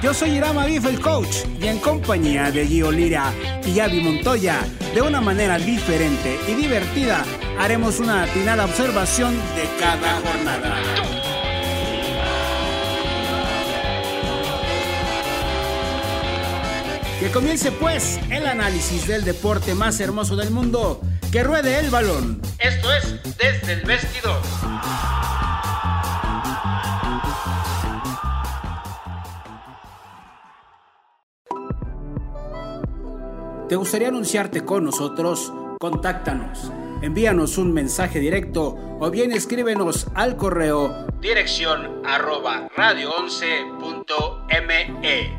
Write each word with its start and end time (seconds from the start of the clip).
Yo 0.00 0.14
soy 0.14 0.36
Irama 0.36 0.64
Bif, 0.64 0.86
el 0.86 1.00
coach, 1.00 1.38
y 1.60 1.66
en 1.66 1.80
compañía 1.80 2.52
de 2.52 2.64
Gio 2.64 2.92
Lira 2.92 3.32
y 3.66 3.80
Avi 3.80 4.00
Montoya, 4.00 4.60
de 4.94 5.02
una 5.02 5.20
manera 5.20 5.58
diferente 5.58 6.38
y 6.46 6.54
divertida, 6.54 7.24
haremos 7.58 7.98
una 7.98 8.22
atinada 8.22 8.64
observación 8.64 9.34
de 9.56 9.68
cada 9.80 10.20
jornada. 10.20 10.76
Que 17.18 17.30
comience 17.32 17.72
pues 17.72 18.20
el 18.30 18.46
análisis 18.46 19.08
del 19.08 19.24
deporte 19.24 19.74
más 19.74 19.98
hermoso 19.98 20.36
del 20.36 20.52
mundo, 20.52 21.00
que 21.32 21.42
ruede 21.42 21.76
el 21.80 21.90
balón. 21.90 22.40
Esto 22.60 22.94
es 22.94 23.16
desde 23.36 23.72
el 23.72 23.80
vestidor. 23.82 24.40
¿Te 33.68 33.76
gustaría 33.76 34.08
anunciarte 34.08 34.64
con 34.64 34.84
nosotros? 34.84 35.52
Contáctanos. 35.78 36.72
Envíanos 37.02 37.58
un 37.58 37.74
mensaje 37.74 38.18
directo 38.18 38.74
o 38.98 39.10
bien 39.10 39.30
escríbenos 39.30 40.06
al 40.14 40.38
correo 40.38 41.06
dirección 41.20 42.00
arroba 42.06 42.70
radio11.me. 42.70 45.36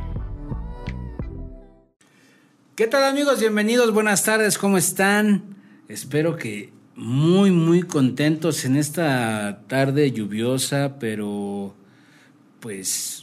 ¿Qué 2.76 2.86
tal 2.86 3.04
amigos? 3.04 3.40
Bienvenidos, 3.40 3.92
buenas 3.92 4.24
tardes, 4.24 4.60
¿cómo 4.60 4.78
están? 4.78 5.56
Espero 5.88 6.38
que 6.38 6.72
muy, 6.96 7.50
muy 7.50 7.82
contentos 7.82 8.64
en 8.64 8.76
esta 8.76 9.64
tarde 9.68 10.12
lluviosa, 10.12 11.00
pero 11.00 11.74
pues 12.60 13.19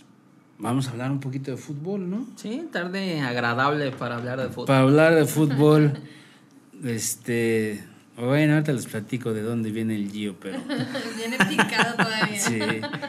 Vamos 0.59 0.89
a 0.89 0.93
hablar 0.93 1.11
un 1.11 1.21
poquito 1.21 1.51
de 1.51 1.57
fútbol, 1.59 2.09
¿no? 2.09 2.27
Sí, 2.37 2.67
tarde 2.73 3.21
agradable 3.21 3.91
para 3.91 4.17
hablar 4.17 4.41
de 4.41 4.49
fútbol. 4.49 4.67
Para 4.67 4.81
hablar 4.81 5.15
de 5.15 5.27
fútbol, 5.27 5.99
este, 6.85 7.85
bueno, 8.17 8.55
ahorita 8.55 8.73
les 8.73 8.87
platico 8.87 9.35
de 9.35 9.43
dónde 9.43 9.71
viene 9.71 9.95
el 9.95 10.11
Gio, 10.11 10.37
pero... 10.41 10.59
viene 11.17 11.37
picado 11.47 11.97
todavía. 11.97 12.41
Sí. 12.41 12.59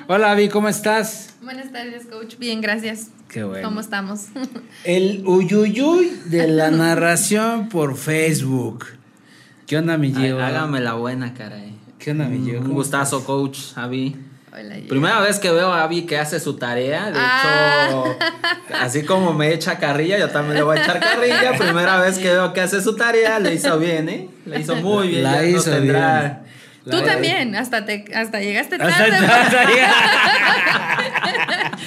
Hola, 0.07 0.31
Avi, 0.31 0.49
¿cómo 0.49 0.67
estás? 0.67 1.35
Buenas 1.41 1.71
tardes, 1.71 2.05
coach. 2.07 2.37
Bien, 2.37 2.59
gracias. 2.59 3.11
Qué 3.29 3.45
bueno. 3.45 3.65
¿Cómo 3.65 3.79
estamos? 3.79 4.25
el 4.83 5.23
uyuyuy 5.25 6.09
de 6.25 6.49
la 6.49 6.69
narración 6.71 7.69
por 7.69 7.95
Facebook. 7.95 8.87
¿Qué 9.65 9.77
onda, 9.77 9.97
mi 9.97 10.13
Gio? 10.13 10.43
Hágame 10.43 10.81
la 10.81 10.95
buena, 10.95 11.33
caray. 11.33 11.73
¿Qué 11.97 12.11
onda, 12.11 12.27
mi 12.27 12.43
Gio? 12.43 12.59
Un 12.59 12.73
gustazo, 12.73 13.23
coach, 13.23 13.59
Avi. 13.75 14.17
Primera 14.88 15.19
vez 15.19 15.39
que 15.39 15.52
veo 15.52 15.72
a 15.72 15.83
Abby 15.83 16.05
que 16.05 16.17
hace 16.17 16.39
su 16.39 16.55
tarea. 16.58 17.11
De 17.11 17.19
ah. 17.19 17.88
hecho, 17.88 18.17
así 18.80 19.03
como 19.03 19.33
me 19.33 19.53
echa 19.53 19.77
carrilla, 19.77 20.17
yo 20.17 20.30
también 20.30 20.55
le 20.58 20.64
voy 20.64 20.77
a 20.77 20.83
echar 20.83 20.99
carrilla. 20.99 21.53
Primera 21.58 21.99
vez 21.99 22.17
que 22.17 22.30
veo 22.30 22.53
que 22.53 22.61
hace 22.61 22.81
su 22.81 22.95
tarea, 22.95 23.39
le 23.39 23.53
hizo 23.53 23.77
bien, 23.77 24.09
¿eh? 24.09 24.30
Le 24.45 24.59
hizo 24.61 24.75
muy 24.77 25.09
bien. 25.09 25.23
La 25.23 25.44
hizo 25.45 25.80
bien. 25.81 26.47
Tú 26.89 27.02
también, 27.02 27.55
hasta 27.55 27.86
te, 27.86 28.05
hasta 28.16 28.39
llegaste 28.39 28.77
tarde. 28.77 29.17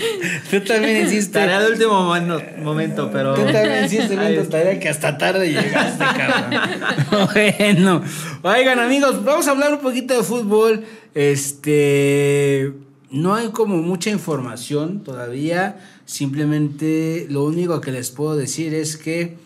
Tú 0.50 0.60
también 0.60 1.06
hiciste. 1.06 1.38
Tarea 1.38 1.60
de 1.60 1.72
último 1.72 2.14
momento, 2.58 3.10
pero. 3.12 3.34
Tú 3.34 3.44
también 3.44 3.84
hiciste 3.84 4.14
una 4.14 4.28
tarea 4.48 4.78
que 4.78 4.88
hasta 4.88 5.16
tarde 5.16 5.52
llegaste, 5.52 6.04
cabrón. 6.04 7.28
bueno. 7.34 8.02
Oigan, 8.42 8.78
amigos, 8.78 9.24
vamos 9.24 9.48
a 9.48 9.52
hablar 9.52 9.72
un 9.74 9.80
poquito 9.80 10.16
de 10.16 10.22
fútbol. 10.22 10.84
Este. 11.14 12.72
No 13.10 13.34
hay 13.34 13.50
como 13.50 13.78
mucha 13.78 14.10
información 14.10 15.02
todavía. 15.02 15.80
Simplemente 16.04 17.26
lo 17.28 17.44
único 17.44 17.80
que 17.80 17.90
les 17.90 18.10
puedo 18.10 18.36
decir 18.36 18.72
es 18.74 18.96
que 18.96 19.36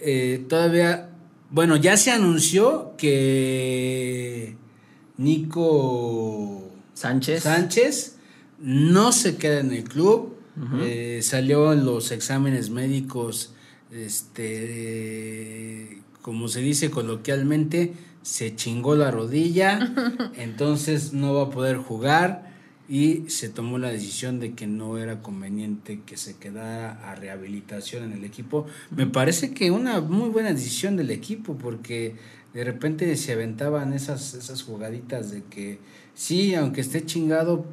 eh, 0.00 0.44
todavía 0.48 1.10
bueno, 1.50 1.76
ya 1.76 1.96
se 1.96 2.10
anunció 2.10 2.94
que 2.98 4.56
Nico 5.16 6.70
Sánchez, 6.94 7.44
Sánchez 7.44 8.16
no 8.58 9.12
se 9.12 9.36
queda 9.36 9.60
en 9.60 9.72
el 9.72 9.84
club. 9.84 10.34
Eh, 10.80 11.20
salió 11.22 11.74
en 11.74 11.84
los 11.84 12.12
exámenes 12.12 12.70
médicos, 12.70 13.52
este, 13.92 14.42
como 16.22 16.48
se 16.48 16.60
dice 16.60 16.90
coloquialmente, 16.90 17.92
se 18.26 18.56
chingó 18.56 18.96
la 18.96 19.12
rodilla, 19.12 19.94
entonces 20.36 21.12
no 21.12 21.32
va 21.32 21.44
a 21.44 21.50
poder 21.50 21.76
jugar 21.76 22.50
y 22.88 23.30
se 23.30 23.48
tomó 23.48 23.78
la 23.78 23.88
decisión 23.88 24.40
de 24.40 24.54
que 24.54 24.66
no 24.66 24.98
era 24.98 25.22
conveniente 25.22 26.00
que 26.04 26.16
se 26.16 26.36
quedara 26.36 27.08
a 27.08 27.14
rehabilitación 27.14 28.02
en 28.02 28.12
el 28.14 28.24
equipo. 28.24 28.66
Me 28.90 29.06
parece 29.06 29.54
que 29.54 29.70
una 29.70 30.00
muy 30.00 30.28
buena 30.30 30.52
decisión 30.52 30.96
del 30.96 31.12
equipo 31.12 31.56
porque 31.56 32.16
de 32.52 32.64
repente 32.64 33.14
se 33.14 33.32
aventaban 33.32 33.92
esas, 33.92 34.34
esas 34.34 34.64
jugaditas 34.64 35.30
de 35.30 35.44
que 35.44 35.78
sí, 36.14 36.56
aunque 36.56 36.80
esté 36.80 37.06
chingado, 37.06 37.64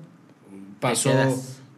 pasó, 0.80 1.12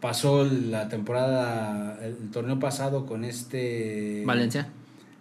pasó 0.02 0.44
la 0.44 0.90
temporada, 0.90 1.98
el, 2.04 2.28
torneo 2.28 2.58
pasado 2.60 3.06
con 3.06 3.24
este... 3.24 4.22
Valencia. 4.26 4.68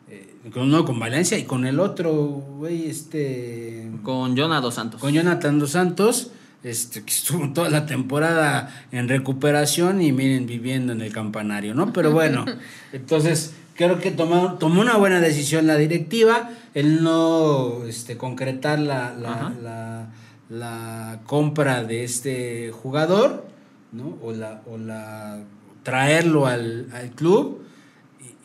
Eh, 0.09 0.35
con, 0.53 0.69
no, 0.69 0.85
con 0.85 0.99
Valencia 0.99 1.37
y 1.37 1.43
con 1.43 1.65
el 1.65 1.79
otro, 1.79 2.13
güey, 2.13 2.89
este... 2.89 3.89
Con 4.03 4.35
Jonathan 4.35 4.71
Santos. 4.71 5.01
Con 5.01 5.13
Jonathan 5.13 5.59
Dos 5.59 5.71
Santos 5.71 6.31
este, 6.65 7.03
que 7.03 7.11
estuvo 7.11 7.47
toda 7.53 7.69
la 7.69 7.85
temporada 7.85 8.87
en 8.91 9.07
recuperación 9.07 10.01
y 10.01 10.11
miren, 10.11 10.47
viviendo 10.47 10.93
en 10.93 11.01
el 11.01 11.13
campanario, 11.13 11.75
¿no? 11.75 11.93
Pero 11.93 12.11
bueno, 12.11 12.43
entonces 12.91 13.53
creo 13.75 13.99
que 13.99 14.11
tomó, 14.11 14.55
tomó 14.55 14.81
una 14.81 14.97
buena 14.97 15.21
decisión 15.21 15.67
la 15.67 15.77
directiva, 15.77 16.49
el 16.73 17.03
no 17.03 17.85
este, 17.85 18.17
concretar 18.17 18.79
la, 18.79 19.13
la, 19.13 20.09
la, 20.49 21.19
compra 21.27 21.83
de 21.83 22.03
este 22.03 22.71
jugador, 22.71 23.45
¿no? 23.91 24.17
O 24.23 24.31
la, 24.31 24.63
o 24.67 24.79
la 24.79 25.43
traerlo 25.83 26.47
al, 26.47 26.87
al 26.93 27.11
club. 27.11 27.61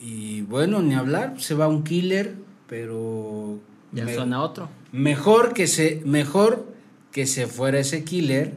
Y, 0.01 0.41
bueno, 0.41 0.81
ni 0.81 0.95
hablar, 0.95 1.35
se 1.39 1.53
va 1.53 1.67
un 1.67 1.83
killer, 1.83 2.33
pero... 2.67 3.59
Ya 3.91 4.11
suena 4.11 4.41
otro. 4.41 4.69
Mejor 4.91 5.53
que 5.53 5.67
se, 5.67 6.01
mejor 6.05 6.65
que 7.11 7.27
se 7.27 7.45
fuera 7.45 7.79
ese 7.79 8.03
killer 8.03 8.53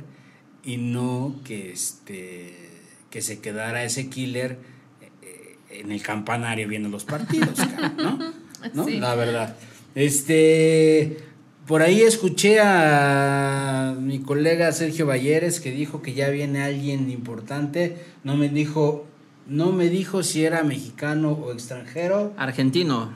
y 0.64 0.78
no 0.78 1.36
que 1.44 1.72
este 1.72 2.54
que 3.10 3.22
se 3.22 3.40
quedara 3.40 3.84
ese 3.84 4.08
killer 4.08 4.58
eh, 5.22 5.56
en 5.70 5.92
el 5.92 6.02
campanario 6.02 6.66
viendo 6.66 6.88
los 6.88 7.04
partidos, 7.04 7.58
¿no? 7.96 8.32
¿No? 8.72 8.88
La 8.88 9.14
verdad. 9.14 9.56
Este 9.94 11.18
por 11.66 11.82
ahí 11.82 12.02
escuché 12.02 12.60
a 12.60 13.94
mi 13.98 14.20
colega 14.20 14.72
Sergio 14.72 15.06
Valleres 15.06 15.60
que 15.60 15.70
dijo 15.70 16.02
que 16.02 16.14
ya 16.14 16.28
viene 16.30 16.62
alguien 16.62 17.10
importante, 17.10 17.96
no 18.22 18.36
me 18.36 18.48
dijo 18.48 19.06
no 19.46 19.72
me 19.72 19.88
dijo 19.88 20.22
si 20.22 20.44
era 20.44 20.62
mexicano 20.62 21.32
o 21.32 21.52
extranjero, 21.52 22.32
argentino, 22.36 23.10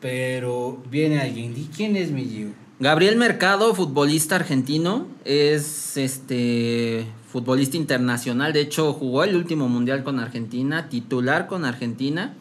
pero 0.00 0.82
viene 0.90 1.20
alguien. 1.20 1.54
¿Y 1.56 1.64
quién 1.74 1.96
es 1.96 2.10
mi 2.10 2.24
Gio? 2.24 2.48
Gabriel 2.80 3.16
Mercado, 3.16 3.74
futbolista 3.74 4.36
argentino, 4.36 5.06
es 5.24 5.96
este 5.96 7.06
futbolista 7.28 7.76
internacional. 7.76 8.52
De 8.52 8.60
hecho, 8.60 8.92
jugó 8.92 9.24
el 9.24 9.36
último 9.36 9.68
mundial 9.68 10.04
con 10.04 10.18
Argentina, 10.20 10.88
titular 10.88 11.46
con 11.46 11.64
Argentina. 11.64 12.34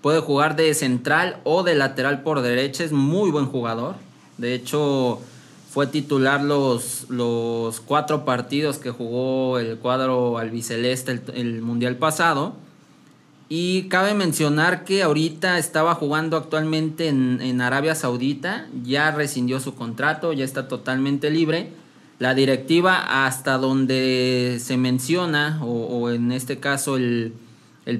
Puede 0.00 0.20
jugar 0.20 0.56
de 0.56 0.72
central 0.74 1.40
o 1.44 1.62
de 1.62 1.74
lateral 1.74 2.22
por 2.22 2.42
derecha. 2.42 2.84
Es 2.84 2.92
muy 2.92 3.30
buen 3.30 3.46
jugador. 3.46 3.96
De 4.38 4.54
hecho, 4.54 5.20
fue 5.72 5.86
titular 5.86 6.42
los, 6.42 7.06
los 7.08 7.80
cuatro 7.80 8.26
partidos 8.26 8.76
que 8.76 8.90
jugó 8.90 9.58
el 9.58 9.78
cuadro 9.78 10.36
albiceleste 10.36 11.22
el 11.34 11.62
mundial 11.62 11.96
pasado. 11.96 12.54
Y 13.48 13.84
cabe 13.88 14.12
mencionar 14.12 14.84
que 14.84 15.02
ahorita 15.02 15.58
estaba 15.58 15.94
jugando 15.94 16.36
actualmente 16.36 17.08
en, 17.08 17.60
Arabia 17.62 17.94
Saudita, 17.94 18.66
ya 18.82 19.10
rescindió 19.12 19.60
su 19.60 19.74
contrato, 19.74 20.34
ya 20.34 20.44
está 20.44 20.68
totalmente 20.68 21.30
libre. 21.30 21.70
La 22.18 22.34
directiva 22.34 23.26
hasta 23.26 23.56
donde 23.56 24.58
se 24.60 24.76
menciona, 24.76 25.58
o, 25.62 26.10
en 26.10 26.32
este 26.32 26.60
caso 26.60 26.96
el, 26.96 27.34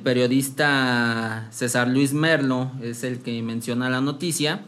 periodista 0.03 1.49
César 1.51 1.89
Luis 1.89 2.13
Merlo 2.13 2.71
es 2.83 3.03
el 3.03 3.21
que 3.21 3.43
menciona 3.43 3.89
la 3.89 4.03
noticia, 4.03 4.61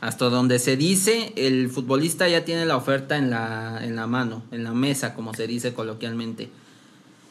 Hasta 0.00 0.26
donde 0.26 0.58
se 0.60 0.76
dice, 0.76 1.32
el 1.36 1.70
futbolista 1.70 2.28
ya 2.28 2.44
tiene 2.44 2.66
la 2.66 2.76
oferta 2.76 3.16
en 3.16 3.30
la, 3.30 3.80
en 3.82 3.96
la 3.96 4.06
mano, 4.06 4.44
en 4.52 4.62
la 4.62 4.72
mesa, 4.72 5.14
como 5.14 5.34
se 5.34 5.46
dice 5.46 5.74
coloquialmente. 5.74 6.50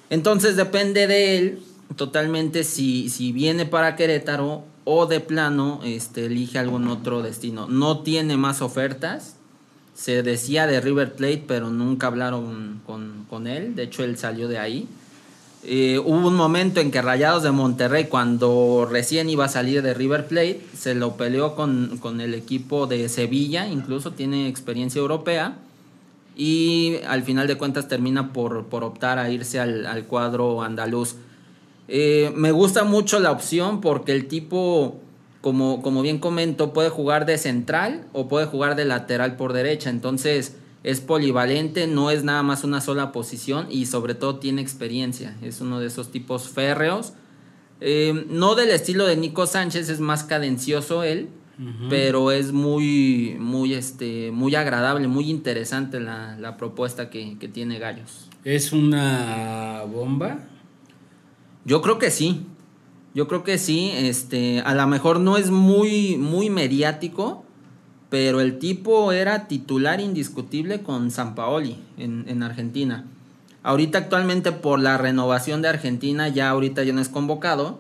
Entonces 0.10 0.56
depende 0.56 1.08
de 1.08 1.38
él 1.38 1.60
totalmente 1.96 2.64
si, 2.64 3.10
si 3.10 3.32
viene 3.32 3.66
para 3.66 3.96
Querétaro 3.96 4.66
o 4.84 5.06
de 5.06 5.20
plano 5.20 5.80
este, 5.84 6.26
elige 6.26 6.60
algún 6.60 6.88
otro 6.88 7.22
destino. 7.22 7.68
No 7.68 8.00
tiene 8.00 8.38
más 8.38 8.62
ofertas. 8.62 9.36
Se 9.94 10.22
decía 10.22 10.68
de 10.68 10.80
River 10.80 11.16
Plate, 11.16 11.44
pero 11.48 11.70
nunca 11.70 12.08
hablaron 12.08 12.82
con, 12.86 13.26
con 13.30 13.48
él. 13.48 13.76
De 13.76 13.84
hecho, 13.84 14.04
él 14.04 14.18
salió 14.18 14.48
de 14.48 14.60
ahí. 14.60 14.88
Eh, 15.64 16.00
hubo 16.00 16.28
un 16.28 16.36
momento 16.36 16.80
en 16.80 16.92
que 16.92 17.02
Rayados 17.02 17.44
de 17.44 17.52
Monterrey, 17.52 18.06
cuando 18.06 18.88
recién 18.90 19.30
iba 19.30 19.46
a 19.46 19.50
salir 19.50 19.82
de 19.82 19.94
River 19.94 20.28
Plate, 20.28 20.62
se 20.76 20.96
lo 20.96 21.18
peleó 21.18 21.56
con, 21.56 21.98
con 22.00 22.22
el 22.22 22.34
equipo 22.34 22.88
de 22.88 23.10
Sevilla, 23.10 23.68
incluso 23.68 24.12
tiene 24.12 24.48
experiencia 24.48 25.00
europea, 25.00 25.58
y 26.36 26.98
al 27.08 27.24
final 27.24 27.48
de 27.48 27.58
cuentas 27.58 27.88
termina 27.88 28.32
por, 28.32 28.66
por 28.66 28.84
optar 28.84 29.18
a 29.18 29.30
irse 29.30 29.60
al, 29.60 29.88
al 29.88 30.06
cuadro 30.06 30.62
andaluz. 30.62 31.16
Eh, 31.88 32.32
me 32.36 32.52
gusta 32.52 32.84
mucho 32.84 33.20
la 33.20 33.32
opción 33.32 33.82
porque 33.82 34.12
el 34.12 34.28
tipo, 34.28 35.00
como, 35.42 35.82
como 35.82 36.02
bien 36.02 36.20
comento, 36.20 36.74
puede 36.74 36.90
jugar 36.90 37.26
de 37.26 37.38
central 37.38 38.06
o 38.14 38.28
puede 38.28 38.46
jugar 38.46 38.76
de 38.76 38.86
lateral 38.86 39.36
por 39.36 39.54
derecha, 39.54 39.90
entonces 39.90 40.56
es 40.88 41.02
polivalente, 41.02 41.86
no 41.86 42.12
es 42.12 42.24
nada 42.24 42.44
más 42.44 42.64
una 42.64 42.80
sola 42.80 43.12
posición 43.12 43.68
y 43.70 43.88
sobre 43.88 44.16
todo 44.16 44.38
tiene 44.38 44.62
experiencia. 44.62 45.36
Es 45.42 45.60
uno 45.60 45.82
de 45.82 45.88
esos 45.88 46.12
tipos 46.14 46.48
férreos. 46.48 47.12
Eh, 47.82 48.26
no 48.30 48.56
del 48.56 48.70
estilo 48.70 49.06
de 49.06 49.18
Nico 49.18 49.48
Sánchez, 49.48 49.90
es 49.90 50.00
más 50.00 50.24
cadencioso 50.24 51.04
él, 51.04 51.28
pero 51.90 52.32
es 52.32 52.54
muy, 52.54 53.36
muy, 53.38 53.74
este, 53.74 54.32
muy 54.32 54.56
agradable, 54.56 55.10
muy 55.10 55.30
interesante 55.30 56.00
la, 56.00 56.38
la 56.38 56.56
propuesta 56.56 57.10
que, 57.10 57.38
que, 57.38 57.50
tiene 57.50 57.80
Gallos. 57.80 58.30
¿Es 58.46 58.72
una 58.72 59.84
bomba? 59.92 60.40
Yo 61.66 61.82
creo 61.82 62.00
que 62.00 62.12
sí. 62.12 62.46
Yo 63.14 63.28
creo 63.28 63.44
que 63.44 63.58
sí. 63.58 63.92
Este, 63.94 64.62
a 64.62 64.74
lo 64.74 64.88
mejor 64.88 65.20
no 65.20 65.36
es 65.36 65.52
muy, 65.52 66.16
muy 66.16 66.50
mediático, 66.50 67.44
pero 68.10 68.42
el 68.42 68.60
tipo 68.60 69.12
era 69.12 69.48
titular 69.48 70.00
indiscutible 70.00 70.82
con 70.82 71.12
San 71.12 71.36
Paoli 71.36 71.78
en, 71.98 72.26
en, 72.28 72.44
Argentina. 72.44 73.06
Ahorita 73.64 73.98
actualmente 73.98 74.52
por 74.52 74.80
la 74.80 74.98
renovación 74.98 75.62
de 75.62 75.68
Argentina 75.68 76.30
ya 76.30 76.50
ahorita 76.50 76.84
ya 76.84 76.94
no 76.94 77.02
es 77.02 77.10
convocado, 77.10 77.80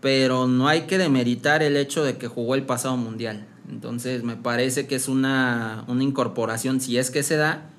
pero 0.00 0.46
no 0.46 0.68
hay 0.68 0.82
que 0.82 0.98
demeritar 0.98 1.62
el 1.62 1.76
hecho 1.76 2.04
de 2.04 2.18
que 2.18 2.28
jugó 2.28 2.54
el 2.54 2.64
pasado 2.64 2.96
mundial. 2.96 3.46
Entonces 3.70 4.22
me 4.22 4.36
parece 4.36 4.86
que 4.86 4.96
es 4.96 5.08
una, 5.08 5.84
una 5.88 6.02
incorporación, 6.02 6.80
si 6.80 6.98
es 6.98 7.10
que 7.10 7.22
se 7.22 7.36
da, 7.36 7.70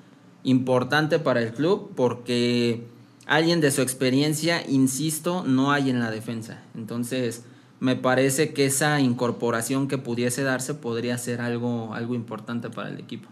importante 0.42 1.18
para 1.18 1.40
el 1.40 1.52
club 1.52 1.92
porque 1.94 2.86
alguien 3.26 3.60
de 3.60 3.70
su 3.70 3.82
experiencia, 3.82 4.62
insisto, 4.68 5.44
no 5.46 5.72
hay 5.72 5.90
en 5.90 6.00
la 6.00 6.10
defensa. 6.10 6.62
Entonces 6.74 7.44
me 7.80 7.96
parece 7.96 8.52
que 8.52 8.66
esa 8.66 9.00
incorporación 9.00 9.88
que 9.88 9.98
pudiese 9.98 10.42
darse 10.42 10.74
podría 10.74 11.18
ser 11.18 11.40
algo, 11.40 11.94
algo 11.94 12.14
importante 12.14 12.70
para 12.70 12.88
el 12.88 12.98
equipo. 12.98 13.28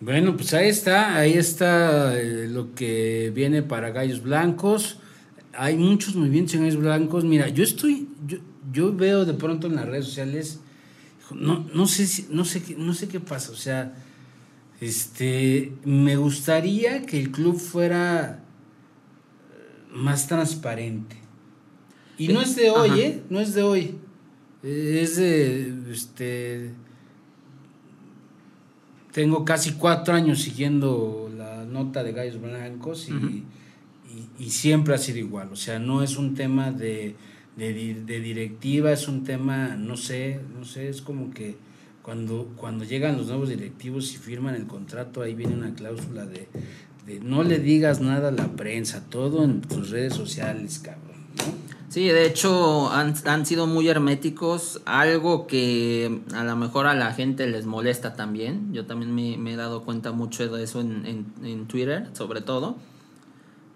Bueno, 0.00 0.36
pues 0.36 0.52
ahí 0.52 0.68
está, 0.68 1.16
ahí 1.16 1.34
está 1.34 2.18
eh, 2.18 2.46
lo 2.48 2.74
que 2.74 3.32
viene 3.34 3.62
para 3.62 3.90
Gallos 3.90 4.22
Blancos. 4.22 4.98
Hay 5.54 5.76
muchos 5.76 6.14
movimientos 6.14 6.54
en 6.54 6.62
Gallos 6.62 6.76
Blancos. 6.76 7.24
Mira, 7.24 7.48
yo 7.48 7.64
estoy, 7.64 8.08
yo, 8.26 8.38
yo 8.72 8.94
veo 8.94 9.24
de 9.24 9.34
pronto 9.34 9.66
en 9.66 9.76
las 9.76 9.86
redes 9.86 10.04
sociales, 10.06 10.60
no, 11.32 11.66
no 11.72 11.86
sé 11.86 12.26
no 12.28 12.44
sé 12.44 12.62
no 12.76 12.92
sé 12.92 13.08
qué 13.08 13.18
pasa, 13.18 13.52
o 13.52 13.56
sea, 13.56 13.94
este, 14.80 15.72
me 15.84 16.16
gustaría 16.16 17.06
que 17.06 17.18
el 17.18 17.30
club 17.30 17.58
fuera 17.58 18.42
más 19.90 20.26
transparente. 20.26 21.23
Y 22.18 22.28
no 22.28 22.40
es 22.40 22.54
de 22.56 22.70
hoy, 22.70 22.90
Ajá. 22.90 22.98
¿eh? 23.00 23.22
No 23.28 23.40
es 23.40 23.54
de 23.54 23.62
hoy. 23.62 23.98
Es 24.62 25.16
de, 25.16 25.74
este, 25.92 26.70
tengo 29.12 29.44
casi 29.44 29.72
cuatro 29.72 30.14
años 30.14 30.40
siguiendo 30.40 31.30
la 31.36 31.64
nota 31.64 32.02
de 32.02 32.12
Gallos 32.12 32.40
Blancos 32.40 33.08
y, 33.08 33.12
uh 33.12 33.16
-huh. 33.16 33.42
y, 34.38 34.44
y, 34.44 34.50
siempre 34.50 34.94
ha 34.94 34.98
sido 34.98 35.18
igual. 35.18 35.50
O 35.52 35.56
sea, 35.56 35.78
no 35.78 36.02
es 36.02 36.16
un 36.16 36.34
tema 36.34 36.72
de, 36.72 37.14
de, 37.56 37.94
de, 38.06 38.20
directiva, 38.20 38.90
es 38.90 39.06
un 39.06 39.22
tema, 39.22 39.76
no 39.76 39.96
sé, 39.96 40.40
no 40.58 40.64
sé, 40.64 40.88
es 40.88 41.02
como 41.02 41.30
que 41.30 41.56
cuando, 42.02 42.52
cuando 42.56 42.84
llegan 42.84 43.16
los 43.16 43.26
nuevos 43.28 43.50
directivos 43.50 44.12
y 44.14 44.16
firman 44.16 44.54
el 44.54 44.66
contrato, 44.66 45.22
ahí 45.22 45.34
viene 45.34 45.54
una 45.54 45.74
cláusula 45.74 46.26
de, 46.26 46.48
de 47.06 47.20
no 47.20 47.42
le 47.42 47.58
digas 47.58 48.00
nada 48.00 48.28
a 48.28 48.32
la 48.32 48.56
prensa, 48.56 49.04
todo 49.10 49.44
en 49.44 49.60
tus 49.60 49.90
redes 49.90 50.14
sociales, 50.14 50.78
cabrón. 50.78 51.20
¿no? 51.36 51.73
Sí, 51.94 52.08
de 52.08 52.26
hecho 52.26 52.90
han, 52.90 53.14
han, 53.24 53.46
sido 53.46 53.68
muy 53.68 53.86
herméticos, 53.86 54.80
algo 54.84 55.46
que 55.46 56.22
a 56.34 56.42
lo 56.42 56.56
mejor 56.56 56.88
a 56.88 56.94
la 56.94 57.12
gente 57.12 57.46
les 57.46 57.66
molesta 57.66 58.14
también. 58.16 58.72
Yo 58.72 58.84
también 58.84 59.14
me, 59.14 59.52
he 59.52 59.54
dado 59.54 59.84
cuenta 59.84 60.10
mucho 60.10 60.48
de 60.48 60.64
eso 60.64 60.80
en, 60.80 61.32
en, 61.44 61.66
Twitter, 61.68 62.08
sobre 62.12 62.40
todo. 62.40 62.78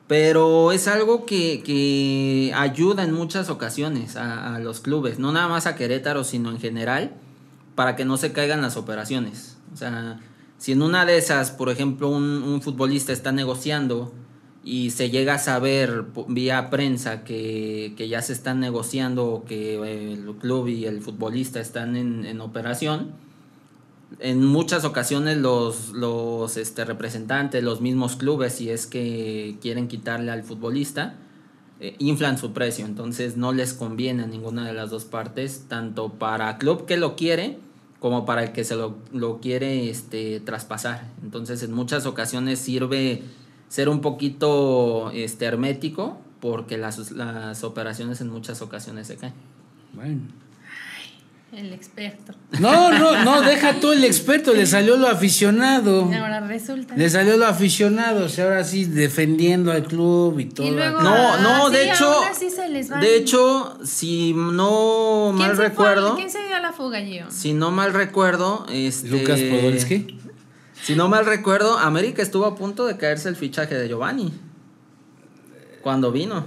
Pero 0.08 0.72
es 0.72 0.88
algo 0.88 1.26
que, 1.26 1.62
que 1.62 2.52
ayuda 2.56 3.04
en 3.04 3.12
muchas 3.12 3.50
ocasiones 3.50 4.16
a, 4.16 4.58
los 4.58 4.80
clubes, 4.80 5.20
no 5.20 5.30
nada 5.30 5.46
más 5.46 5.66
a 5.68 5.76
Querétaro, 5.76 6.24
sino 6.24 6.50
en 6.50 6.58
general, 6.58 7.12
para 7.76 7.94
que 7.94 8.04
no 8.04 8.16
se 8.16 8.32
caigan 8.32 8.62
las 8.62 8.76
operaciones. 8.76 9.58
O 9.72 9.76
sea, 9.76 10.18
si 10.56 10.72
en 10.72 10.82
una 10.82 11.06
de 11.06 11.18
esas, 11.18 11.52
por 11.52 11.68
ejemplo, 11.68 12.08
un 12.08 12.60
futbolista 12.62 13.12
está 13.12 13.30
negociando 13.30 14.12
y 14.68 14.90
se 14.90 15.08
llega 15.08 15.34
a 15.34 15.38
saber 15.38 16.04
vía 16.28 16.68
prensa 16.68 17.24
que, 17.24 17.94
que 17.96 18.06
ya 18.06 18.20
se 18.20 18.34
están 18.34 18.60
negociando 18.60 19.46
que 19.48 19.76
el 20.12 20.34
club 20.34 20.68
y 20.68 20.84
el 20.84 21.00
futbolista 21.00 21.58
están 21.58 21.96
en, 21.96 22.26
en 22.26 22.42
operación, 22.42 23.12
en 24.18 24.44
muchas 24.44 24.84
ocasiones 24.84 25.38
los, 25.38 25.88
los 25.92 26.58
este, 26.58 26.84
representantes, 26.84 27.64
los 27.64 27.80
mismos 27.80 28.16
clubes, 28.16 28.56
si 28.56 28.68
es 28.68 28.86
que 28.86 29.56
quieren 29.62 29.88
quitarle 29.88 30.32
al 30.32 30.42
futbolista, 30.42 31.14
eh, 31.80 31.96
inflan 31.98 32.36
su 32.36 32.52
precio. 32.52 32.84
Entonces 32.84 33.38
no 33.38 33.54
les 33.54 33.72
conviene 33.72 34.24
a 34.24 34.26
ninguna 34.26 34.66
de 34.66 34.74
las 34.74 34.90
dos 34.90 35.06
partes, 35.06 35.64
tanto 35.68 36.10
para 36.10 36.58
club 36.58 36.84
que 36.84 36.98
lo 36.98 37.16
quiere 37.16 37.58
como 38.00 38.26
para 38.26 38.44
el 38.44 38.52
que 38.52 38.64
se 38.64 38.76
lo, 38.76 38.98
lo 39.14 39.40
quiere 39.40 39.88
este, 39.88 40.40
traspasar. 40.40 41.08
Entonces 41.22 41.62
en 41.62 41.72
muchas 41.72 42.04
ocasiones 42.04 42.58
sirve 42.58 43.22
ser 43.68 43.88
un 43.88 44.00
poquito 44.00 45.10
este, 45.12 45.44
hermético 45.44 46.18
porque 46.40 46.78
las, 46.78 47.10
las 47.12 47.64
operaciones 47.64 48.20
en 48.20 48.28
muchas 48.28 48.62
ocasiones 48.62 49.06
se 49.06 49.16
caen. 49.16 49.34
Bueno. 49.92 50.20
Ay, 51.52 51.60
el 51.60 51.72
experto. 51.72 52.34
No, 52.60 52.90
no, 52.90 53.24
no, 53.24 53.42
deja 53.42 53.80
tú 53.80 53.92
el 53.92 54.04
experto, 54.04 54.54
le 54.54 54.66
salió 54.66 54.96
lo 54.96 55.08
aficionado. 55.08 56.04
Ahora 56.04 56.40
resulta. 56.40 56.96
Le 56.96 57.10
salió 57.10 57.36
lo 57.36 57.46
aficionado, 57.46 58.26
o 58.26 58.28
sea, 58.28 58.44
ahora 58.44 58.64
sí 58.64 58.84
defendiendo 58.84 59.72
al 59.72 59.84
club 59.84 60.38
y 60.38 60.44
todo. 60.46 60.66
Y 60.66 60.70
luego, 60.70 61.00
no, 61.02 61.38
no, 61.38 61.66
ah, 61.66 61.70
de 61.70 61.84
sí, 61.84 61.90
hecho, 61.90 62.12
ahora 62.12 62.34
sí 62.34 62.50
se 62.50 62.68
les 62.68 62.92
va. 62.92 62.98
de 62.98 63.16
hecho, 63.16 63.78
si 63.84 64.34
no 64.34 65.32
¿Quién 65.36 65.48
mal 65.48 65.56
se 65.56 65.62
recuerdo, 65.62 66.08
Fue? 66.10 66.16
¿Quién 66.18 66.30
se 66.30 66.46
dio 66.46 66.56
a 66.56 66.60
la 66.60 66.72
fuga, 66.72 67.00
Gio? 67.00 67.26
si 67.30 67.52
no 67.52 67.70
mal 67.70 67.92
recuerdo, 67.92 68.66
este 68.70 69.08
Lucas 69.08 69.40
Podolski. 69.40 70.18
Si 70.88 70.94
no 70.94 71.10
mal 71.10 71.26
recuerdo, 71.26 71.76
América 71.78 72.22
estuvo 72.22 72.46
a 72.46 72.54
punto 72.54 72.86
de 72.86 72.96
caerse 72.96 73.28
el 73.28 73.36
fichaje 73.36 73.74
de 73.74 73.88
Giovanni. 73.88 74.32
Cuando 75.82 76.10
vino. 76.12 76.46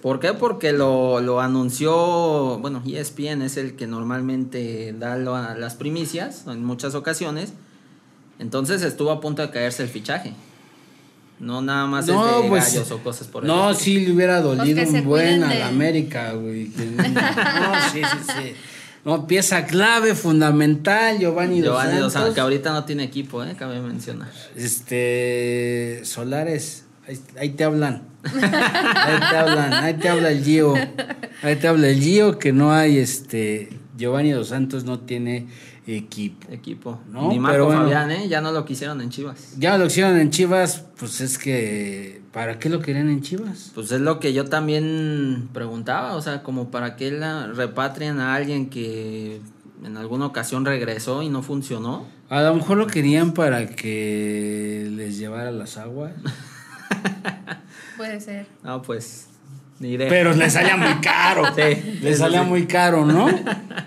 ¿Por 0.00 0.20
qué? 0.20 0.34
Porque 0.34 0.70
lo, 0.70 1.20
lo 1.20 1.40
anunció, 1.40 2.60
bueno, 2.60 2.80
ESPN 2.86 3.42
es 3.42 3.56
el 3.56 3.74
que 3.74 3.88
normalmente 3.88 4.94
da 4.96 5.16
lo, 5.16 5.36
las 5.56 5.74
primicias 5.74 6.44
en 6.46 6.64
muchas 6.64 6.94
ocasiones. 6.94 7.54
Entonces 8.38 8.82
estuvo 8.82 9.10
a 9.10 9.20
punto 9.20 9.42
de 9.42 9.50
caerse 9.50 9.82
el 9.82 9.88
fichaje. 9.88 10.32
No 11.40 11.60
nada 11.60 11.86
más 11.86 12.06
No, 12.06 12.24
es 12.24 12.42
de 12.44 12.48
pues, 12.48 12.72
gallos 12.72 12.90
o 12.92 12.98
cosas 12.98 13.26
por 13.26 13.42
el 13.42 13.48
No, 13.48 13.72
estilo. 13.72 13.84
sí 13.98 14.06
le 14.06 14.12
hubiera 14.12 14.40
dolido 14.42 14.78
que 14.78 14.86
se 14.86 15.00
un 15.00 15.06
buen 15.06 15.42
a 15.42 15.52
la 15.52 15.66
América, 15.66 16.34
güey. 16.34 16.66
No, 16.76 17.90
sí, 17.92 18.00
sí, 18.00 18.32
sí. 18.32 18.54
No, 19.06 19.28
pieza 19.28 19.66
clave, 19.66 20.16
fundamental, 20.16 21.20
Giovanni, 21.20 21.62
Giovanni 21.62 21.98
Dos 22.00 22.12
Santos. 22.12 22.34
Que 22.34 22.40
ahorita 22.40 22.72
no 22.72 22.84
tiene 22.84 23.04
equipo, 23.04 23.44
¿eh? 23.44 23.54
cabe 23.56 23.80
mencionar. 23.80 24.28
Este, 24.56 26.00
Solares, 26.02 26.86
ahí, 27.06 27.20
ahí 27.38 27.50
te 27.50 27.62
hablan. 27.62 28.02
Ahí 28.24 29.20
te 29.30 29.36
hablan, 29.36 29.72
ahí 29.72 29.94
te 29.94 30.08
habla 30.08 30.32
el 30.32 30.42
Gio. 30.42 30.74
Ahí 31.44 31.54
te 31.54 31.68
habla 31.68 31.88
el 31.90 32.00
Gio 32.00 32.40
que 32.40 32.52
no 32.52 32.72
hay, 32.72 32.98
este, 32.98 33.68
Giovanni 33.96 34.32
Dos 34.32 34.48
Santos 34.48 34.82
no 34.82 34.98
tiene 34.98 35.46
equipo. 35.86 36.48
Equipo. 36.50 37.00
No, 37.08 37.28
Ni 37.28 37.38
Marco 37.38 37.52
pero 37.52 37.66
bueno. 37.66 37.82
Fabián, 37.82 38.10
¿eh? 38.10 38.26
Ya 38.28 38.40
no 38.40 38.50
lo 38.50 38.64
quisieron 38.64 39.00
en 39.00 39.10
Chivas. 39.10 39.54
Ya 39.56 39.78
lo 39.78 39.86
hicieron 39.86 40.18
en 40.18 40.30
Chivas, 40.30 40.82
pues 40.98 41.20
es 41.20 41.38
que, 41.38 42.22
¿para 42.36 42.58
qué 42.58 42.68
lo 42.68 42.80
querían 42.80 43.08
en 43.08 43.22
Chivas? 43.22 43.70
Pues 43.74 43.90
es 43.92 44.02
lo 44.02 44.20
que 44.20 44.34
yo 44.34 44.44
también 44.44 45.48
preguntaba, 45.54 46.16
o 46.16 46.20
sea, 46.20 46.42
como 46.42 46.70
para 46.70 46.94
qué 46.94 47.10
la 47.10 47.46
repatrian 47.46 48.20
a 48.20 48.34
alguien 48.34 48.68
que 48.68 49.40
En 49.82 49.96
alguna 49.96 50.26
ocasión 50.26 50.66
regresó 50.66 51.22
y 51.22 51.30
no 51.30 51.42
funcionó. 51.42 52.06
A 52.28 52.42
lo 52.42 52.54
mejor 52.54 52.76
lo 52.76 52.88
querían 52.88 53.32
para 53.32 53.66
que 53.68 54.86
les 54.92 55.16
llevara 55.16 55.50
las 55.50 55.78
aguas. 55.78 56.12
Puede 57.96 58.20
ser. 58.20 58.46
No, 58.62 58.82
pues, 58.82 59.28
ni 59.78 59.90
idea. 59.90 60.08
Pero 60.08 60.32
le 60.34 60.48
salía 60.50 60.76
muy 60.76 60.94
caro. 61.02 61.44
Sí, 61.54 61.98
Le 62.02 62.16
salía 62.16 62.42
sí. 62.42 62.48
muy 62.48 62.66
caro, 62.66 63.04
¿no? 63.04 63.28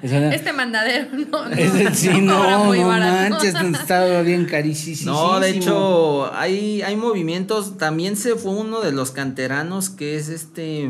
Este 0.02 0.54
mandadero, 0.54 1.08
no. 1.32 1.46
no 1.50 1.56
Ese 1.56 1.94
sí, 1.96 2.22
no, 2.22 2.66
muy 2.66 2.80
no 2.80 2.88
barato. 2.88 3.30
manches, 3.36 3.56
estaba 3.82 4.22
bien 4.22 4.46
carísimo. 4.46 5.12
No, 5.12 5.40
de 5.40 5.50
hecho, 5.50 6.34
hay, 6.34 6.82
hay 6.82 6.96
movimientos. 6.96 7.78
También 7.78 8.16
se 8.16 8.36
fue 8.36 8.52
uno 8.52 8.82
de 8.82 8.92
los 8.92 9.12
canteranos 9.12 9.90
que 9.90 10.16
es 10.16 10.30
este 10.30 10.88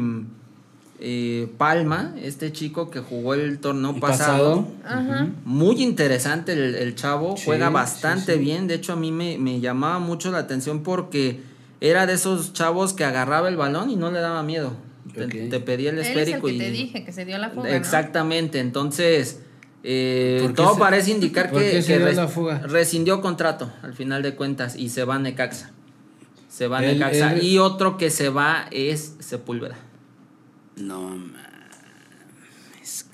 eh, 1.02 1.48
Palma, 1.58 2.14
este 2.22 2.52
chico 2.52 2.90
que 2.92 3.00
jugó 3.00 3.34
el 3.34 3.60
torneo 3.60 3.98
pasado. 4.02 4.66
pasado. 4.84 5.10
Ajá. 5.12 5.28
Muy 5.46 5.82
interesante 5.82 6.52
el, 6.54 6.76
el 6.76 6.96
chavo, 6.96 7.38
Sí, 7.38 7.44
juega 7.46 7.68
sí, 7.68 7.74
bastante 7.74 8.34
sí. 8.34 8.40
bien. 8.40 8.68
De 8.68 8.76
hecho, 8.76 8.94
a 8.94 8.96
mí 8.98 9.12
me, 9.12 9.38
me 9.38 9.62
llamaba 9.62 10.00
mucho 10.00 10.30
la 10.30 10.40
atención 10.40 10.84
porque 10.84 11.40
era 11.80 12.06
de 12.06 12.14
esos 12.14 12.52
chavos 12.52 12.92
que 12.94 13.06
agarraba 13.06 13.48
el 13.48 13.56
balón 13.56 13.90
y 13.90 13.96
no 13.96 14.12
le 14.12 14.20
daba 14.20 14.44
miedo. 14.44 14.74
Te, 15.14 15.60
pedía 15.60 15.90
el 15.92 15.98
Él 15.98 16.02
es 16.06 16.08
el 16.12 16.18
esférico 16.20 16.48
que 16.48 16.54
y. 16.54 16.58
te 16.60 16.72
dije 16.72 17.04
que 17.06 17.12
se 17.12 17.26
dio 17.26 17.38
la 17.38 17.50
fuga. 17.50 17.70
¿no? 17.70 17.76
Exactamente, 17.76 18.60
entonces. 18.60 19.42
eh, 19.84 20.40
¿Por 20.42 20.50
qué 20.52 20.56
todo 20.56 20.74
se- 20.74 20.80
parece 20.80 21.12
indicar 21.12 21.50
por 21.52 21.62
que, 21.62 21.72
qué 21.72 21.82
se 21.82 21.88
que 21.94 21.98
dio 21.98 22.08
res- 22.08 22.16
la 22.18 22.28
fuga? 22.28 22.60
rescindió 22.60 23.22
contrato 23.22 23.72
al 23.82 23.94
final 23.94 24.22
de 24.24 24.36
cuentas 24.36 24.76
y 24.76 24.90
se 24.90 25.04
va 25.04 25.16
a 25.16 25.20
Necaxa. 25.20 25.72
Se 26.50 26.68
va 26.68 26.80
a 26.80 26.82
Necaxa. 26.82 27.38
Y 27.42 27.58
otro 27.60 27.98
que 27.98 28.10
se 28.10 28.30
va 28.30 28.68
es 28.72 29.16
Sepúlveda. 29.20 29.78
No 30.78 31.02
mames. 31.02 31.40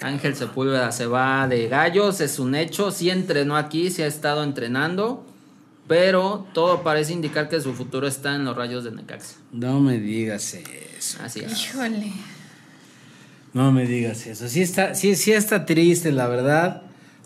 Ángel 0.01 0.35
Sepúlveda 0.35 0.91
se 0.91 1.05
va 1.05 1.47
de 1.47 1.67
Gallos, 1.67 2.21
es 2.21 2.39
un 2.39 2.55
hecho. 2.55 2.91
Sí 2.91 3.09
entrenó 3.09 3.57
aquí, 3.57 3.89
sí 3.91 4.01
ha 4.01 4.07
estado 4.07 4.43
entrenando. 4.43 5.25
Pero 5.87 6.47
todo 6.53 6.81
parece 6.81 7.13
indicar 7.13 7.47
que 7.47 7.61
su 7.61 7.73
futuro 7.73 8.07
está 8.07 8.35
en 8.35 8.45
los 8.45 8.55
rayos 8.55 8.83
de 8.83 8.91
Necaxa. 8.91 9.35
No 9.51 9.79
me 9.79 9.99
digas 9.99 10.55
eso. 10.55 11.19
Así 11.21 11.41
es. 11.41 11.51
Híjole. 11.51 12.11
No 13.53 13.71
me 13.71 13.85
digas 13.85 14.25
eso. 14.25 14.49
Sí 14.49 14.61
está, 14.61 14.95
sí, 14.95 15.15
sí 15.15 15.31
está 15.31 15.65
triste, 15.65 16.11
la 16.11 16.27
verdad. 16.27 16.81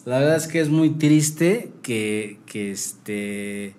La 0.05 0.19
verdad 0.19 0.35
es 0.35 0.47
que 0.47 0.59
es 0.59 0.69
muy 0.69 0.91
triste 0.91 1.71
que, 1.81 2.39
que 2.45 2.71
este 2.71 3.75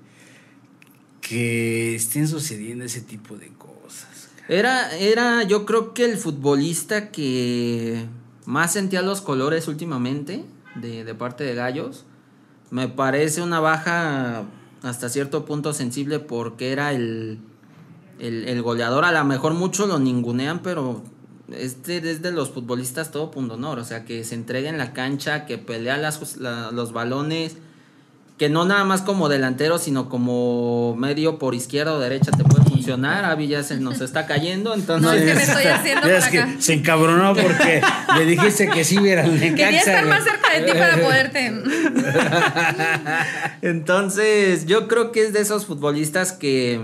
que 1.21 1.95
estén 1.95 2.27
sucediendo 2.27 2.85
ese 2.85 3.03
tipo 3.03 3.37
de 3.37 3.49
cosas. 3.49 4.31
Era, 4.49 4.97
era, 4.97 5.45
yo 5.45 5.65
creo 5.65 5.95
que 5.95 6.05
el 6.05 6.17
futbolista 6.17 7.13
que 7.13 8.07
más 8.47 8.73
sentía 8.73 9.03
los 9.03 9.21
colores 9.21 9.69
últimamente 9.69 10.45
de, 10.75 11.05
de 11.05 11.15
parte 11.15 11.45
de 11.45 11.55
Gallos. 11.55 12.05
Me 12.71 12.89
parece 12.89 13.43
una 13.43 13.61
baja 13.61 14.45
hasta 14.83 15.09
cierto 15.09 15.45
punto 15.45 15.73
sensible 15.73 16.19
porque 16.19 16.73
era 16.73 16.93
el, 16.93 17.39
el, 18.19 18.63
goleador. 18.63 19.05
A 19.05 19.13
lo 19.13 19.25
mejor 19.25 19.55
muchos 19.55 19.89
lo 19.89 19.99
ningunean, 19.99 20.61
pero 20.63 21.03
este 21.53 21.99
es 22.11 22.23
de 22.23 22.33
los 22.33 22.51
futbolistas 22.51 23.11
todo 23.11 23.31
punto 23.31 23.55
honor. 23.55 23.79
O 23.79 23.85
sea, 23.85 24.05
que 24.05 24.25
se 24.25 24.35
entrega 24.35 24.69
en 24.71 24.79
la 24.79 24.93
cancha, 24.93 25.47
que 25.47 25.59
pelea 25.59 25.97
las, 25.97 26.37
la- 26.39 26.71
los 26.71 26.93
balones, 26.93 27.57
que 28.39 28.49
no 28.49 28.65
nada 28.65 28.85
más 28.85 29.03
como 29.03 29.29
delantero, 29.29 29.79
sino 29.79 30.09
como 30.09 30.95
medio 30.97 31.39
por 31.39 31.55
izquierda 31.55 31.93
o 31.95 31.99
derecha 31.99 32.31
te 32.31 32.45
puede 32.45 32.70
funcionar. 32.81 33.25
Avi 33.25 33.49
ya 33.49 33.63
se 33.63 33.77
nos 33.79 34.01
está 34.01 34.27
cayendo, 34.27 34.75
entonces... 34.75 35.11
No, 35.11 35.17
es 35.17 35.25
que 35.25 35.35
me 35.35 35.43
estoy 35.43 35.65
haciendo 35.67 36.07
Ya 36.09 36.15
para 36.15 36.19
es 36.19 36.29
que 36.57 36.63
se 36.63 36.73
encabronó 36.75 37.35
porque 37.35 37.81
le 38.19 38.25
dijiste 38.27 38.69
que 38.69 38.85
sí 38.85 38.99
viera 38.99 39.25
el 39.25 39.39
Necaxa. 39.39 39.57
Quería 39.65 39.79
estar 39.81 40.07
más 40.07 40.25
cerca 40.25 40.53
de 40.59 40.67
ti 40.67 40.73
para 40.79 40.97
poderte. 40.99 41.53
Entonces, 43.63 44.67
yo 44.67 44.89
creo 44.89 45.13
que 45.13 45.25
es 45.27 45.33
de 45.33 45.41
esos 45.41 45.67
futbolistas 45.67 46.33
que, 46.33 46.81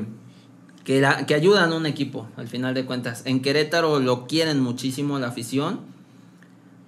que, 0.84 1.00
la- 1.00 1.26
que 1.26 1.34
ayudan 1.34 1.72
a 1.72 1.76
un 1.76 1.86
equipo, 1.86 2.28
al 2.36 2.48
final 2.48 2.74
de 2.74 2.84
cuentas. 2.84 3.22
En 3.24 3.40
Querétaro 3.42 4.00
lo 4.00 4.26
quieren 4.26 4.60
muchísimo 4.60 5.18
la 5.18 5.28
afición, 5.28 5.80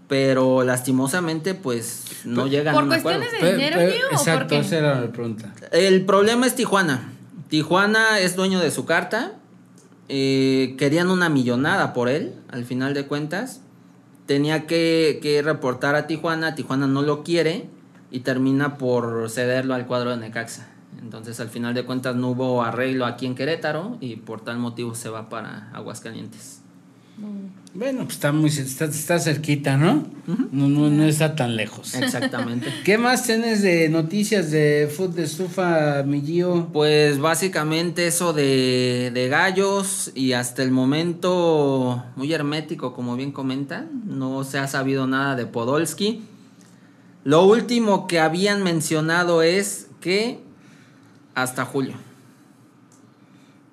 pero 0.09 0.65
lastimosamente, 0.65 1.55
pues 1.55 2.05
no 2.25 2.47
llegan 2.47 2.75
a 2.75 2.79
¿Por 2.79 2.85
un 2.85 2.93
acuerdo. 2.93 3.21
cuestiones 3.21 3.43
de 3.43 3.53
dinero, 3.57 3.79
pe- 3.79 3.91
Gio, 3.93 4.07
o 4.07 4.11
por 4.11 4.19
Exacto, 4.19 4.55
esa 4.57 4.79
era 4.79 5.00
la 5.00 5.12
pregunta. 5.12 5.53
El 5.73 6.05
problema 6.05 6.47
es 6.47 6.55
Tijuana. 6.55 7.12
Tijuana 7.49 8.19
es 8.21 8.37
dueño 8.37 8.61
de 8.61 8.71
su 8.71 8.85
carta. 8.85 9.33
eh, 10.11 10.75
querían 10.78 11.11
una 11.11 11.28
millonada 11.28 11.93
por 11.93 12.09
él, 12.09 12.35
al 12.50 12.64
final 12.64 12.95
de 12.95 13.07
cuentas. 13.07 13.61
Tenía 14.26 14.67
que, 14.67 15.19
que 15.23 15.43
reportar 15.43 15.95
a 15.95 16.07
Tijuana. 16.07 16.55
Tijuana 16.55 16.87
no 16.87 17.02
lo 17.02 17.25
quiere 17.25 17.69
y 18.11 18.21
termina 18.21 18.78
por 18.78 19.28
cederlo 19.31 19.75
al 19.75 19.87
cuadro 19.87 20.11
de 20.11 20.17
Necaxa. 20.17 20.69
Entonces, 21.00 21.40
al 21.40 21.49
final 21.49 21.75
de 21.75 21.85
cuentas, 21.85 22.17
no 22.17 22.28
hubo 22.31 22.62
arreglo 22.62 23.07
aquí 23.07 23.26
en 23.26 23.35
Querétaro 23.35 23.99
y 24.00 24.17
por 24.17 24.40
tal 24.43 24.59
motivo 24.59 24.95
se 24.95 25.09
va 25.09 25.28
para 25.28 25.71
Aguascalientes. 25.73 26.62
Bueno, 27.75 28.05
pues 28.05 28.15
está 28.15 28.33
muy 28.33 28.49
está, 28.49 28.87
está 28.87 29.19
cerquita, 29.19 29.77
¿no? 29.77 30.07
no, 30.27 30.69
no, 30.69 30.91
no 30.91 31.05
está 31.05 31.37
tan 31.37 31.55
lejos. 31.55 31.95
Exactamente. 31.95 32.67
¿Qué 32.85 32.99
más 32.99 33.25
tienes 33.25 33.63
de 33.63 33.89
noticias 33.89 34.51
de 34.51 34.91
fútbol 34.95 35.15
de 35.15 35.25
estufa, 35.25 36.03
mi 36.05 36.21
Gio? 36.23 36.71
Pues 36.73 37.19
básicamente 37.19 38.07
eso 38.07 38.33
de, 38.33 39.11
de 39.13 39.29
gallos 39.29 40.11
y 40.15 40.33
hasta 40.33 40.63
el 40.63 40.71
momento 40.71 42.05
muy 42.17 42.33
hermético, 42.33 42.95
como 42.95 43.17
bien 43.17 43.33
comentan. 43.33 44.03
No 44.07 44.43
se 44.45 44.59
ha 44.59 44.67
sabido 44.67 45.07
nada 45.07 45.37
de 45.37 45.47
Podolski. 45.47 46.23
Lo 47.25 47.45
último 47.45 48.07
que 48.07 48.19
habían 48.19 48.63
mencionado 48.63 49.43
es 49.43 49.89
que 50.01 50.41
hasta 51.35 51.65
julio. 51.65 52.08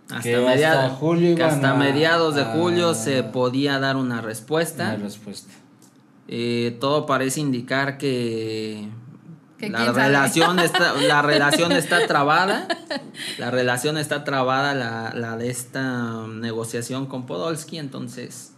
Hasta, 0.09 0.21
Que 0.21 0.35
hasta 0.35 0.49
mediados, 0.49 0.91
julio 0.99 1.35
que 1.35 1.41
iban 1.41 1.49
hasta 1.55 1.71
a- 1.71 1.75
mediados 1.75 2.35
de 2.35 2.41
a- 2.43 2.45
julio 2.53 2.93
se 2.93 3.23
podía 3.23 3.79
dar 3.79 3.95
una 3.95 4.21
respuesta. 4.21 4.95
Eh, 6.27 6.77
todo 6.79 7.05
parece 7.05 7.39
indicar 7.39 7.97
que, 7.97 8.87
Que 9.59 9.69
la 9.69 9.91
relación 9.91 10.59
está 10.59 10.93
la 11.07 11.21
relación 11.21 11.71
está 11.71 12.07
trabada 12.07 12.67
la 13.37 13.51
relación 13.51 13.97
está 13.97 14.23
trabada 14.23 14.73
la, 14.73 15.13
la 15.13 15.37
de 15.37 15.49
esta 15.51 16.25
negociación 16.27 17.05
con 17.05 17.25
Podolski 17.27 17.77
entonces 17.77 18.53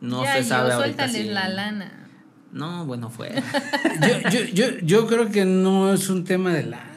no 0.00 0.24
ya, 0.24 0.34
se 0.36 0.44
sabe 0.44 0.72
ahorita 0.72 1.04
suéltales 1.04 1.28
si- 1.28 1.32
la 1.32 1.48
lana. 1.48 2.08
no 2.52 2.84
bueno 2.84 3.10
fue 3.10 3.30
Yo, 4.00 4.28
yo, 4.30 4.40
yo, 4.52 4.66
yo 4.82 5.06
creo 5.06 5.30
que 5.30 5.44
no 5.44 5.92
es 5.94 6.08
un 6.10 6.24
tema 6.24 6.52
de 6.52 6.64
lana. 6.64 6.96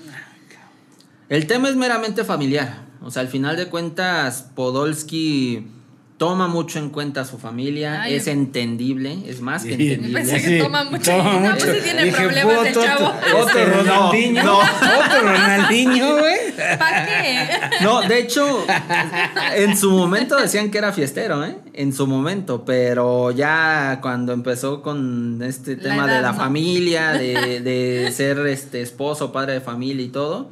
el 1.29 1.45
tema 1.45 1.69
es 1.69 1.75
meramente 1.75 2.23
familiar 2.23 2.86
o 3.07 3.11
sea 3.11 3.21
al 3.21 3.29
final 3.29 3.55
de 3.55 3.67
cuentas 3.67 4.45
Podolski 4.53 5.65
toma 6.17 6.47
mucho 6.47 6.79
en 6.79 6.89
cuenta 6.89 7.21
a 7.21 7.25
su 7.25 7.37
familia 7.37 8.01
Ay, 8.01 8.15
es 8.15 8.25
entendible 8.27 9.19
es 9.27 9.39
más 9.39 9.63
que 9.63 9.73
entendible 9.73 10.13
Pensé 10.19 10.41
que 10.41 10.59
toma 10.63 10.83
mucho. 10.83 11.11
toma 11.11 11.33
No, 11.33 11.39
mucho. 11.51 11.65
pues 11.67 11.83
tiene 11.83 12.03
Dije, 12.05 12.23
problemas 12.23 12.65
el 12.67 12.73
chavo. 12.73 13.05
Otro, 13.39 13.59
Este, 13.59 13.65
Ronaldinho. 13.65 14.43
no. 14.43 14.57
Otro 14.59 15.21
Ronaldinho, 15.21 16.17
güey. 16.17 16.37
¿Para 16.79 17.05
qué? 17.05 17.49
No, 17.83 18.01
de 18.01 18.19
hecho, 18.19 18.65
en 19.55 19.77
su 19.77 19.91
momento 19.91 20.35
decían 20.37 20.71
que 20.71 20.79
era 20.79 20.91
fiestero, 20.91 21.45
¿eh? 21.45 21.55
En 21.73 21.93
su 21.93 22.07
momento, 22.07 22.65
pero 22.65 23.29
ya 23.29 23.99
cuando 24.01 24.33
empezó 24.33 24.81
con 24.81 25.39
este 25.43 25.75
La 25.77 25.83
tema 25.83 26.05
edad, 26.05 26.15
de 26.15 26.21
la 26.23 26.31
¿no? 26.31 26.37
familia, 26.39 27.11
de, 27.13 27.61
de 27.61 28.11
ser 28.11 28.39
este 28.47 28.81
esposo, 28.81 29.31
padre 29.31 29.53
de 29.53 29.61
familia 29.61 30.03
y 30.03 30.09
todo, 30.09 30.49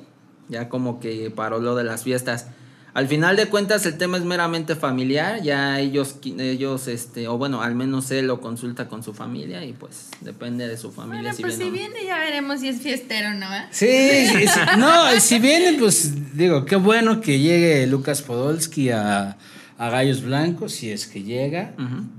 ya 0.49 0.69
como 0.69 0.99
que 0.99 1.31
paró 1.31 1.59
lo 1.59 1.75
de 1.75 1.83
las 1.83 2.03
fiestas. 2.03 2.47
Al 2.93 3.09
final 3.09 3.35
de 3.35 3.47
cuentas 3.47 3.85
el 3.85 3.97
tema 3.97 4.17
es 4.17 4.23
meramente 4.23 4.73
familiar, 4.73 5.41
ya 5.41 5.81
ellos, 5.81 6.15
ellos, 6.23 6.87
este, 6.87 7.27
o 7.27 7.37
bueno, 7.37 7.61
al 7.61 7.75
menos 7.75 8.09
él 8.11 8.27
lo 8.27 8.39
consulta 8.39 8.87
con 8.87 9.03
su 9.03 9.13
familia 9.13 9.65
y 9.65 9.73
pues 9.73 10.11
depende 10.21 10.65
de 10.65 10.77
su 10.77 10.93
familia. 10.93 11.23
Bueno, 11.23 11.35
si 11.35 11.41
pues 11.41 11.57
viene 11.57 11.77
si 11.77 11.87
no. 11.87 11.89
viene 11.93 12.07
ya 12.07 12.19
veremos 12.19 12.61
si 12.61 12.69
es 12.69 12.79
fiestero 12.79 13.31
o 13.31 13.33
no. 13.33 13.53
¿eh? 13.53 13.65
Sí, 13.71 14.27
sí, 14.27 14.47
sí. 14.47 14.59
no, 14.77 15.19
si 15.19 15.39
viene, 15.39 15.77
pues 15.77 16.37
digo, 16.37 16.63
qué 16.63 16.77
bueno 16.77 17.19
que 17.19 17.37
llegue 17.39 17.85
Lucas 17.85 18.21
Podolski 18.21 18.91
a, 18.91 19.37
a 19.77 19.89
Gallos 19.89 20.21
Blancos, 20.21 20.71
si 20.71 20.89
es 20.89 21.05
que 21.05 21.21
llega. 21.23 21.73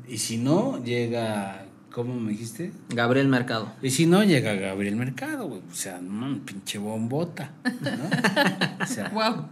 Y 0.07 0.19
si 0.19 0.37
no, 0.37 0.85
llega, 0.85 1.66
¿cómo 1.97 2.15
me 2.21 2.33
dijiste? 2.33 2.73
Gabriel 2.91 3.27
Mercado. 3.27 3.73
Y 3.81 3.89
si 3.89 4.05
no, 4.05 4.23
llega 4.23 4.53
Gabriel 4.53 4.97
Mercado, 4.97 5.49
güey. 5.49 5.63
O 5.73 5.75
sea, 5.75 5.99
no 5.99 6.39
pinche 6.45 6.77
bombota, 6.77 7.53
¿no? 7.81 8.85
O 8.85 8.87
sea, 8.87 9.09
Wow. 9.15 9.47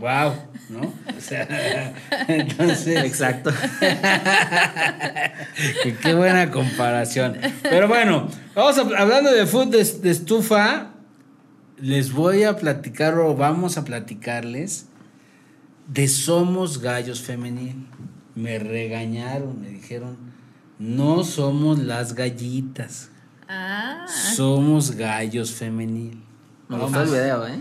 wow, 0.00 0.32
¿no? 0.70 0.80
O 1.16 1.20
sea, 1.20 1.94
entonces. 2.26 3.04
Exacto. 3.04 3.52
Qué- 5.84 5.94
Qué 6.02 6.14
buena 6.14 6.50
comparación. 6.50 7.36
Pero 7.62 7.86
bueno, 7.86 8.28
vamos 8.56 8.76
a, 8.76 8.80
hablando 9.00 9.30
de 9.32 9.46
fútbol 9.46 9.70
de, 9.70 9.84
de 9.84 10.10
estufa, 10.10 10.90
les 11.78 12.12
voy 12.12 12.42
a 12.42 12.56
platicar 12.56 13.14
o 13.20 13.36
vamos 13.36 13.78
a 13.78 13.84
platicarles 13.84 14.86
de 15.86 16.08
Somos 16.08 16.80
Gallos 16.80 17.20
Femenil. 17.22 17.86
Me 18.34 18.58
regañaron, 18.58 19.60
me 19.60 19.68
dijeron, 19.68 20.33
no 20.78 21.24
somos 21.24 21.78
las 21.78 22.14
gallitas. 22.14 23.10
Ah, 23.48 24.06
Somos 24.08 24.92
gallos 24.92 25.52
femenil. 25.52 26.18
Me 26.68 26.78
gustó 26.78 27.02
el 27.02 27.08
video, 27.08 27.46
¿eh? 27.46 27.58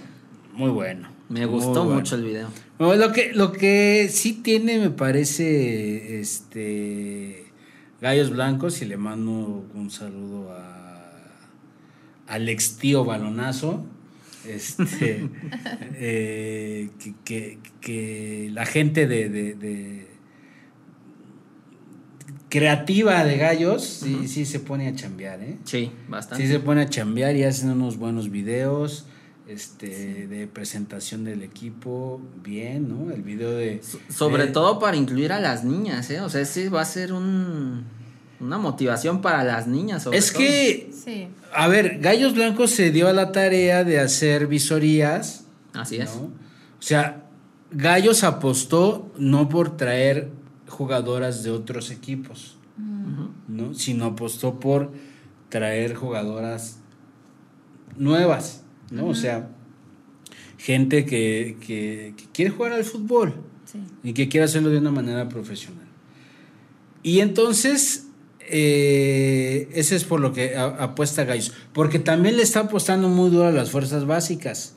Muy 0.54 0.70
bueno. 0.70 1.10
Me 1.30 1.46
gustó 1.46 1.84
bueno. 1.84 1.96
mucho 2.00 2.16
el 2.16 2.24
video. 2.24 2.48
Bueno, 2.80 3.08
lo 3.08 3.12
que, 3.14 3.34
lo 3.34 3.52
que 3.52 4.08
sí 4.12 4.34
tiene, 4.34 4.78
me 4.80 4.90
parece, 4.90 6.20
este 6.20 7.52
Gallos 8.02 8.30
Blancos, 8.30 8.82
y 8.82 8.86
le 8.86 8.98
mando 8.98 9.66
un 9.74 9.90
saludo 9.90 10.52
a 10.52 11.24
al 12.28 12.48
ex 12.50 12.78
tío 12.78 13.04
Balonazo. 13.06 13.86
Este 14.48 15.30
eh, 15.96 16.90
que, 17.00 17.14
que- 17.24 17.60
que 17.82 18.50
la 18.54 18.66
gente 18.66 19.08
de, 19.08 19.30
de- 19.30 19.54
de- 19.56 20.08
creativa 22.58 23.24
de 23.26 23.38
gallos 23.38 23.84
sí, 23.84 24.28
sí 24.28 24.46
se 24.46 24.60
pone 24.60 24.88
a 24.88 24.96
chambear, 24.96 25.42
¿eh? 25.42 25.58
Sí, 25.64 25.92
bastante. 26.08 26.46
Sí 26.46 26.52
se 26.52 26.60
pone 26.60 26.82
a 26.82 26.90
chambear 26.90 27.36
y 27.36 27.44
hacen 27.44 27.72
unos 27.72 27.98
buenos 27.98 28.30
videos 28.30 29.06
este 29.48 30.28
de 30.28 30.48
presentación 30.48 31.24
del 31.26 31.42
equipo, 31.44 32.22
bien, 32.44 32.88
¿no? 32.90 33.12
El 33.12 33.24
video 33.24 33.52
de 33.52 33.82
So- 33.84 34.00
Sobre 34.10 34.46
de- 34.46 34.52
todo 34.52 34.80
para 34.80 34.96
incluir 34.96 35.32
a 35.34 35.40
las 35.40 35.64
niñas, 35.66 36.10
¿eh? 36.12 36.22
O 36.22 36.30
sea, 36.30 36.42
ese 36.42 36.70
va 36.70 36.82
a 36.82 36.86
ser 36.86 37.12
un, 37.12 37.84
una 38.40 38.58
motivación 38.58 39.22
para 39.22 39.44
las 39.44 39.68
niñas. 39.68 40.04
sobre 40.04 40.18
Es 40.20 40.28
todo. 40.32 40.38
que 40.44 40.92
sí. 41.04 41.28
a 41.54 41.68
ver, 41.68 42.00
Gallos 42.00 42.36
Blancos 42.36 42.72
se 42.72 42.92
dio 42.92 43.08
a 43.08 43.14
la 43.14 43.32
tarea 43.32 43.84
de 43.84 44.00
hacer 44.00 44.48
visorías, 44.48 45.46
Así 45.74 45.98
es. 45.98 46.10
O 46.12 46.30
sea, 46.80 47.24
Gallos 47.72 48.24
apostó 48.24 49.12
no 49.18 49.50
por 49.50 49.76
traer 49.76 50.30
jugadoras 50.68 51.44
de 51.44 51.52
otros 51.52 51.92
equipos, 51.92 52.58
¿no? 53.48 53.74
Sino 53.74 54.06
apostó 54.06 54.60
por 54.60 54.92
traer 55.50 55.94
jugadoras 55.96 56.80
nuevas, 57.98 58.64
¿no? 58.92 59.08
O 59.08 59.16
sea, 59.16 59.50
gente 60.58 61.06
que, 61.06 61.58
que- 61.66 62.14
que 62.18 62.24
quiere 62.34 62.52
jugar 62.52 62.74
al 62.74 62.84
fútbol 62.84 63.34
Sí. 63.66 63.80
y 64.04 64.14
que 64.14 64.30
quiere 64.30 64.46
hacerlo 64.46 64.70
de 64.70 64.78
una 64.78 64.92
manera 64.92 65.28
profesional. 65.30 65.86
Y 67.04 67.20
entonces, 67.20 68.08
eh, 68.40 69.70
ese 69.74 69.96
es 69.96 70.04
por 70.06 70.20
lo 70.20 70.32
que 70.34 70.56
a- 70.56 70.66
apuesta 70.84 71.24
Gallos, 71.26 71.54
porque 71.74 72.00
también 72.00 72.38
le 72.38 72.44
está 72.44 72.62
apostando 72.62 73.10
muy 73.10 73.30
duro 73.30 73.48
a 73.48 73.52
las 73.52 73.72
fuerzas 73.72 74.06
básicas 74.06 74.76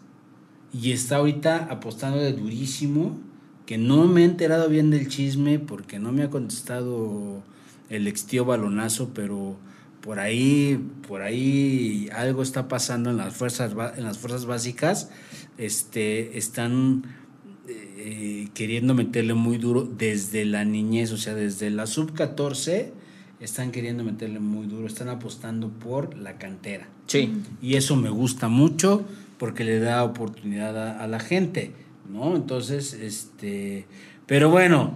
y 0.72 0.92
está 0.92 1.16
ahorita 1.16 1.68
apostando 1.70 2.18
de 2.18 2.32
durísimo, 2.32 3.18
que 3.66 3.78
no 3.78 4.06
me 4.06 4.22
he 4.22 4.24
enterado 4.24 4.68
bien 4.68 4.90
del 4.90 5.08
chisme 5.08 5.58
porque 5.58 5.98
no 5.98 6.12
me 6.12 6.22
ha 6.22 6.30
contestado 6.30 7.42
el 7.90 8.06
ex 8.06 8.24
tío 8.24 8.44
balonazo, 8.44 9.10
pero 9.12 9.56
por 10.00 10.20
ahí, 10.20 10.80
por 11.08 11.22
ahí 11.22 12.08
algo 12.14 12.42
está 12.42 12.68
pasando 12.68 13.10
en 13.10 13.16
las 13.16 13.34
fuerzas, 13.34 13.72
en 13.96 14.04
las 14.04 14.18
fuerzas 14.18 14.46
básicas, 14.46 15.10
este, 15.58 16.38
están 16.38 17.02
eh, 17.68 18.48
queriendo 18.54 18.94
meterle 18.94 19.34
muy 19.34 19.58
duro 19.58 19.82
desde 19.82 20.44
la 20.44 20.64
niñez, 20.64 21.10
o 21.10 21.16
sea, 21.16 21.34
desde 21.34 21.70
la 21.70 21.88
sub 21.88 22.14
14 22.14 22.92
están 23.40 23.72
queriendo 23.72 24.04
meterle 24.04 24.38
muy 24.38 24.68
duro, 24.68 24.86
están 24.86 25.08
apostando 25.08 25.70
por 25.70 26.16
la 26.16 26.38
cantera. 26.38 26.88
Sí. 27.06 27.42
Y 27.60 27.74
eso 27.74 27.96
me 27.96 28.08
gusta 28.08 28.48
mucho 28.48 29.04
porque 29.38 29.64
le 29.64 29.80
da 29.80 30.04
oportunidad 30.04 30.78
a, 30.78 31.02
a 31.02 31.06
la 31.08 31.18
gente, 31.18 31.72
¿no? 32.10 32.36
Entonces, 32.36 32.92
este, 32.94 33.86
pero 34.26 34.50
bueno, 34.50 34.94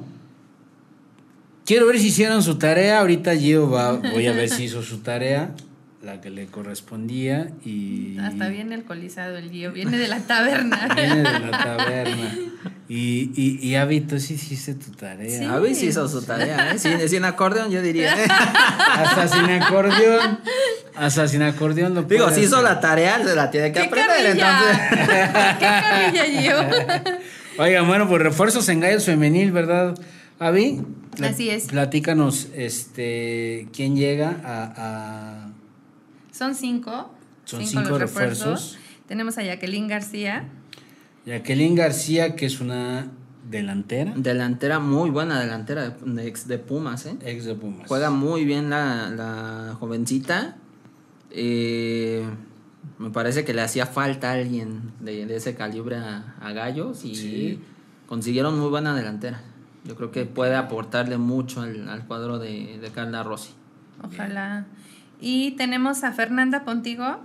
quiero 1.64 1.86
ver 1.86 1.98
si 1.98 2.08
hicieron 2.08 2.42
su 2.42 2.58
tarea. 2.58 3.00
Ahorita 3.00 3.34
yo 3.34 3.70
va, 3.70 3.92
voy 3.92 4.26
a 4.26 4.32
ver 4.32 4.48
si 4.48 4.64
hizo 4.64 4.82
su 4.82 4.98
tarea, 4.98 5.54
la 6.02 6.20
que 6.20 6.30
le 6.30 6.46
correspondía 6.46 7.50
y 7.64 8.16
Hasta 8.18 8.48
viene 8.48 8.74
alcoholizado 8.74 9.36
el 9.36 9.50
Gio, 9.50 9.70
viene 9.72 9.98
de 9.98 10.08
la 10.08 10.20
taberna. 10.20 10.88
viene 10.96 11.16
de 11.16 11.22
la 11.24 11.50
taberna. 11.50 12.34
Y, 12.88 13.30
y, 13.36 13.58
y 13.68 13.74
Avi, 13.76 14.00
tú 14.00 14.18
sí 14.18 14.34
hiciste 14.34 14.74
tu 14.74 14.90
tarea. 14.92 15.38
Sí. 15.38 15.44
A 15.44 15.58
ver 15.58 15.74
si 15.74 15.86
hizo 15.86 16.08
su 16.08 16.22
tarea, 16.22 16.72
¿eh? 16.72 16.78
Sin, 16.78 16.98
sin 17.08 17.24
acordeón, 17.24 17.70
yo 17.70 17.82
diría. 17.82 18.12
¿eh? 18.24 18.26
Hasta 18.28 19.28
sin 19.28 19.44
acordeón. 19.50 20.40
Hasta 20.96 21.28
sin 21.28 21.42
acordeón 21.42 21.94
lo 21.94 22.02
Digo, 22.02 22.30
si 22.30 22.40
hizo 22.42 22.56
hacer. 22.56 22.68
la 22.68 22.80
tarea, 22.80 23.22
se 23.22 23.36
la 23.36 23.50
tiene 23.50 23.70
que 23.72 23.80
¡Qué 23.80 23.86
aprender, 23.86 24.38
carrilla! 24.38 24.58
entonces. 24.88 25.28
¡Qué 25.58 25.66
carrilla, 25.66 26.24
Gio! 26.40 27.62
Oigan, 27.62 27.86
bueno, 27.86 28.08
pues 28.08 28.22
refuerzos 28.22 28.68
en 28.70 28.80
gallos 28.80 29.04
femenil, 29.04 29.52
¿verdad, 29.52 29.94
Avi? 30.38 30.80
Pla- 31.14 31.28
Así 31.28 31.50
es. 31.50 31.64
Platícanos, 31.66 32.48
este, 32.56 33.68
quién 33.72 33.94
llega 33.96 34.36
a, 34.44 34.72
a- 34.76 35.50
Son 36.40 36.54
cinco. 36.54 37.10
Son 37.44 37.62
cinco 37.66 37.90
los 37.90 38.00
refuerzos. 38.00 38.78
Tenemos 39.06 39.36
a 39.36 39.42
Jacqueline 39.42 39.88
García. 39.88 40.48
Jacqueline 41.26 41.74
García, 41.74 42.34
que 42.34 42.46
es 42.46 42.62
una 42.62 43.08
delantera, 43.50 44.14
Delantera, 44.16 44.78
muy 44.78 45.10
buena 45.10 45.38
delantera 45.38 45.90
de, 46.02 46.26
ex 46.26 46.48
de 46.48 46.56
Pumas, 46.56 47.04
¿eh? 47.04 47.14
ex 47.26 47.44
de 47.44 47.54
Pumas. 47.54 47.86
Juega 47.88 48.08
muy 48.08 48.46
bien 48.46 48.70
la, 48.70 49.10
la 49.10 49.76
jovencita. 49.78 50.56
Eh, 51.30 52.24
me 52.98 53.10
parece 53.10 53.44
que 53.44 53.52
le 53.52 53.60
hacía 53.60 53.84
falta 53.84 54.30
a 54.30 54.32
alguien 54.32 54.92
de, 55.00 55.26
de 55.26 55.36
ese 55.36 55.54
calibre 55.54 55.96
a, 55.96 56.36
a 56.40 56.52
Gallos 56.52 57.04
y 57.04 57.14
Sí. 57.16 57.60
consiguieron 58.06 58.58
muy 58.58 58.70
buena 58.70 58.94
delantera. 58.96 59.42
Yo 59.84 59.94
creo 59.94 60.10
que 60.10 60.24
puede 60.24 60.56
aportarle 60.56 61.18
mucho 61.18 61.60
al, 61.60 61.86
al 61.90 62.06
cuadro 62.06 62.38
de, 62.38 62.78
de 62.80 62.90
Carla 62.92 63.22
Rossi. 63.24 63.50
Ojalá. 64.02 64.64
Y 65.20 65.52
tenemos 65.52 66.02
a 66.04 66.12
Fernanda 66.12 66.64
Pontigo. 66.64 67.20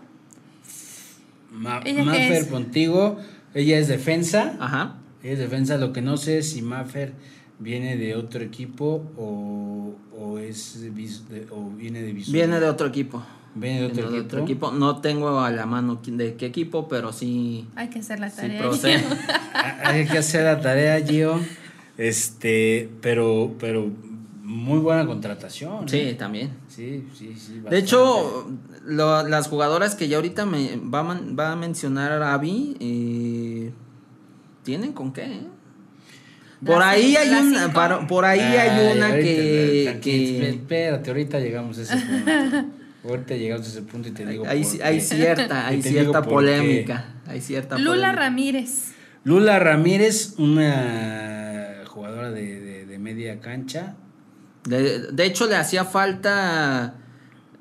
Ma- 1.52 1.82
¿Ella 1.86 2.00
qué 2.02 2.06
Mafer 2.06 2.32
es? 2.34 2.46
Pontigo, 2.48 3.18
ella 3.54 3.78
es 3.80 3.88
defensa. 3.88 4.56
Ajá. 4.60 4.98
Ella 5.24 5.34
es 5.34 5.40
defensa, 5.40 5.78
lo 5.78 5.94
que 5.94 6.02
no 6.02 6.18
sé 6.18 6.40
es 6.40 6.52
si 6.52 6.62
Mafer 6.62 7.14
viene 7.60 7.96
de 7.96 8.16
otro 8.16 8.44
equipo 8.44 9.10
o, 9.18 9.96
o 10.20 10.40
es 10.40 10.82
de- 10.82 11.48
o 11.52 11.70
viene 11.70 12.02
de 12.02 12.12
Viene 12.14 12.60
de 12.60 12.68
otro 12.68 12.88
equipo. 12.88 13.24
Viene 13.58 13.80
de 13.80 13.86
otro, 13.86 13.96
Viene 13.96 14.12
de 14.12 14.18
equipo. 14.18 14.28
otro 14.36 14.44
equipo. 14.44 14.72
No 14.74 14.98
tengo 15.00 15.40
a 15.40 15.50
la 15.52 15.66
mano 15.66 16.02
de 16.06 16.36
qué 16.36 16.48
equipo, 16.48 16.90
pero 16.90 17.14
sí. 17.14 17.66
Hay 17.76 17.88
que 17.88 18.00
hacer 18.00 18.20
la 18.20 18.30
Sí, 18.30 18.42
tarea. 18.42 18.62
procede. 18.62 19.04
Hay 19.84 20.06
que 20.06 20.18
hacer 20.18 20.44
la 20.44 20.60
tarea, 20.60 21.00
Gio. 21.06 21.40
Este, 21.98 22.90
pero, 23.02 23.56
pero 23.58 23.90
muy 24.46 24.80
buena 24.80 25.06
contratación. 25.08 25.90
Sí, 25.90 25.98
¿eh? 25.98 26.14
también. 26.14 26.52
Sí, 26.68 27.08
sí, 27.18 27.36
sí. 27.36 27.62
De 27.68 27.78
hecho, 27.80 28.48
lo- 28.86 29.28
las 29.28 29.48
jugadoras 29.48 29.96
que 29.96 30.08
ya 30.08 30.18
ahorita 30.18 30.46
me 30.46 30.78
va 30.78 31.02
man- 31.04 31.36
va 31.38 31.52
a 31.52 31.56
mencionar 31.56 32.22
Abby, 32.22 32.78
eh, 32.80 33.72
tienen 34.64 34.94
con 34.94 35.12
qué. 35.14 35.24
eh? 35.24 35.48
Por 36.66 36.82
ahí 36.82 37.16
hay 37.16 37.30
una, 37.30 37.74
para- 37.74 38.08
por 38.08 38.24
ahí 38.26 38.40
Ay, 38.40 38.58
hay 38.58 38.98
una 38.98 39.08
ahorita, 39.10 40.00
que, 40.00 40.50
Espérate, 40.50 41.10
ahorita 41.10 41.40
llegamos 41.40 41.78
a 41.78 41.82
ese 41.82 41.98
punto. 41.98 42.32
ahorita 43.10 43.36
llegamos 43.36 43.66
a 43.68 43.70
ese 43.70 43.82
punto 43.82 44.08
y 44.10 44.12
te 44.12 44.26
digo. 44.26 44.46
hay, 44.48 44.64
por 44.64 44.84
hay 44.84 44.96
qué. 44.98 45.02
cierta, 45.02 45.68
hay 45.68 45.82
cierta 45.82 46.22
polémica, 46.24 47.16
hay 47.28 47.42
cierta 47.42 47.78
Lula 47.78 47.90
polémica. 48.12 48.16
Ramírez. 48.16 48.92
Lula 49.24 49.60
Ramírez, 49.60 50.36
una 50.38 51.84
jugadora 51.88 52.32
de, 52.32 52.60
de- 52.60 52.86
de 52.86 53.00
media 53.00 53.40
cancha. 53.42 53.96
De, 54.66 55.12
de 55.12 55.26
hecho, 55.26 55.48
le 55.48 55.56
hacía 55.56 55.86
falta 55.86 56.96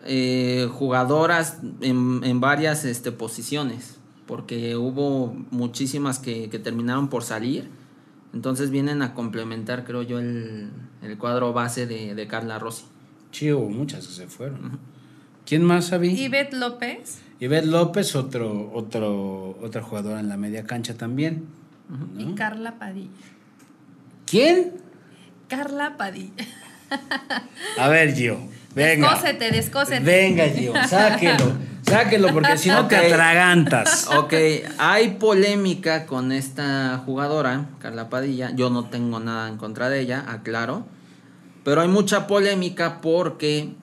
eh, 0.04 0.68
jugadoras 0.72 1.58
en, 1.80 2.22
en 2.24 2.40
varias 2.40 2.84
este, 2.84 3.12
posiciones, 3.12 3.98
porque 4.26 4.76
hubo 4.76 5.34
muchísimas 5.50 6.18
que, 6.18 6.50
que 6.50 6.58
terminaron 6.58 7.08
por 7.08 7.22
salir. 7.22 7.70
Entonces 8.32 8.70
vienen 8.70 9.00
a 9.02 9.14
complementar, 9.14 9.84
creo 9.84 10.02
yo, 10.02 10.18
el, 10.18 10.70
el 11.02 11.18
cuadro 11.18 11.52
base 11.52 11.86
de, 11.86 12.14
de 12.14 12.26
Carla 12.26 12.58
Rossi. 12.58 12.86
Sí, 13.30 13.52
hubo 13.52 13.68
muchas 13.68 14.06
que 14.06 14.12
se 14.12 14.26
fueron. 14.26 14.78
¿Quién 15.46 15.62
más, 15.62 15.92
Avi? 15.92 16.08
Ivette 16.08 16.54
López. 16.54 17.20
Ivette 17.38 17.66
López, 17.66 18.16
otro, 18.16 18.72
otro, 18.72 19.58
otra 19.62 19.82
jugadora 19.82 20.20
en 20.20 20.28
la 20.28 20.36
media 20.36 20.64
cancha 20.64 20.94
también. 20.94 21.44
Y 22.16 22.34
Carla 22.34 22.78
Padilla. 22.78 23.10
¿Quién? 24.26 24.72
Carla 25.48 25.96
Padilla. 25.96 26.44
A 27.78 27.88
ver, 27.88 28.14
Gio. 28.14 28.38
Venga. 28.74 29.10
Descósete, 29.10 29.50
descósete. 29.50 30.00
Venga, 30.00 30.44
Gio, 30.48 30.72
sáquelo. 30.88 31.52
Sáquelo, 31.82 32.32
porque 32.32 32.56
si 32.56 32.70
no 32.70 32.86
te 32.86 32.96
atragantas. 32.96 34.08
Ok, 34.16 34.32
hay 34.78 35.10
polémica 35.10 36.06
con 36.06 36.32
esta 36.32 37.02
jugadora, 37.04 37.66
Carla 37.78 38.08
Padilla. 38.08 38.50
Yo 38.54 38.70
no 38.70 38.86
tengo 38.86 39.20
nada 39.20 39.48
en 39.48 39.58
contra 39.58 39.88
de 39.90 40.00
ella, 40.00 40.24
aclaro. 40.26 40.86
Pero 41.62 41.82
hay 41.82 41.88
mucha 41.88 42.26
polémica 42.26 43.00
porque 43.00 43.74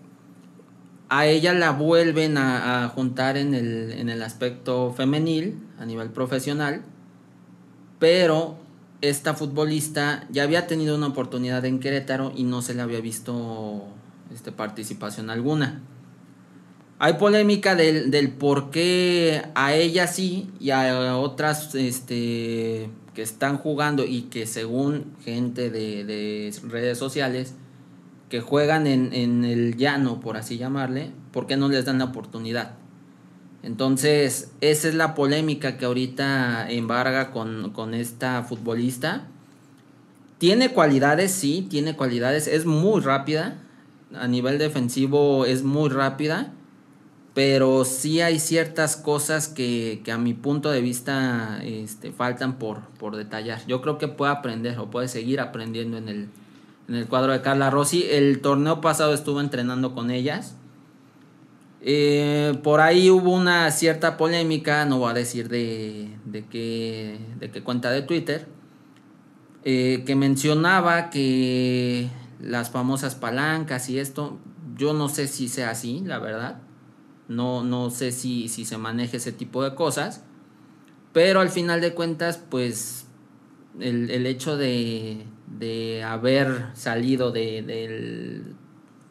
a 1.10 1.26
ella 1.26 1.54
la 1.54 1.72
vuelven 1.72 2.38
a, 2.38 2.86
a 2.86 2.90
juntar 2.90 3.38
en 3.38 3.54
el, 3.54 3.92
en 3.92 4.10
el 4.10 4.24
aspecto 4.24 4.94
femenil, 4.96 5.60
a 5.80 5.86
nivel 5.86 6.10
profesional. 6.10 6.82
Pero 8.00 8.58
esta 9.02 9.34
futbolista 9.34 10.28
ya 10.30 10.44
había 10.44 10.68
tenido 10.68 10.96
una 10.96 11.08
oportunidad 11.08 11.66
en 11.66 11.80
Querétaro 11.80 12.32
y 12.36 12.44
no 12.44 12.62
se 12.62 12.76
le 12.76 12.82
había 12.82 13.02
visto 13.02 13.84
este, 14.34 14.52
participación 14.52 15.30
alguna. 15.30 15.82
hay 17.00 17.14
polémica 17.14 17.76
del, 17.76 18.12
del 18.12 18.30
por 18.30 18.70
qué 18.70 19.44
a 19.56 19.74
ella 19.74 20.08
sí 20.08 20.52
y 20.60 20.70
a 20.70 21.18
otras 21.18 21.74
este, 21.74 22.90
que 23.14 23.22
están 23.22 23.58
jugando 23.58 24.06
y 24.06 24.24
que 24.24 24.46
según 24.46 25.14
gente 25.24 25.70
de, 25.70 26.06
de 26.06 26.54
redes 26.70 26.98
sociales 26.98 27.56
que 28.30 28.40
juegan 28.40 28.88
en, 28.88 29.14
en, 29.14 29.44
el 29.44 29.76
llano, 29.76 30.22
por 30.22 30.38
así 30.38 30.58
llamarle, 30.58 31.12
¿por 31.34 31.48
qué 31.48 31.58
no 31.58 31.68
les 31.68 31.84
dan 31.84 32.00
la 32.00 32.06
oportunidad? 32.06 32.76
Entonces, 33.64 34.52
esa 34.62 34.88
es 34.88 34.96
la 34.96 35.14
polémica 35.14 35.78
que 35.78 35.86
ahorita 35.86 36.70
embarga 36.70 37.32
con, 37.32 37.72
con 37.72 37.94
esta 37.94 38.44
futbolista. 38.44 39.28
Tiene 40.40 40.72
cualidades, 40.74 41.32
sí, 41.32 41.68
tiene 41.70 41.96
cualidades, 41.96 42.48
es 42.48 42.66
muy 42.66 43.02
rápida, 43.02 43.60
a 44.16 44.28
nivel 44.28 44.58
defensivo 44.58 45.46
es 45.46 45.64
muy 45.64 45.90
rápida 45.90 46.52
pero 47.34 47.86
sí 47.86 48.20
hay 48.22 48.40
ciertas 48.40 48.98
cosas 48.98 49.48
que, 49.48 50.02
que 50.04 50.12
a 50.12 50.18
mi 50.18 50.34
punto 50.34 50.70
de 50.70 50.82
vista 50.82 51.62
este, 51.64 52.12
faltan 52.12 52.60
por, 52.60 52.82
por, 53.00 53.16
detallar. 53.16 53.66
Yo 53.68 53.82
creo 53.82 53.98
que 53.98 54.10
puede 54.10 54.34
aprender 54.34 54.78
o 54.80 54.92
puede 54.92 55.08
seguir 55.08 55.40
aprendiendo 55.40 55.98
en 55.98 56.10
el, 56.10 56.30
en 56.90 56.96
el 56.96 57.08
cuadro 57.08 57.32
de 57.32 57.42
Carla 57.42 57.70
Rossi. 57.70 58.04
El 58.10 58.42
torneo 58.42 58.82
pasado 58.82 59.14
estuvo 59.14 59.40
entrenando 59.40 59.96
con 59.96 60.12
ellas. 60.12 60.58
Eh, 61.82 62.60
por 62.64 62.80
ahí 62.80 63.10
hubo 63.10 63.34
una 63.34 63.70
cierta 63.72 64.18
polémica, 64.18 64.86
no 64.86 65.00
voy 65.00 65.12
a 65.12 65.14
decir 65.14 65.50
de, 65.50 66.16
de, 66.26 66.46
qué, 66.46 67.64
cuenta 67.64 67.90
de 67.90 68.04
Twitter, 68.04 68.48
eh, 69.64 70.04
que 70.06 70.16
mencionaba 70.16 71.10
que 71.10 72.10
las 72.40 72.70
famosas 72.70 73.16
palancas 73.16 73.90
y 73.90 74.00
esto, 74.00 74.40
yo 74.78 74.94
no 74.94 75.10
sé 75.10 75.28
si 75.28 75.48
sea 75.48 75.72
así, 75.72 76.02
la 76.06 76.20
verdad 76.20 76.62
no, 77.32 77.64
no 77.64 77.90
sé 77.90 78.12
si, 78.12 78.50
se 78.50 78.78
maneja 78.78 79.18
ese 79.18 79.32
tipo 79.32 79.64
de 79.64 79.74
cosas. 79.74 80.24
Pero 81.14 81.40
al 81.40 81.50
final 81.50 81.82
de 81.82 81.94
cuentas, 81.94 82.38
pues 82.38 83.06
el, 83.80 84.26
hecho 84.28 84.58
de, 84.58 85.26
haber 86.06 86.68
salido 86.74 87.32
de, 87.32 87.62
del 87.62 88.56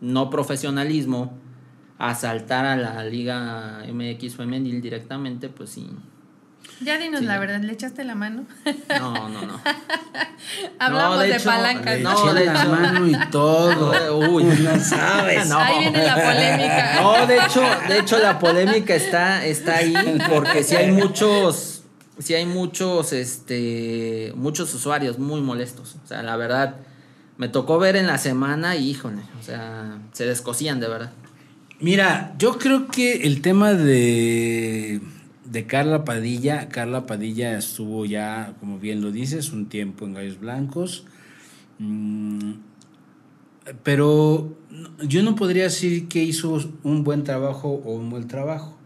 no 0.00 0.28
profesionalismo 0.30 1.38
a 2.00 2.14
saltar 2.14 2.64
a 2.64 2.76
la 2.76 3.04
Liga 3.04 3.84
MX 3.92 4.36
femenil 4.36 4.80
directamente, 4.80 5.48
pues 5.50 5.70
sí, 5.70 5.88
ya 6.82 6.96
dinos 6.96 7.20
la 7.20 7.38
verdad, 7.38 7.60
¿le 7.60 7.74
echaste 7.74 8.04
la 8.04 8.14
mano? 8.14 8.46
No, 8.88 9.28
no, 9.28 9.42
no. 9.42 9.60
Hablamos 10.78 11.20
de, 11.20 11.38
palancas. 11.40 12.00
no, 12.00 12.32
de 12.32 12.46
la 12.46 12.64
mano 12.64 13.06
y 13.06 13.30
todo. 13.30 14.18
Uy, 14.30 14.44
no 14.44 14.80
sabes. 14.80 15.50
Ahí 15.50 15.80
viene 15.80 16.06
la 16.06 16.14
polémica. 16.14 17.02
No, 17.02 17.26
de 17.26 17.36
hecho, 17.36 17.62
de 17.86 17.98
hecho 17.98 18.18
la 18.18 18.38
polémica 18.38 18.94
está, 18.94 19.44
está 19.44 19.76
ahí 19.76 19.94
porque 20.30 20.62
si 20.64 20.76
hay 20.76 20.90
muchos, 20.90 21.82
si 22.18 22.32
hay 22.32 22.46
muchos, 22.46 23.12
este, 23.12 24.32
muchos 24.34 24.72
usuarios 24.72 25.18
muy 25.18 25.42
molestos. 25.42 25.96
O 26.02 26.06
sea, 26.06 26.22
la 26.22 26.36
verdad, 26.36 26.76
me 27.36 27.48
tocó 27.48 27.78
ver 27.78 27.96
en 27.96 28.06
la 28.06 28.16
semana 28.16 28.76
y 28.76 28.88
híjole, 28.88 29.20
o 29.38 29.42
sea, 29.42 29.98
se 30.12 30.24
descosían 30.24 30.80
de 30.80 30.88
verdad. 30.88 31.12
Mira, 31.80 32.34
yo 32.38 32.58
creo 32.58 32.88
que 32.88 33.22
el 33.22 33.40
tema 33.40 33.72
de 33.72 35.00
de 35.50 35.66
Carla 35.66 36.04
Padilla. 36.04 36.68
Carla 36.68 37.06
Padilla 37.06 37.58
estuvo 37.58 38.04
ya, 38.06 38.54
como 38.60 38.78
bien 38.78 39.00
lo 39.02 39.10
dices, 39.10 39.52
un 39.52 39.68
tiempo 39.68 40.04
en 40.04 40.14
Gallos 40.14 40.38
Blancos. 40.38 41.04
Mm, 41.78 42.52
pero 43.82 44.56
yo 45.02 45.22
no 45.22 45.34
podría 45.34 45.64
decir 45.64 46.08
que 46.08 46.22
hizo 46.22 46.58
un 46.82 47.04
buen 47.04 47.24
trabajo 47.24 47.68
o 47.68 47.94
un 47.94 48.10
mal 48.10 48.26
trabajo. 48.26 48.76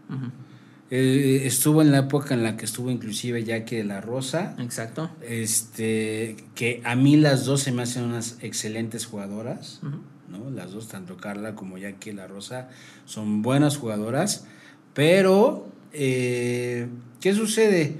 Eh, 0.91 1.41
estuvo 1.45 1.81
en 1.81 1.91
la 1.91 1.99
época 1.99 2.35
en 2.35 2.43
la 2.43 2.57
que 2.57 2.65
estuvo 2.65 2.91
inclusive 2.91 3.43
Jackie 3.43 3.77
de 3.77 3.83
la 3.83 4.01
Rosa. 4.01 4.55
Exacto. 4.59 5.09
Este, 5.21 6.37
que 6.55 6.81
a 6.83 6.95
mí 6.95 7.15
las 7.15 7.45
dos 7.45 7.61
se 7.61 7.71
me 7.71 7.83
hacen 7.83 8.03
unas 8.03 8.37
excelentes 8.41 9.05
jugadoras. 9.05 9.81
¿No? 10.29 10.49
Las 10.49 10.71
dos, 10.71 10.87
tanto 10.87 11.17
Carla 11.17 11.55
como 11.55 11.77
Jackie 11.77 12.11
la 12.11 12.27
Rosa, 12.27 12.69
son 13.05 13.41
buenas 13.41 13.77
jugadoras. 13.77 14.45
Pero 14.93 15.67
eh, 15.93 16.87
¿qué 17.21 17.33
sucede? 17.33 17.95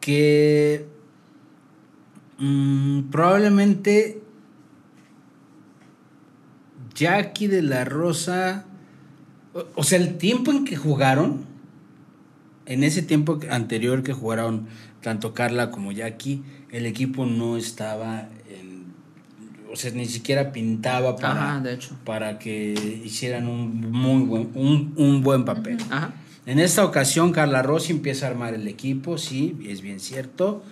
Que 0.00 0.86
mm, 2.38 3.10
probablemente 3.10 4.20
Jackie 6.94 7.46
de 7.46 7.62
la 7.62 7.84
Rosa, 7.84 8.64
o, 9.74 9.82
sea, 9.82 9.98
el 9.98 10.16
tiempo 10.18 10.50
en 10.50 10.64
que 10.64 10.76
jugaron, 10.76 11.44
en 12.66 12.84
ese 12.84 13.02
tiempo 13.02 13.38
anterior 13.50 14.02
que 14.02 14.12
jugaron 14.12 14.66
tanto 15.02 15.34
Carla 15.34 15.70
como 15.70 15.92
Jackie, 15.92 16.42
el 16.70 16.86
equipo 16.86 17.26
no 17.26 17.56
estaba 17.56 18.28
o 19.76 19.78
sea, 19.78 19.90
ni 19.90 20.06
siquiera 20.06 20.52
pintaba 20.52 21.16
para, 21.16 21.62
para 22.04 22.38
que 22.38 23.02
hicieran 23.04 23.46
un 23.46 23.90
muy 23.90 24.24
buen, 24.24 24.50
un, 24.54 25.22
buen 25.22 25.44
papel. 25.44 25.76
Ajá. 25.90 26.14
En 26.46 26.58
esta 26.58 26.82
ocasión, 26.82 27.30
Carla 27.30 27.60
Rossi 27.60 27.92
empieza 27.92 28.26
a 28.26 28.30
armar 28.30 28.54
el 28.54 28.68
equipo, 28.68 29.18
sí, 29.18 29.54
es 29.68 29.82
bien 29.82 30.00
cierto. 30.00 30.62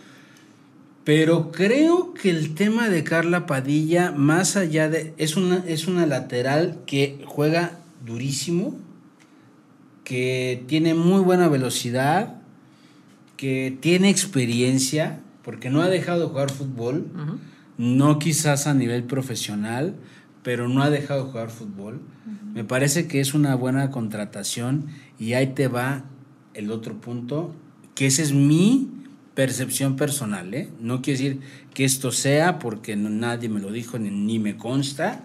Pero 1.04 1.52
creo 1.52 2.14
que 2.14 2.30
el 2.30 2.54
tema 2.54 2.88
de 2.88 3.04
Carla 3.04 3.44
Padilla, 3.44 4.10
más 4.10 4.56
allá 4.56 4.88
de. 4.88 5.12
Es 5.18 5.36
una, 5.36 5.62
es 5.66 5.86
una 5.86 6.06
lateral 6.06 6.78
que 6.86 7.22
juega 7.26 7.78
durísimo, 8.06 8.74
que 10.02 10.64
tiene 10.66 10.94
muy 10.94 11.20
buena 11.20 11.48
velocidad, 11.48 12.36
que 13.36 13.76
tiene 13.80 14.08
experiencia, 14.08 15.20
porque 15.42 15.68
no 15.68 15.82
ha 15.82 15.88
dejado 15.88 16.20
de 16.20 16.26
jugar 16.28 16.50
fútbol, 16.50 17.06
no 17.78 18.18
quizás 18.18 18.66
a 18.66 18.74
nivel 18.74 19.04
profesional, 19.04 19.96
pero 20.42 20.68
no 20.68 20.82
ha 20.82 20.90
dejado 20.90 21.24
de 21.24 21.30
jugar 21.30 21.50
fútbol. 21.50 22.00
Me 22.52 22.64
parece 22.64 23.08
que 23.08 23.20
es 23.20 23.34
una 23.34 23.54
buena 23.56 23.90
contratación 23.90 24.86
y 25.18 25.32
ahí 25.32 25.48
te 25.48 25.68
va 25.68 26.04
el 26.52 26.70
otro 26.70 27.00
punto, 27.00 27.54
que 27.94 28.06
esa 28.06 28.22
es 28.22 28.32
mi 28.32 28.90
percepción 29.34 29.96
personal, 29.96 30.54
¿eh? 30.54 30.70
No 30.80 31.02
quiere 31.02 31.18
decir 31.18 31.40
que 31.72 31.84
esto 31.84 32.12
sea 32.12 32.58
porque 32.58 32.94
nadie 32.94 33.48
me 33.48 33.60
lo 33.60 33.72
dijo 33.72 33.98
ni, 33.98 34.38
me 34.38 34.56
consta, 34.56 35.24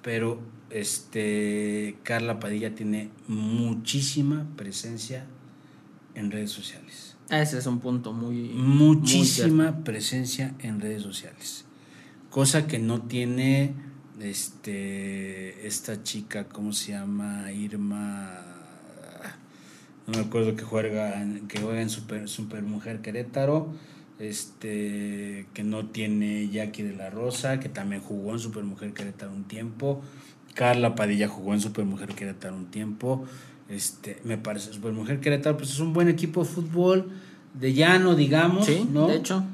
pero 0.00 0.40
este 0.70 1.98
Carla 2.02 2.40
Padilla 2.40 2.74
tiene 2.74 3.10
muchísima 3.28 4.46
presencia 4.56 5.26
en 6.14 6.30
redes 6.30 6.50
sociales. 6.50 7.16
Ese 7.28 7.58
es 7.58 7.66
un 7.66 7.80
punto 7.80 8.12
muy 8.12 8.36
muchísima 8.54 9.84
presencia 9.84 10.54
en 10.60 10.80
redes 10.80 11.02
sociales. 11.02 11.66
Cosa 12.32 12.66
que 12.66 12.78
no 12.78 13.02
tiene 13.02 13.74
este 14.18 15.66
esta 15.66 16.02
chica, 16.02 16.48
¿cómo 16.48 16.72
se 16.72 16.92
llama? 16.92 17.52
Irma 17.52 18.40
no 20.06 20.14
me 20.14 20.24
acuerdo 20.24 20.56
que 20.56 20.62
juega 20.62 21.22
que 21.46 21.60
juega 21.60 21.82
en 21.82 21.90
Super, 21.90 22.30
Super 22.30 22.62
Mujer 22.62 23.02
Querétaro, 23.02 23.74
este 24.18 25.46
que 25.52 25.62
no 25.62 25.88
tiene 25.88 26.48
Jackie 26.48 26.82
de 26.82 26.96
la 26.96 27.10
Rosa, 27.10 27.60
que 27.60 27.68
también 27.68 28.00
jugó 28.00 28.32
en 28.32 28.38
Super 28.38 28.64
Mujer 28.64 28.94
Querétaro 28.94 29.30
un 29.30 29.44
tiempo, 29.44 30.00
Carla 30.54 30.94
Padilla 30.94 31.28
jugó 31.28 31.52
en 31.52 31.60
Super 31.60 31.84
Mujer 31.84 32.14
Querétaro 32.14 32.56
un 32.56 32.70
tiempo, 32.70 33.26
este 33.68 34.22
me 34.24 34.38
parece 34.38 34.72
Super 34.72 34.92
Mujer 34.92 35.20
Querétaro 35.20 35.58
pues 35.58 35.70
es 35.70 35.80
un 35.80 35.92
buen 35.92 36.08
equipo 36.08 36.44
de 36.44 36.48
fútbol 36.48 37.10
de 37.52 37.74
llano, 37.74 38.14
digamos, 38.14 38.64
sí, 38.64 38.88
¿no? 38.90 39.06
De 39.06 39.16
hecho. 39.16 39.44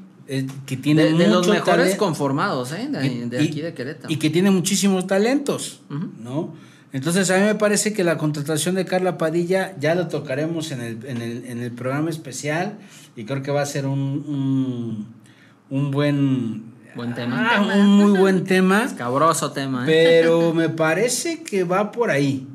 Que 0.65 0.77
tiene 0.77 1.05
de, 1.05 1.27
los 1.27 1.47
mejores 1.47 1.95
conformados, 1.95 2.71
¿eh? 2.73 2.87
De, 2.89 3.39
aquí 3.39 3.61
de 3.61 3.73
Querétaro. 3.73 4.13
Y 4.13 4.17
que 4.17 4.29
tiene 4.29 4.51
muchísimos 4.51 5.07
talentos, 5.07 5.81
¿no? 5.89 6.53
Entonces 6.91 7.29
a 7.29 7.37
mí 7.37 7.45
me 7.45 7.55
parece 7.55 7.93
que 7.93 8.03
la 8.03 8.17
contratación 8.17 8.75
de 8.75 8.85
Carla 8.85 9.17
Padilla 9.17 9.75
ya 9.79 9.93
lo 9.93 10.07
tocaremos 10.07 10.71
en 10.71 10.81
el, 10.81 11.05
en 11.05 11.21
el, 11.21 11.45
en 11.45 11.59
el 11.61 11.71
programa 11.71 12.09
especial 12.09 12.79
y 13.15 13.25
creo 13.25 13.43
que 13.43 13.51
va 13.51 13.61
a 13.61 13.65
ser 13.65 13.85
un, 13.85 15.05
un, 15.69 15.91
buen... 15.91 16.73
Buen 16.95 17.13
tema. 17.13 17.47
Ah, 17.51 17.61
un 17.61 17.87
muy 17.87 18.19
buen 18.19 18.43
tema. 18.43 18.83
Escabroso 18.85 19.51
tema. 19.51 19.83
¿eh? 19.83 19.85
Pero 19.85 20.53
me 20.55 20.69
parece 20.69 21.43
que 21.43 21.63
va 21.63 21.91
por 21.91 22.09
ahí. 22.09 22.47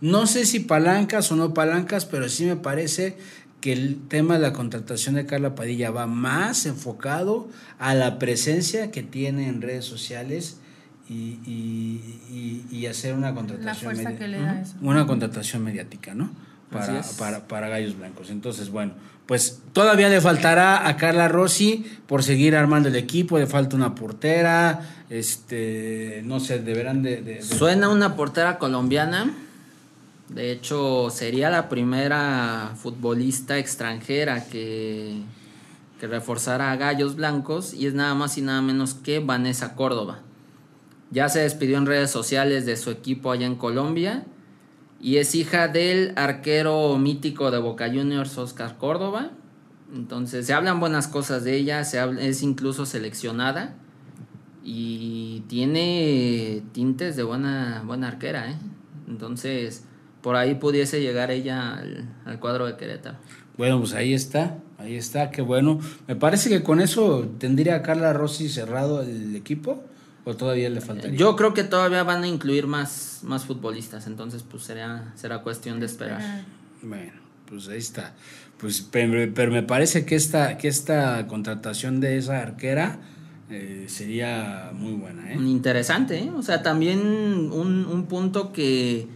No 0.00 0.26
sé 0.26 0.46
si 0.46 0.60
palancas 0.60 1.30
o 1.30 1.36
no 1.36 1.54
palancas, 1.54 2.06
pero 2.06 2.28
sí 2.28 2.44
me 2.44 2.56
parece 2.56 3.16
que 3.66 3.72
el 3.72 3.98
tema 4.06 4.34
de 4.34 4.42
la 4.42 4.52
contratación 4.52 5.16
de 5.16 5.26
Carla 5.26 5.56
Padilla 5.56 5.90
va 5.90 6.06
más 6.06 6.66
enfocado 6.66 7.48
a 7.80 7.96
la 7.96 8.20
presencia 8.20 8.92
que 8.92 9.02
tiene 9.02 9.48
en 9.48 9.60
redes 9.60 9.84
sociales 9.84 10.58
y, 11.08 11.40
y, 12.70 12.86
hacer 12.86 13.14
una 13.14 13.34
contratación. 13.34 13.96
Una 14.82 15.04
contratación 15.08 15.64
mediática, 15.64 16.14
¿no? 16.14 16.30
Para, 16.70 17.02
para, 17.18 17.48
para, 17.48 17.68
Gallos 17.68 17.98
Blancos. 17.98 18.30
Entonces, 18.30 18.70
bueno, 18.70 18.92
pues 19.26 19.60
todavía 19.72 20.08
le 20.10 20.20
faltará 20.20 20.86
a 20.86 20.96
Carla 20.96 21.26
Rossi 21.26 21.84
por 22.06 22.22
seguir 22.22 22.54
armando 22.54 22.88
el 22.88 22.94
equipo, 22.94 23.36
le 23.36 23.48
falta 23.48 23.74
una 23.74 23.96
portera, 23.96 24.80
este, 25.10 26.22
no 26.24 26.38
sé, 26.38 26.60
deberán 26.60 27.02
de... 27.02 27.42
Suena 27.42 27.88
una 27.88 28.14
portera 28.14 28.58
colombiana. 28.58 29.34
De 30.28 30.50
hecho, 30.50 31.08
sería 31.10 31.50
la 31.50 31.68
primera 31.68 32.72
futbolista 32.76 33.58
extranjera 33.58 34.46
que, 34.48 35.22
que 36.00 36.06
reforzara 36.06 36.72
a 36.72 36.76
Gallos 36.76 37.16
Blancos 37.16 37.72
y 37.72 37.86
es 37.86 37.94
nada 37.94 38.14
más 38.14 38.36
y 38.36 38.42
nada 38.42 38.60
menos 38.60 38.94
que 38.94 39.20
Vanessa 39.20 39.74
Córdoba. 39.74 40.22
Ya 41.10 41.28
se 41.28 41.40
despidió 41.40 41.78
en 41.78 41.86
redes 41.86 42.10
sociales 42.10 42.66
de 42.66 42.76
su 42.76 42.90
equipo 42.90 43.30
allá 43.30 43.46
en 43.46 43.54
Colombia 43.54 44.26
y 45.00 45.18
es 45.18 45.34
hija 45.34 45.68
del 45.68 46.12
arquero 46.16 46.98
mítico 46.98 47.50
de 47.50 47.58
Boca 47.58 47.86
Juniors, 47.86 48.36
Oscar 48.38 48.76
Córdoba. 48.78 49.30
Entonces 49.94 50.46
se 50.46 50.52
hablan 50.52 50.80
buenas 50.80 51.06
cosas 51.06 51.44
de 51.44 51.56
ella, 51.56 51.84
se 51.84 52.00
es 52.20 52.42
incluso 52.42 52.86
seleccionada 52.86 53.76
y 54.64 55.44
tiene 55.46 56.64
tintes 56.72 57.14
de 57.14 57.22
buena, 57.22 57.84
buena 57.86 58.08
arquera. 58.08 58.50
¿eh? 58.50 58.56
Entonces 59.06 59.85
por 60.26 60.34
ahí 60.34 60.56
pudiese 60.56 61.00
llegar 61.00 61.30
ella 61.30 61.76
al, 61.76 62.04
al 62.24 62.40
cuadro 62.40 62.66
de 62.66 62.76
Querétaro. 62.76 63.16
Bueno, 63.56 63.78
pues 63.78 63.92
ahí 63.92 64.12
está, 64.12 64.58
ahí 64.76 64.96
está, 64.96 65.30
qué 65.30 65.40
bueno. 65.40 65.78
Me 66.08 66.16
parece 66.16 66.48
que 66.48 66.64
con 66.64 66.80
eso 66.80 67.30
tendría 67.38 67.80
Carla 67.80 68.12
Rossi 68.12 68.48
cerrado 68.48 69.02
el 69.02 69.36
equipo. 69.36 69.84
¿O 70.24 70.34
todavía 70.34 70.68
le 70.68 70.80
faltaría? 70.80 71.16
Yo 71.16 71.36
creo 71.36 71.54
que 71.54 71.62
todavía 71.62 72.02
van 72.02 72.24
a 72.24 72.26
incluir 72.26 72.66
más, 72.66 73.20
más 73.22 73.44
futbolistas, 73.44 74.08
entonces 74.08 74.42
pues 74.42 74.64
será, 74.64 75.12
será 75.14 75.42
cuestión 75.42 75.78
de 75.78 75.86
esperar. 75.86 76.20
Bueno, 76.82 77.12
pues 77.48 77.68
ahí 77.68 77.78
está. 77.78 78.12
Pues, 78.58 78.80
pero, 78.82 79.52
me 79.52 79.62
parece 79.62 80.04
que 80.06 80.16
esta, 80.16 80.58
que 80.58 80.66
esta 80.66 81.28
contratación 81.28 82.00
de 82.00 82.18
esa 82.18 82.40
arquera 82.40 82.98
eh, 83.48 83.84
sería 83.86 84.72
muy 84.74 84.94
buena. 84.94 85.32
¿eh? 85.32 85.36
Interesante, 85.36 86.18
¿eh? 86.18 86.32
o 86.36 86.42
sea, 86.42 86.64
también 86.64 86.98
un, 86.98 87.86
un 87.86 88.06
punto 88.06 88.52
que 88.52 89.15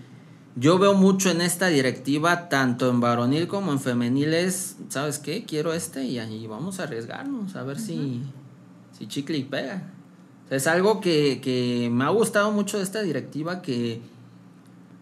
yo 0.56 0.78
veo 0.78 0.94
mucho 0.94 1.30
en 1.30 1.40
esta 1.40 1.68
directiva, 1.68 2.48
tanto 2.48 2.90
en 2.90 3.00
varonil 3.00 3.46
como 3.46 3.72
en 3.72 3.80
femenil, 3.80 4.34
es, 4.34 4.76
¿sabes 4.88 5.18
qué? 5.18 5.44
Quiero 5.44 5.72
este 5.72 6.04
y 6.04 6.18
ahí 6.18 6.46
vamos 6.46 6.80
a 6.80 6.84
arriesgarnos, 6.84 7.56
a 7.56 7.62
ver 7.62 7.78
si, 7.78 8.22
si 8.98 9.06
chicle 9.06 9.38
y 9.38 9.44
pega. 9.44 9.82
Es 10.50 10.66
algo 10.66 11.00
que, 11.00 11.88
me 11.92 12.04
ha 12.04 12.08
gustado 12.08 12.50
mucho 12.50 12.78
de 12.78 12.82
esta 12.82 13.02
directiva, 13.02 13.62
que 13.62 14.02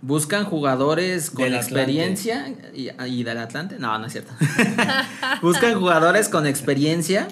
buscan 0.03 0.45
jugadores 0.45 1.31
con 1.31 1.55
experiencia 1.55 2.55
y, 2.75 3.23
del 3.25 3.39
Atlante. 3.39 3.79
No, 3.79 3.99
no 3.99 4.07
es 4.07 4.13
cierto. 4.13 4.33
buscan 5.43 5.79
jugadores 5.81 6.29
con 6.29 6.47
experiencia, 6.47 7.29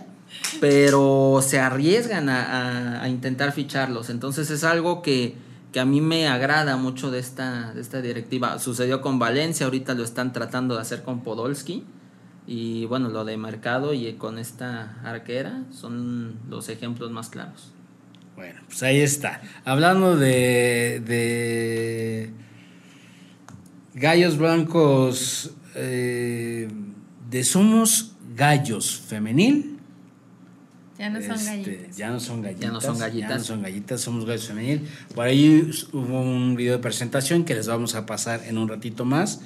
pero 0.61 1.41
se 1.47 1.61
arriesgan 1.61 2.31
a, 2.31 3.07
intentar 3.07 3.53
ficharlos. 3.53 4.09
Entonces 4.09 4.51
es 4.51 4.65
algo 4.65 5.03
que, 5.03 5.37
a 5.81 5.85
mí 5.85 6.01
me 6.01 6.29
agrada 6.29 6.77
mucho 6.77 7.11
de 7.11 7.19
esta, 7.19 7.73
de 7.73 7.81
esta 7.81 8.01
directiva. 8.01 8.59
Sucedió 8.59 9.01
con 9.01 9.19
Valencia, 9.19 9.67
ahorita 9.67 9.95
lo 9.95 10.05
están 10.05 10.33
tratando 10.33 10.75
de 10.75 10.81
hacer 10.81 11.03
con 11.03 11.23
Podolski. 11.23 11.85
Y 12.47 12.85
bueno, 12.87 13.09
lo 13.09 13.25
de 13.25 13.37
mercado 13.37 13.93
y 13.93 14.13
con 14.15 14.39
esta 14.39 15.01
arquera 15.03 15.65
son 15.73 16.39
los 16.49 16.69
ejemplos 16.69 17.11
más 17.11 17.29
claros. 17.29 17.73
Bueno, 18.37 18.61
pues 18.69 18.83
ahí 18.83 19.01
está. 19.01 19.41
Hablando 19.65 20.17
de, 20.17 21.03
de 21.05 22.31
gallos 23.95 24.37
blancos, 24.39 25.51
eh, 25.75 26.69
de 27.31 27.45
Somos 27.45 28.13
Gallos 28.35 29.01
Femenil. 29.09 29.76
Ya 30.99 31.11
no 31.11 31.21
son 31.21 31.33
este, 31.33 31.45
gallitas. 31.45 31.97
Ya 31.97 32.11
no 32.11 32.21
son 32.21 32.43
gallitas. 32.43 32.63
Ya 32.63 32.71
no 32.71 32.81
son 32.81 32.99
gallitas. 32.99 33.31
Ya 33.31 33.39
no 33.39 33.45
son 33.45 33.63
gallitas, 33.63 34.01
somos 34.01 34.25
gallos 34.27 34.47
femenil. 34.47 34.89
Por 35.15 35.27
ahí 35.27 35.71
hubo 35.93 36.23
un 36.23 36.57
video 36.57 36.75
de 36.75 36.79
presentación 36.79 37.45
que 37.45 37.55
les 37.55 37.67
vamos 37.67 37.95
a 37.95 38.07
pasar 38.07 38.43
en 38.47 38.59
un 38.59 38.69
ratito 38.69 39.05
más. 39.05 39.41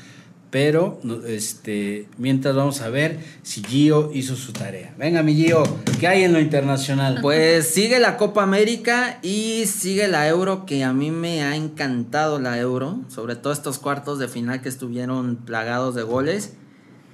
Pero 0.50 1.00
este, 1.28 2.08
mientras 2.18 2.56
vamos 2.56 2.80
a 2.80 2.88
ver 2.90 3.20
si 3.44 3.62
Gio 3.62 4.10
hizo 4.12 4.34
su 4.34 4.52
tarea. 4.52 4.92
Venga, 4.98 5.22
mi 5.22 5.36
Gio, 5.36 5.62
¿qué 6.00 6.08
hay 6.08 6.24
en 6.24 6.32
lo 6.32 6.40
internacional? 6.40 7.20
Pues 7.22 7.68
sigue 7.68 8.00
la 8.00 8.16
Copa 8.16 8.42
América 8.42 9.20
y 9.22 9.66
sigue 9.66 10.08
la 10.08 10.26
Euro, 10.26 10.66
que 10.66 10.82
a 10.82 10.92
mí 10.92 11.12
me 11.12 11.44
ha 11.44 11.54
encantado 11.54 12.40
la 12.40 12.58
Euro, 12.58 12.98
sobre 13.08 13.36
todo 13.36 13.52
estos 13.52 13.78
cuartos 13.78 14.18
de 14.18 14.26
final 14.26 14.60
que 14.60 14.68
estuvieron 14.68 15.36
plagados 15.36 15.94
de 15.94 16.02
goles. 16.02 16.54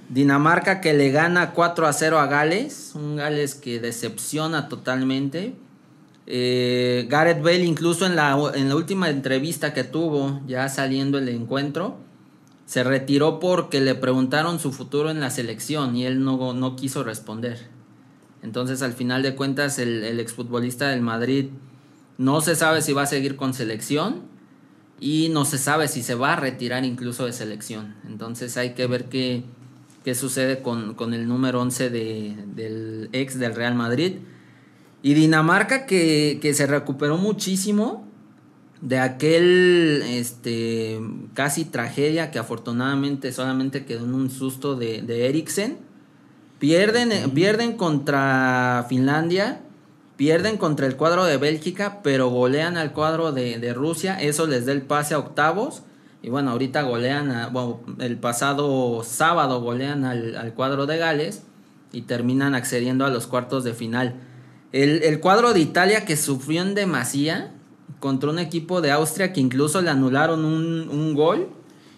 Dinamarca 0.08 0.80
que 0.80 0.94
le 0.94 1.10
gana 1.10 1.52
4 1.52 1.86
a 1.86 1.92
0 1.92 2.18
a 2.18 2.26
Gales, 2.26 2.92
un 2.94 3.16
Gales 3.16 3.54
que 3.56 3.80
decepciona 3.80 4.68
totalmente. 4.68 5.54
Eh, 6.26 7.06
Gareth 7.08 7.42
Bale 7.42 7.64
incluso 7.64 8.06
en 8.06 8.14
la, 8.16 8.36
en 8.54 8.68
la 8.68 8.76
última 8.76 9.10
entrevista 9.10 9.74
que 9.74 9.84
tuvo, 9.84 10.40
ya 10.46 10.68
saliendo 10.68 11.18
el 11.18 11.28
encuentro, 11.28 11.98
se 12.66 12.84
retiró 12.84 13.40
porque 13.40 13.80
le 13.80 13.94
preguntaron 13.94 14.58
su 14.60 14.72
futuro 14.72 15.10
en 15.10 15.20
la 15.20 15.30
selección 15.30 15.96
y 15.96 16.04
él 16.04 16.22
no, 16.22 16.52
no 16.52 16.76
quiso 16.76 17.02
responder. 17.02 17.68
Entonces, 18.42 18.82
al 18.82 18.92
final 18.92 19.22
de 19.22 19.34
cuentas, 19.34 19.78
el, 19.78 20.04
el, 20.04 20.20
exfutbolista 20.20 20.88
del 20.88 21.00
Madrid 21.00 21.46
no 22.18 22.40
se 22.40 22.54
sabe 22.54 22.82
si 22.82 22.92
va 22.92 23.02
a 23.02 23.06
seguir 23.06 23.36
con 23.36 23.54
selección 23.54 24.22
y 25.00 25.30
no 25.30 25.44
se 25.44 25.58
sabe 25.58 25.88
si 25.88 26.02
se 26.02 26.14
va 26.14 26.34
a 26.34 26.36
retirar 26.36 26.84
incluso 26.84 27.26
de 27.26 27.32
selección. 27.32 27.94
Entonces, 28.06 28.56
hay 28.56 28.74
que 28.74 28.86
ver 28.86 29.06
qué, 29.06 29.44
qué 30.06 30.14
sucede 30.14 30.62
con, 30.62 30.94
con, 30.94 31.14
el 31.14 31.26
número 31.26 31.60
11 31.60 31.90
de, 31.90 32.36
del 32.54 33.08
ex 33.10 33.40
del 33.40 33.56
Real 33.56 33.74
Madrid. 33.74 34.18
Y 35.02 35.14
Dinamarca, 35.14 35.84
que, 35.84 36.38
que 36.40 36.54
se 36.54 36.68
recuperó 36.68 37.16
muchísimo 37.16 38.06
de 38.80 39.00
aquel 39.00 40.04
este 40.06 41.00
casi 41.34 41.64
tragedia 41.64 42.30
que 42.30 42.38
afortunadamente 42.38 43.32
solamente 43.32 43.84
quedó 43.84 44.04
en 44.04 44.14
un 44.14 44.30
susto 44.30 44.76
de, 44.76 45.02
de 45.02 45.28
Eriksen. 45.28 45.78
Pierden, 46.60 47.32
pierden 47.32 47.76
contra 47.76 48.86
Finlandia, 48.88 49.60
pierden 50.16 50.56
contra 50.56 50.86
el 50.86 50.94
cuadro 50.94 51.24
de 51.24 51.36
Bélgica, 51.36 51.98
pero 52.04 52.28
golean 52.28 52.76
al 52.76 52.92
cuadro 52.92 53.32
de, 53.32 53.74
Rusia. 53.74 54.14
Eso 54.20 54.46
les 54.46 54.66
da 54.66 54.72
el 54.72 54.82
pase 54.82 55.14
a 55.14 55.18
octavos. 55.18 55.82
Y 56.26 56.30
bueno, 56.30 56.50
ahorita 56.50 56.82
golean, 56.82 57.30
a, 57.30 57.52
el 58.00 58.16
pasado 58.18 59.04
sábado 59.04 59.60
golean 59.60 60.04
al, 60.04 60.54
cuadro 60.56 60.86
de 60.86 60.98
Gales 60.98 61.44
y 61.92 62.02
terminan 62.02 62.56
accediendo 62.56 63.04
a 63.04 63.10
los 63.10 63.28
cuartos 63.28 63.62
de 63.62 63.74
final. 63.74 64.16
El, 64.72 65.04
el 65.04 65.20
cuadro 65.20 65.52
de 65.52 65.60
Italia 65.60 66.04
que 66.04 66.16
sufrió 66.16 66.62
en 66.62 66.74
demasía, 66.74 67.52
contra 68.00 68.28
un 68.28 68.40
equipo 68.40 68.80
de 68.80 68.90
Austria 68.90 69.32
que 69.32 69.40
incluso 69.40 69.80
le 69.80 69.88
anularon 69.88 70.44
un, 70.44 71.14
gol 71.14 71.48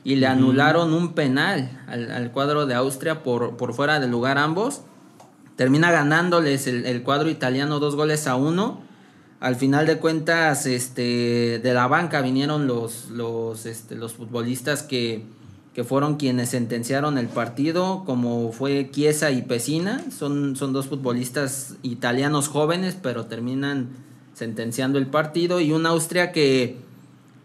y 0.04 0.16
le 0.16 0.26
anularon 0.26 0.92
un 0.92 1.14
penal 1.14 1.82
al, 1.86 2.30
cuadro 2.30 2.66
de 2.66 2.74
Austria 2.74 3.22
por, 3.22 3.56
por, 3.56 3.72
fuera 3.72 3.98
de 3.98 4.08
lugar 4.08 4.36
ambos. 4.36 4.82
Termina 5.56 5.90
ganándoles 5.90 6.66
el, 6.66 7.02
cuadro 7.02 7.30
italiano 7.30 7.80
dos 7.80 7.96
goles 7.96 8.26
a 8.26 8.36
uno. 8.36 8.82
Al 9.40 9.56
final 9.56 9.86
de 9.86 9.98
cuentas, 9.98 10.66
este, 10.66 11.60
de 11.62 11.74
la 11.74 11.86
banca 11.86 12.20
vinieron 12.20 12.66
los, 12.66 13.10
los, 13.10 13.66
este, 13.66 13.94
los 13.94 14.14
futbolistas 14.14 14.82
que, 14.82 15.24
que 15.74 15.84
fueron 15.84 16.16
quienes 16.16 16.48
sentenciaron 16.48 17.18
el 17.18 17.28
partido, 17.28 18.02
como 18.04 18.50
fue 18.50 18.90
Chiesa 18.90 19.30
y 19.30 19.42
Pesina. 19.42 20.04
Son, 20.10 20.56
son 20.56 20.72
dos 20.72 20.88
futbolistas 20.88 21.76
italianos 21.82 22.48
jóvenes, 22.48 22.96
pero 23.00 23.26
terminan 23.26 23.90
sentenciando 24.34 24.98
el 24.98 25.06
partido 25.06 25.60
y 25.60 25.72
un 25.72 25.86
Austria 25.86 26.32
que 26.32 26.78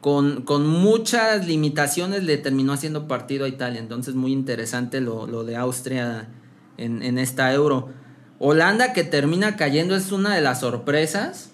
con, 0.04 0.68
muchas 0.68 1.48
limitaciones 1.48 2.24
le 2.24 2.38
terminó 2.38 2.74
haciendo 2.74 3.08
partido 3.08 3.46
a 3.46 3.48
Italia. 3.48 3.80
Entonces 3.80 4.16
muy 4.16 4.34
interesante 4.34 5.02
lo, 5.02 5.44
de 5.44 5.56
Austria 5.56 6.28
en, 6.78 7.18
esta 7.18 7.54
euro. 7.54 7.90
Holanda 8.38 8.94
que 8.94 9.04
termina 9.04 9.56
cayendo 9.56 9.96
es 9.96 10.12
una 10.12 10.36
de 10.36 10.42
las 10.42 10.60
sorpresas. 10.60 11.52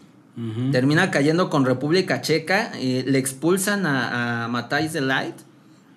Termina 0.72 1.12
cayendo 1.12 1.50
con 1.50 1.66
República 1.66 2.22
Checa. 2.22 2.72
Eh, 2.76 3.04
le 3.06 3.18
expulsan 3.18 3.86
a, 3.86 4.46
a 4.46 4.48
Matthijs 4.48 4.94
de 4.94 5.02
Light. 5.02 5.36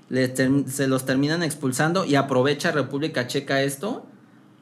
se 0.09 0.89
los 0.89 1.05
terminan 1.05 1.43
expulsando 1.43 2.05
y 2.05 2.17
aprovecha 2.17 2.73
República 2.73 3.27
Checa 3.27 3.63
esto 3.63 4.07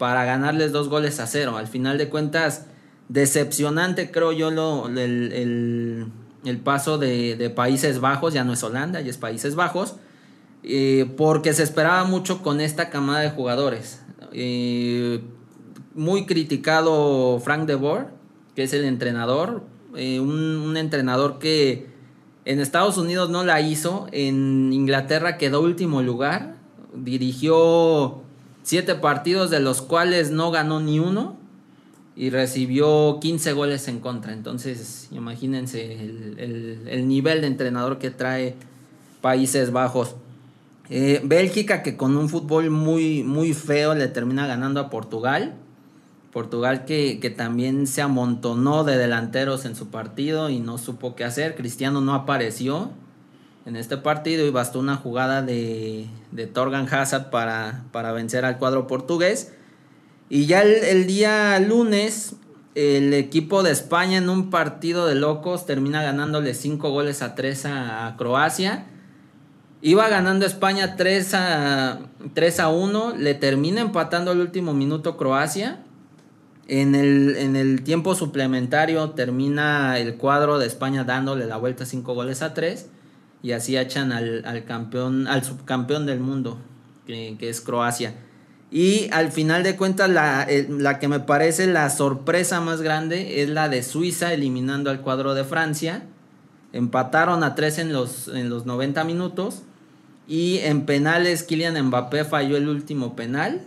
para 0.00 0.24
ganarles 0.24 0.72
dos 0.72 0.88
goles 0.88 1.20
a 1.20 1.26
cero. 1.26 1.58
Al 1.58 1.66
final 1.66 1.98
de 1.98 2.08
cuentas, 2.08 2.64
decepcionante, 3.10 4.10
creo 4.10 4.32
yo, 4.32 4.50
lo, 4.50 4.86
el, 4.88 6.10
paso 6.64 6.96
de, 6.96 7.52
Países 7.54 8.00
Bajos, 8.00 8.32
ya 8.32 8.42
no 8.42 8.54
es 8.54 8.62
Holanda, 8.62 9.02
ya 9.02 9.10
es 9.10 9.18
Países 9.18 9.56
Bajos, 9.56 9.96
eh, 10.62 11.12
porque 11.18 11.52
se 11.52 11.64
esperaba 11.64 12.04
mucho 12.04 12.40
con 12.40 12.62
esta 12.62 12.88
camada 12.88 13.20
de 13.20 13.30
jugadores. 13.30 14.00
Eh, 14.32 15.22
muy 15.94 16.24
criticado 16.24 17.38
Frank 17.40 17.66
de 17.66 17.74
Boer, 17.74 18.06
que 18.54 18.62
es 18.62 18.72
el 18.72 18.84
entrenador, 18.84 19.64
eh, 19.96 20.20
un, 20.20 20.76
entrenador 20.76 21.38
que 21.38 21.88
en 22.44 22.60
Estados 22.60 22.96
Unidos 22.98 23.30
no 23.30 23.44
la 23.44 23.60
hizo, 23.60 24.06
en 24.12 24.72
Inglaterra 24.72 25.36
quedó 25.36 25.60
último 25.60 26.02
lugar, 26.02 26.56
dirigió 26.94 28.22
siete 28.62 28.94
partidos 28.94 29.50
de 29.50 29.60
los 29.60 29.82
cuales 29.82 30.30
no 30.30 30.50
ganó 30.50 30.80
ni 30.80 30.98
uno 30.98 31.36
y 32.16 32.30
recibió 32.30 33.18
15 33.20 33.52
goles 33.52 33.88
en 33.88 34.00
contra. 34.00 34.32
Entonces, 34.32 35.08
imagínense 35.10 35.92
el, 35.92 37.08
nivel 37.08 37.40
de 37.40 37.46
entrenador 37.46 37.98
que 37.98 38.10
trae 38.10 38.56
Países 39.20 39.72
Bajos. 39.72 40.16
Eh, 40.88 41.20
Bélgica 41.24 41.82
que 41.82 41.96
con 41.96 42.16
un 42.16 42.28
fútbol 42.28 42.70
muy, 42.70 43.22
muy 43.22 43.54
feo 43.54 43.94
le 43.94 44.08
termina 44.08 44.46
ganando 44.46 44.80
a 44.80 44.90
Portugal. 44.90 45.54
Portugal 46.32 46.84
que, 46.84 47.18
que, 47.20 47.30
también 47.30 47.86
se 47.86 48.02
amontonó 48.02 48.84
de 48.84 48.96
delanteros 48.96 49.64
en 49.64 49.74
su 49.74 49.88
partido 49.88 50.48
y 50.48 50.60
no 50.60 50.78
supo 50.78 51.16
qué 51.16 51.24
hacer. 51.24 51.56
Cristiano 51.56 52.00
no 52.00 52.14
apareció 52.14 52.90
en 53.66 53.76
este 53.76 53.96
partido 53.96 54.46
y 54.46 54.50
bastó 54.50 54.80
una 54.80 54.96
jugada 54.96 55.42
de, 55.42 56.06
de 56.32 56.46
Torgan 56.46 56.92
Hazard 56.92 57.30
para, 57.30 57.84
para, 57.92 58.12
vencer 58.12 58.44
al 58.44 58.58
cuadro 58.58 58.86
portugués. 58.86 59.52
Y 60.28 60.46
ya 60.46 60.62
el, 60.62 61.06
día 61.06 61.58
lunes, 61.60 62.36
el 62.74 63.12
equipo 63.12 63.62
de 63.62 63.72
España 63.72 64.18
en 64.18 64.28
un 64.28 64.50
partido 64.50 65.06
de 65.06 65.14
locos 65.14 65.66
termina 65.66 66.02
ganándole 66.02 66.54
5 66.54 66.90
goles 66.90 67.22
a 67.22 67.34
3 67.34 67.66
a, 67.66 68.14
Croacia. 68.16 68.86
Iba 69.82 70.08
ganando 70.08 70.46
España 70.46 70.96
3 70.96 71.34
a, 71.34 71.98
3 72.34 72.60
a 72.60 72.68
1, 72.68 73.16
le 73.16 73.34
termina 73.34 73.80
empatando 73.80 74.32
el 74.32 74.40
último 74.40 74.74
minuto 74.74 75.16
Croacia. 75.16 75.80
En 76.72 76.94
el, 76.94 77.82
tiempo 77.82 78.14
suplementario 78.14 79.10
termina 79.10 79.98
el 79.98 80.14
cuadro 80.14 80.60
de 80.60 80.68
España 80.68 81.02
dándole 81.02 81.46
la 81.46 81.56
vuelta 81.56 81.84
5 81.84 82.14
goles 82.14 82.42
a 82.42 82.54
3 82.54 82.86
y 83.42 83.50
así 83.50 83.76
echan 83.76 84.12
al, 84.12 84.64
campeón, 84.68 85.26
al 85.26 85.42
subcampeón 85.42 86.06
del 86.06 86.20
mundo, 86.20 86.58
que, 87.08 87.36
es 87.40 87.60
Croacia. 87.60 88.14
Y 88.70 89.10
al 89.10 89.32
final 89.32 89.64
de 89.64 89.74
cuentas, 89.74 90.08
la, 90.10 90.46
la, 90.68 91.00
que 91.00 91.08
me 91.08 91.18
parece 91.18 91.66
la 91.66 91.90
sorpresa 91.90 92.60
más 92.60 92.82
grande 92.82 93.42
es 93.42 93.48
la 93.48 93.68
de 93.68 93.82
Suiza 93.82 94.32
eliminando 94.32 94.90
al 94.90 95.00
cuadro 95.00 95.34
de 95.34 95.42
Francia. 95.42 96.04
Empataron 96.72 97.42
a 97.42 97.56
3 97.56 97.80
en 97.80 97.92
los, 97.92 98.28
en 98.28 98.48
los 98.48 98.64
90 98.64 99.02
minutos. 99.02 99.62
Y 100.28 100.58
en 100.58 100.86
penales, 100.86 101.42
Kylian 101.42 101.82
Mbappé 101.86 102.24
falló 102.24 102.56
el 102.56 102.68
último 102.68 103.16
penal. 103.16 103.62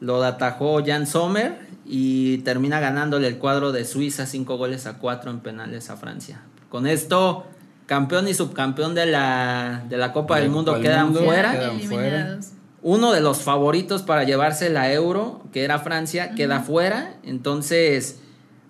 Lo 0.00 0.22
atajó 0.22 0.84
Jan 0.84 1.06
Sommer 1.06 1.69
y 1.92 2.38
termina 2.38 2.78
ganándole 2.78 3.26
el 3.26 3.38
cuadro 3.38 3.72
de 3.72 3.84
Suiza 3.84 4.24
5 4.24 4.56
goles 4.56 4.86
a 4.86 4.98
4 4.98 5.28
en 5.32 5.40
penales 5.40 5.90
a 5.90 5.96
Francia. 5.96 6.40
Con 6.68 6.86
esto 6.86 7.46
campeón 7.86 8.28
y 8.28 8.34
subcampeón 8.34 8.94
de 8.94 9.06
la, 9.06 9.84
de 9.88 9.96
la 9.96 10.12
Copa 10.12 10.36
de 10.36 10.42
del 10.42 10.50
Mundo 10.52 10.80
quedan 10.80 11.06
mundo, 11.06 11.24
fuera. 11.24 11.50
Quedan 11.50 11.80
fuera. 11.80 12.38
Uno 12.82 13.10
de 13.10 13.20
los 13.20 13.38
favoritos 13.38 14.02
para 14.02 14.22
llevarse 14.22 14.70
la 14.70 14.92
Euro, 14.92 15.42
que 15.52 15.64
era 15.64 15.80
Francia, 15.80 16.28
uh 16.28 16.32
-huh. 16.32 16.36
queda 16.36 16.60
fuera. 16.60 17.14
Entonces, 17.24 18.20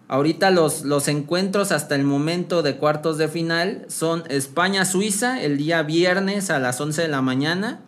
ahorita 0.09 0.51
los, 0.51 0.85
los 0.85 1.07
encuentros 1.09 1.73
hasta 1.73 1.97
el 1.97 2.05
momento 2.05 2.63
de 2.63 2.77
cuartos 2.77 3.19
de 3.19 3.29
final 3.29 3.85
son 3.89 4.25
España-Suiza 4.31 5.43
el 5.43 5.59
día 5.59 5.83
viernes 5.83 6.49
a 6.49 6.59
las 6.59 6.81
11 6.81 7.03
de 7.03 7.09
la 7.09 7.21
mañana. 7.21 7.81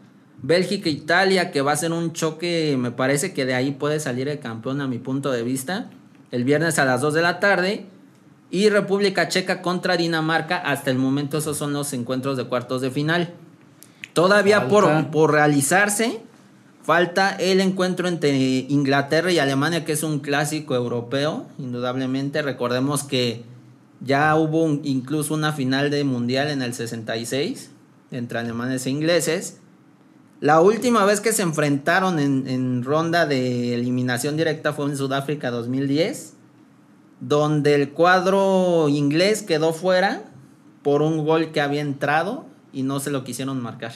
Bélgica-Italia, 0.42 1.52
que 1.52 1.62
va 1.62 1.72
a 1.72 1.76
ser 1.76 1.92
un 1.92 2.12
choque, 2.12 2.76
me 2.78 2.90
parece 2.90 3.33
que 3.33 3.46
de 3.46 3.55
ahí 3.55 3.70
puede 3.70 4.00
salir 4.00 4.28
el 4.28 4.40
campeón 4.40 4.81
a 4.81 4.88
mi 4.88 4.98
punto 4.98 5.31
de 5.31 5.42
vista. 5.42 5.88
El 6.33 6.44
viernes 6.44 6.78
a 6.78 6.85
las 6.85 7.00
2 7.00 7.14
de 7.14 7.22
la 7.22 7.38
tarde 7.38 7.87
y 8.50 8.68
República 8.68 9.28
Checa 9.28 9.62
contra 9.62 9.96
Dinamarca. 9.96 10.57
Hasta 10.57 10.90
el 10.90 10.98
momento 10.98 11.38
esos 11.38 11.57
son 11.57 11.72
los 11.72 11.92
encuentros 11.92 12.37
de 12.37 12.44
cuartos 12.44 12.83
de 12.83 12.90
final. 12.90 13.35
Todavía 14.12 14.68
por, 14.68 15.11
por, 15.11 15.33
realizarse 15.33 16.20
falta 16.83 17.35
el 17.37 17.61
encuentro 17.61 18.09
entre 18.09 18.37
Inglaterra 18.37 19.31
y 19.33 19.38
Alemania, 19.38 19.85
que 19.85 19.92
es 19.92 20.02
un 20.02 20.18
clásico 20.18 20.74
europeo, 20.74 21.46
indudablemente. 21.59 22.42
Recordemos 22.42 23.05
que 23.05 23.44
ya 24.00 24.35
hubo 24.35 24.64
un, 24.64 24.81
incluso 24.85 25.33
una 25.35 25.52
final 25.52 25.90
de 25.90 26.02
mundial 26.05 26.48
en 26.48 26.61
el 26.61 26.74
66 26.74 27.70
entre 28.11 28.38
alemanes 28.38 28.85
e 28.87 28.90
ingleses. 28.90 29.62
La 30.42 30.61
última 30.61 31.07
vez 31.07 31.22
que 31.22 31.33
se 31.33 31.40
enfrentaron 31.40 32.18
en, 32.18 32.46
en 32.46 32.83
ronda 32.83 33.24
de 33.24 33.74
eliminación 33.74 34.37
directa 34.37 34.74
fue 34.74 34.90
en 34.90 34.98
Sudáfrica 34.98 35.50
2010 35.50 36.35
donde 37.22 37.76
el 37.76 37.90
cuadro 37.90 38.88
inglés 38.88 39.42
quedó 39.42 39.72
fuera 39.72 40.24
por 40.83 41.02
un 41.02 41.24
gol 41.24 41.52
que 41.52 41.61
había 41.61 41.81
entrado 41.81 42.46
y 42.72 42.83
no 42.83 42.98
se 42.98 43.11
lo 43.11 43.22
quisieron 43.22 43.62
marcar. 43.62 43.92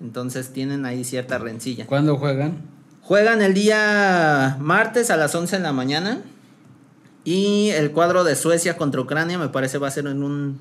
Entonces 0.00 0.52
tienen 0.52 0.84
ahí 0.84 1.04
cierta 1.04 1.38
rencilla. 1.38 1.86
¿Cuándo 1.86 2.16
juegan? 2.16 2.56
Juegan 3.02 3.40
el 3.40 3.54
día 3.54 4.56
martes 4.58 5.10
a 5.10 5.16
las 5.16 5.32
11 5.32 5.58
de 5.58 5.62
la 5.62 5.72
mañana. 5.72 6.18
Y 7.22 7.70
el 7.70 7.92
cuadro 7.92 8.24
de 8.24 8.34
Suecia 8.34 8.76
contra 8.76 9.00
Ucrania 9.00 9.38
me 9.38 9.48
parece 9.48 9.78
va 9.78 9.86
a 9.86 9.92
ser 9.92 10.08
en 10.08 10.24
un, 10.24 10.58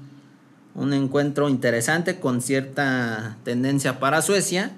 un 0.75 0.93
encuentro 0.93 1.49
interesante 1.49 2.19
con 2.19 2.39
cierta 2.41 3.37
tendencia 3.43 3.99
para 3.99 4.21
Suecia. 4.21 4.73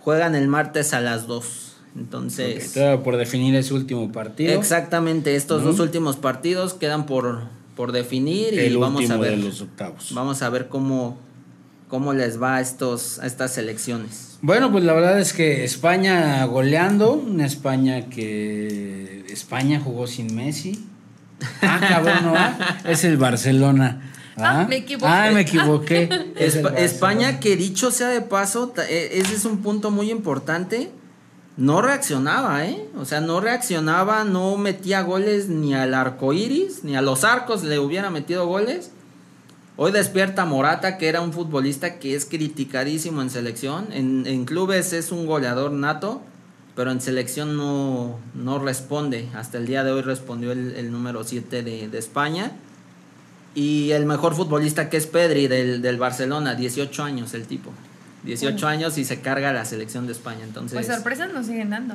Juegan 0.00 0.34
el 0.34 0.48
martes 0.48 0.94
a 0.94 1.00
las 1.00 1.26
2. 1.26 1.70
Entonces. 1.96 2.70
Okay, 2.70 2.98
por 2.98 3.16
definir 3.16 3.54
ese 3.56 3.74
último 3.74 4.12
partido. 4.12 4.58
Exactamente, 4.58 5.34
estos 5.34 5.62
uh 5.62 5.64
-huh. 5.64 5.68
dos 5.68 5.80
últimos 5.80 6.16
partidos 6.16 6.74
quedan 6.74 7.06
por, 7.06 7.42
por 7.76 7.92
definir 7.92 8.58
El 8.58 8.72
y 8.72 8.76
vamos 8.76 9.10
a 9.10 9.16
ver. 9.16 9.32
de 9.32 9.36
los 9.38 9.60
octavos. 9.60 10.12
Vamos 10.14 10.42
a 10.42 10.50
ver 10.50 10.68
cómo, 10.68 11.18
cómo 11.88 12.12
les 12.14 12.40
va 12.40 12.56
a, 12.56 12.60
estos, 12.60 13.18
a 13.18 13.26
estas 13.26 13.52
selecciones. 13.52 14.38
Bueno, 14.42 14.70
pues 14.72 14.84
la 14.84 14.94
verdad 14.94 15.20
es 15.20 15.32
que 15.32 15.64
España 15.64 16.44
goleando, 16.46 17.12
una 17.12 17.44
España 17.44 18.08
que 18.08 19.26
España 19.28 19.80
jugó 19.80 20.06
sin 20.06 20.34
Messi. 20.34 20.86
Ah, 21.62 21.80
cabrón, 21.88 22.24
¿no? 22.24 22.34
Es 22.90 23.04
el 23.04 23.16
Barcelona. 23.16 24.09
Ah, 24.36 24.66
me 24.68 24.76
equivoqué. 24.76 25.12
Ah, 25.12 25.30
me 25.32 25.40
equivoqué. 25.40 26.32
Esp 26.36 26.66
España, 26.76 27.40
que 27.40 27.56
dicho 27.56 27.90
sea 27.90 28.08
de 28.08 28.20
paso, 28.20 28.72
ese 28.88 29.34
es 29.34 29.44
un 29.44 29.62
punto 29.62 29.90
muy 29.90 30.10
importante 30.10 30.90
no 31.60 31.82
reaccionaba, 31.82 32.64
¿eh? 32.64 32.88
O 32.96 33.04
sea, 33.04 33.20
no 33.20 33.38
reaccionaba, 33.38 34.24
no 34.24 34.56
metía 34.56 35.02
goles 35.02 35.48
ni 35.48 35.74
al 35.74 35.92
arco 35.92 36.32
iris, 36.32 36.84
ni 36.84 36.96
a 36.96 37.02
los 37.02 37.22
arcos 37.22 37.64
le 37.64 37.78
hubiera 37.78 38.08
metido 38.08 38.46
goles. 38.46 38.92
Hoy 39.76 39.92
despierta 39.92 40.46
Morata, 40.46 40.96
que 40.96 41.08
era 41.08 41.20
un 41.20 41.34
futbolista 41.34 41.98
que 41.98 42.14
es 42.14 42.24
criticadísimo 42.24 43.20
en 43.20 43.28
selección. 43.28 43.88
En, 43.92 44.26
en 44.26 44.46
clubes 44.46 44.94
es 44.94 45.12
un 45.12 45.26
goleador 45.26 45.70
nato, 45.72 46.22
pero 46.76 46.92
en 46.92 47.02
selección 47.02 47.58
no, 47.58 48.18
no 48.34 48.58
responde. 48.58 49.28
Hasta 49.34 49.58
el 49.58 49.66
día 49.66 49.84
de 49.84 49.92
hoy 49.92 50.00
respondió 50.00 50.52
el, 50.52 50.76
el 50.76 50.90
número 50.90 51.24
7 51.24 51.62
de, 51.62 51.88
de, 51.88 51.98
España. 51.98 52.52
Y 53.54 53.90
el 53.90 54.06
mejor 54.06 54.34
futbolista 54.34 54.88
que 54.88 54.96
es 54.96 55.06
Pedri 55.06 55.48
del, 55.48 55.82
del 55.82 55.96
Barcelona, 55.98 56.54
18 56.54 57.02
años 57.02 57.34
el 57.34 57.46
tipo. 57.46 57.72
18 58.24 58.66
años 58.66 58.98
y 58.98 59.04
se 59.04 59.20
carga 59.20 59.52
la 59.52 59.64
selección 59.64 60.06
de 60.06 60.12
España. 60.12 60.44
Entonces, 60.44 60.74
pues 60.74 60.86
sorpresas 60.86 61.32
nos 61.32 61.46
siguen 61.46 61.70
dando. 61.70 61.94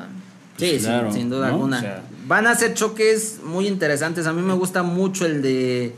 Sí, 0.58 0.68
pues 0.70 0.84
claro, 0.84 1.12
sin, 1.12 1.22
sin, 1.22 1.30
duda 1.30 1.48
¿no? 1.48 1.54
alguna. 1.54 1.78
O 1.78 1.82
sea, 1.82 2.04
Van 2.28 2.48
a 2.48 2.56
ser 2.56 2.74
choques 2.74 3.40
muy 3.44 3.68
interesantes. 3.68 4.26
A 4.26 4.34
mí 4.34 4.42
me 4.42 4.54
gusta 4.54 4.84
mucho 4.84 5.26
el 5.26 5.42
de 5.42 5.94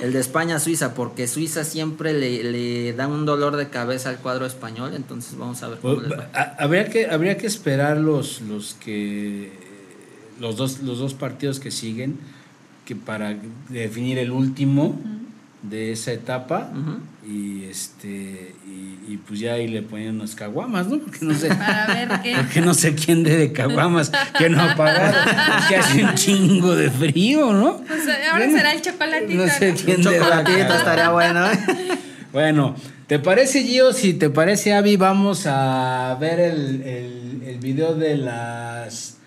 el 0.00 0.14
de 0.14 0.20
España-Suiza, 0.20 0.94
porque 0.94 1.28
Suiza 1.28 1.62
siempre 1.62 2.14
le, 2.14 2.42
le, 2.42 2.92
da 2.94 3.06
un 3.06 3.26
dolor 3.26 3.56
de 3.56 3.68
cabeza 3.68 4.08
al 4.08 4.16
cuadro 4.16 4.46
español. 4.46 4.92
Entonces 4.94 5.36
vamos 5.36 5.62
a 5.62 5.68
ver 5.68 5.78
cómo 5.78 5.96
pues, 5.96 6.08
les 6.08 6.18
va. 6.18 6.30
Habría 6.58 6.88
que, 6.88 7.06
habría 7.06 7.36
que 7.36 7.46
esperar 7.46 7.98
los, 7.98 8.40
los 8.40 8.74
que 8.74 9.52
los 10.40 10.56
dos, 10.56 10.80
los 10.80 10.98
dos 10.98 11.14
partidos 11.14 11.60
que 11.60 11.70
siguen 11.70 12.18
que 12.90 12.96
para 12.96 13.36
definir 13.68 14.18
el 14.18 14.30
último. 14.30 14.84
Uh 14.84 14.94
-huh 14.94 15.20
de 15.62 15.92
esa 15.92 16.12
etapa 16.12 16.70
uh 16.72 16.78
-huh. 16.78 16.98
y 17.28 17.64
este 17.64 18.54
y, 18.66 19.12
y, 19.12 19.20
pues 19.26 19.40
ya 19.40 19.54
ahí 19.54 19.68
le 19.68 19.82
ponían 19.82 20.16
unas 20.16 20.34
caguamas, 20.34 20.86
¿no? 20.86 20.98
Porque 20.98 21.18
no 21.22 21.34
sé. 21.34 21.48
Para 21.54 21.86
ver 21.86 22.08
qué. 22.22 22.34
Porque 22.36 22.60
no 22.60 22.72
sé 22.72 22.94
quién 22.94 23.22
de, 23.22 23.36
de 23.36 23.52
caguamas 23.52 24.10
que 24.38 24.48
no 24.48 24.62
ha 24.62 24.74
pagado. 24.74 25.18
que 25.68 25.76
hace 25.76 26.04
un 26.04 26.14
chingo 26.14 26.74
de 26.74 26.90
frío, 26.90 27.52
¿no? 27.52 27.78
Pues 27.86 28.00
ahora 28.08 28.38
bueno, 28.38 28.56
será 28.56 28.72
el 28.72 28.80
chocolatito. 28.80 29.34
No 29.34 29.48
sé 29.48 29.74
quién 29.74 30.00
¿no? 30.00 30.10
de 30.10 30.18
chocolatito 30.18 30.74
estaría 30.74 31.10
bueno. 31.10 31.46
bueno, 32.32 32.76
¿te 33.06 33.18
parece 33.18 33.62
Gio? 33.64 33.92
Si 33.92 34.14
te 34.14 34.30
parece 34.30 34.72
Avi, 34.72 34.96
vamos 34.96 35.46
a 35.46 36.16
ver 36.20 36.40
el, 36.40 36.82
el, 36.82 37.42
el 37.46 37.58
video 37.58 37.94
de 37.94 38.16
las 38.16 39.19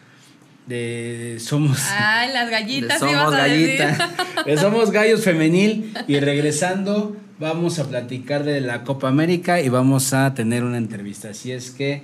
de 0.67 1.37
somos 1.39 1.79
Ay, 1.91 2.31
las 2.33 2.49
gallitas 2.49 2.99
de 3.01 3.07
somos 3.07 3.31
gallitas 3.31 3.97
de 4.45 4.57
somos 4.57 4.91
gallos 4.91 5.23
femenil. 5.23 5.93
Y 6.07 6.19
regresando 6.19 7.15
vamos 7.39 7.79
a 7.79 7.87
platicar 7.87 8.43
de 8.43 8.61
la 8.61 8.83
Copa 8.83 9.09
América 9.09 9.61
y 9.61 9.69
vamos 9.69 10.13
a 10.13 10.33
tener 10.33 10.63
una 10.63 10.77
entrevista. 10.77 11.29
Así 11.29 11.51
es 11.51 11.71
que 11.71 12.03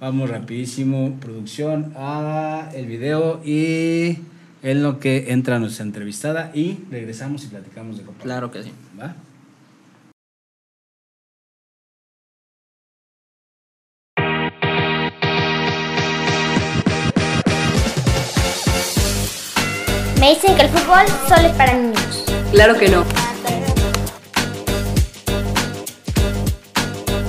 vamos 0.00 0.30
rapidísimo 0.30 1.18
producción 1.20 1.92
a 1.96 2.70
el 2.74 2.86
video 2.86 3.42
y 3.44 4.18
en 4.62 4.82
lo 4.82 4.98
que 4.98 5.32
entra 5.32 5.58
nuestra 5.58 5.84
entrevistada 5.84 6.50
y 6.54 6.78
regresamos 6.90 7.44
y 7.44 7.48
platicamos 7.48 7.98
de 7.98 8.04
Copa 8.04 8.22
claro 8.22 8.50
que 8.50 8.62
sí. 8.62 8.72
¿va? 8.98 9.14
Me 20.20 20.34
dicen 20.34 20.54
que 20.54 20.62
el 20.62 20.68
fútbol 20.68 21.06
solo 21.26 21.48
es 21.48 21.54
para 21.54 21.72
niños. 21.72 22.24
Claro 22.52 22.76
que 22.76 22.88
no. 22.90 23.04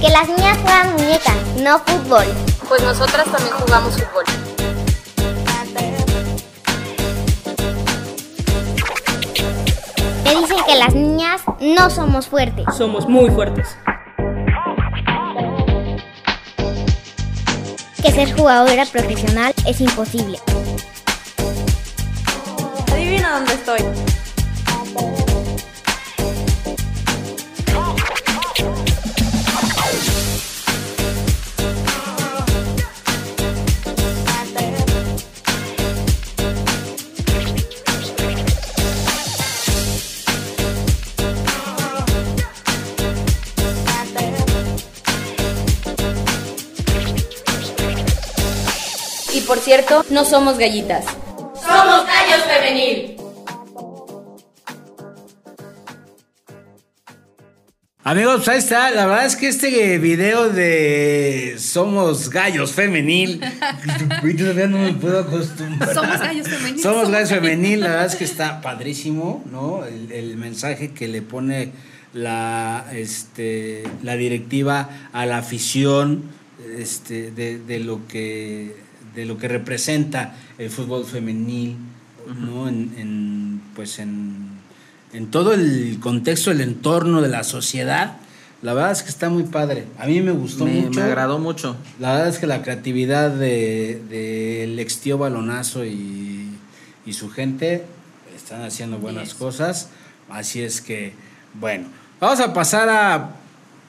que 0.02 0.10
las 0.10 0.28
niñas 0.28 0.58
juegan 0.64 0.94
muñeca, 0.94 1.34
no 1.60 1.80
fútbol. 1.80 2.26
Pues 2.68 2.84
nosotras 2.84 3.26
también 3.32 3.56
jugamos 3.56 3.94
fútbol. 3.94 4.24
Me 10.26 10.36
dicen 10.36 10.58
que 10.66 10.76
las 10.76 10.94
niñas 10.94 11.42
no 11.62 11.90
somos 11.90 12.28
fuertes. 12.28 12.66
Somos 12.76 13.08
muy 13.08 13.30
fuertes. 13.30 13.78
Que 18.02 18.12
ser 18.12 18.34
jugadora 18.34 18.86
profesional 18.86 19.54
es 19.66 19.80
imposible. 19.80 20.40
Adivina 23.12 23.32
dónde 23.34 23.54
estoy. 23.54 23.82
Por 49.48 49.60
cierto, 49.60 50.06
no 50.10 50.24
somos 50.24 50.58
gallitas. 50.58 51.04
Somos 51.62 52.06
Amigos, 58.04 58.48
ahí 58.48 58.60
está. 58.60 58.92
La 58.92 59.06
verdad 59.06 59.26
es 59.26 59.36
que 59.36 59.48
este 59.48 59.98
video 60.00 60.50
de 60.50 61.56
Somos 61.58 62.30
Gallos 62.30 62.72
Femenil. 62.72 63.42
Todavía 64.38 64.68
no 64.68 64.80
me 64.80 64.94
puedo 64.94 65.20
acostumbrar. 65.20 65.94
Somos 65.94 66.20
Gallos 66.20 66.48
Femenil. 66.48 66.82
Somos 66.82 67.10
Gallos 67.10 67.30
Femenil. 67.30 67.80
La 67.80 67.88
verdad 67.90 68.06
es 68.08 68.16
que 68.16 68.26
está 68.26 68.62
padrísimo, 68.62 69.44
¿no? 69.52 69.86
El, 69.86 70.12
el 70.12 70.38
mensaje 70.38 70.92
que 70.92 71.08
le 71.08 71.22
pone 71.22 71.72
la, 72.14 72.86
este, 72.94 73.84
la 74.04 74.16
directiva 74.18 74.90
a 75.14 75.26
la 75.26 75.38
afición 75.38 76.24
este, 76.78 77.32
de, 77.32 77.60
de 77.60 77.80
lo 77.80 78.08
que, 78.08 78.76
de 79.16 79.26
lo 79.26 79.38
que 79.38 79.48
representa 79.48 80.36
el 80.58 80.70
fútbol 80.70 81.06
femenil, 81.06 81.78
¿no? 82.28 82.68
En, 82.68 82.94
en, 82.98 83.62
pues 83.76 84.00
en 84.00 84.62
en 85.14 85.30
todo 85.30 85.54
el 85.54 85.98
contexto, 86.00 86.52
el 86.52 86.62
entorno 86.62 87.22
de 87.22 87.28
la 87.28 87.44
sociedad, 87.44 88.18
la 88.62 88.74
verdad 88.74 88.92
es 88.92 89.04
que 89.04 89.10
está 89.10 89.30
muy 89.30 89.44
padre. 89.44 89.86
A 89.98 90.06
mí 90.06 90.22
me 90.22 90.32
gustó 90.32 90.66
Me, 90.66 90.82
mucho. 90.82 91.00
me 91.00 91.06
agradó 91.06 91.40
mucho. 91.40 91.76
La 92.00 92.14
verdad 92.14 92.30
es 92.30 92.38
que 92.38 92.48
la 92.48 92.62
creatividad 92.62 93.32
del 93.32 94.08
de, 94.08 94.68
del 94.68 94.80
ex 94.80 95.00
tío 95.00 95.18
Balonazo 95.18 95.84
y, 95.84 96.48
y 97.06 97.14
su 97.14 97.30
gente 97.30 97.84
están 98.36 98.62
haciendo 98.62 99.00
buenas 99.00 99.34
cosas. 99.34 99.90
Así 100.30 100.62
es 100.62 100.80
que, 100.80 101.14
bueno, 101.56 101.88
vamos 102.22 102.40
a 102.40 102.54
pasar 102.54 102.88
a 102.88 103.32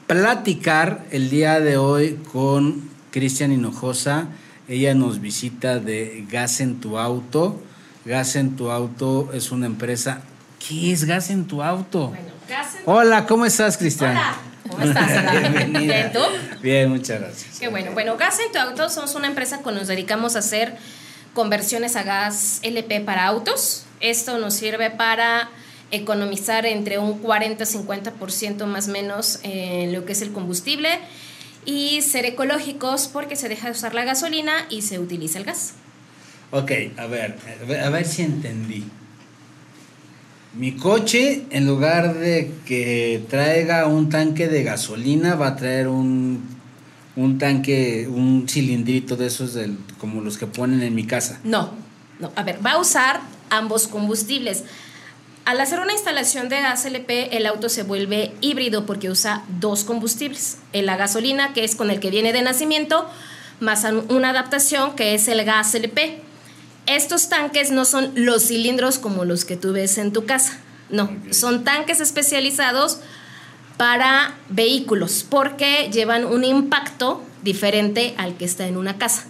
platicar 0.09 1.05
el 1.12 1.30
día 1.30 1.61
de 1.61 1.76
hoy 1.76 2.18
con 2.33 2.83
Cristian 3.12 3.53
Hinojosa. 3.53 4.26
Ella 4.68 4.95
nos 4.95 5.20
visita 5.20 5.78
de 5.78 6.26
Gas 6.28 6.61
en 6.61 6.80
tu 6.80 6.99
Auto. 6.99 7.61
Gas 8.05 8.36
en 8.36 8.57
tu 8.57 8.70
Auto 8.70 9.30
es 9.32 9.50
una 9.53 9.66
empresa. 9.66 10.22
¿Qué 10.66 10.92
es 10.92 11.05
Gas 11.05 11.30
en 11.30 11.46
tu 11.46 11.62
Auto? 11.62 12.09
Bueno, 12.09 12.32
gas 12.48 12.74
en- 12.76 12.82
Hola, 12.86 13.26
¿cómo 13.26 13.46
estás, 13.46 13.76
Cristian? 13.76 14.12
Hola, 14.12 14.36
¿cómo 14.68 14.82
estás? 14.84 15.32
Bienvenida. 15.40 15.94
Bien, 15.94 16.12
¿tú? 16.12 16.20
Bien, 16.62 16.90
muchas 16.90 17.20
gracias. 17.20 17.59
Qué 17.61 17.68
bueno. 17.68 17.92
Bueno, 17.92 18.16
Gas 18.16 18.38
en 18.44 18.53
tu 18.53 18.59
auto 18.59 18.88
somos 18.88 19.14
una 19.14 19.28
empresa 19.28 19.61
que 19.62 19.72
nos 19.72 19.86
dedicamos 19.88 20.34
a 20.36 20.40
hacer 20.40 20.76
conversiones 21.34 21.96
a 21.96 22.03
gas 22.03 22.59
LP 22.62 23.00
para 23.00 23.26
autos. 23.26 23.84
Esto 24.00 24.38
nos 24.38 24.55
sirve 24.55 24.90
para 24.90 25.48
economizar 25.92 26.66
entre 26.66 26.98
un 26.98 27.22
40-50% 27.22 28.66
más 28.66 28.88
o 28.88 28.92
menos 28.92 29.38
en 29.42 29.92
lo 29.92 30.05
que 30.05 30.12
es 30.12 30.22
el 30.22 30.32
combustible 30.32 30.88
y 31.64 32.03
ser 32.03 32.24
ecológicos 32.24 33.09
porque 33.09 33.36
se 33.36 33.48
deja 33.48 33.66
de 33.66 33.72
usar 33.72 33.94
la 33.94 34.03
gasolina 34.05 34.53
y 34.70 34.82
se 34.82 34.98
utiliza 34.98 35.38
el 35.38 35.44
gas. 35.44 35.74
Ok, 36.55 36.70
a 36.98 37.07
ver, 37.07 37.38
a 37.82 37.88
ver, 37.88 38.05
si 38.05 38.20
entendí. 38.20 38.84
Mi 40.55 40.72
coche, 40.72 41.46
en 41.48 41.66
lugar 41.66 42.12
de 42.12 42.53
que 42.66 43.24
traiga 43.30 43.86
un 43.86 44.11
tanque 44.11 44.48
de 44.48 44.62
gasolina, 44.62 45.34
va 45.34 45.48
a 45.48 45.57
traer 45.57 45.88
un, 45.88 46.44
un 47.16 47.38
tanque, 47.38 48.07
un 48.07 48.46
cilindrito 48.46 49.16
de 49.16 49.28
esos 49.28 49.55
del, 49.55 49.78
como 49.96 50.20
los 50.20 50.36
que 50.36 50.46
ponen 50.46 50.82
en 50.82 50.94
mi 50.94 51.07
casa. 51.07 51.40
No, 51.42 51.70
no. 52.20 52.30
A 52.36 52.42
ver, 52.42 52.64
va 52.64 52.72
a 52.72 52.78
usar 52.78 53.22
ambos 53.48 53.88
combustibles. 53.88 54.64
Al 55.46 55.59
hacer 55.59 55.80
una 55.80 55.94
instalación 55.94 56.50
de 56.50 56.61
gas 56.61 56.84
LP, 56.84 57.34
el 57.34 57.46
auto 57.46 57.70
se 57.70 57.82
vuelve 57.82 58.32
híbrido 58.42 58.84
porque 58.84 59.09
usa 59.09 59.42
dos 59.59 59.84
combustibles. 59.84 60.59
La 60.74 60.98
gasolina, 60.98 61.55
que 61.55 61.64
es 61.64 61.76
con 61.76 61.90
el 61.90 61.98
que 61.98 62.11
viene 62.11 62.34
de 62.34 62.42
nacimiento, 62.42 63.09
más 63.59 63.86
una 64.11 64.30
adaptación 64.30 64.94
que 64.96 65.14
es 65.14 65.28
el 65.28 65.42
gas 65.46 65.74
LP. 65.74 66.20
Estos 66.87 67.28
tanques 67.28 67.70
no 67.70 67.85
son 67.85 68.12
los 68.14 68.49
cilindros 68.49 68.99
como 68.99 69.24
los 69.24 69.45
que 69.45 69.57
tú 69.57 69.72
ves 69.72 69.99
en 69.99 70.12
tu 70.12 70.26
casa. 70.26 70.59
No, 70.91 71.11
son 71.30 71.64
tanques 71.64 72.01
especializados 72.01 72.99
para 73.76 74.35
vehículos 74.49 75.24
porque 75.28 75.91
llevan 75.93 76.24
un 76.24 76.45
impacto 76.45 77.22
diferente 77.43 78.14
al 78.18 78.37
que 78.37 78.45
está 78.45 78.66
en 78.66 78.76
una 78.76 78.99
casa. 78.99 79.26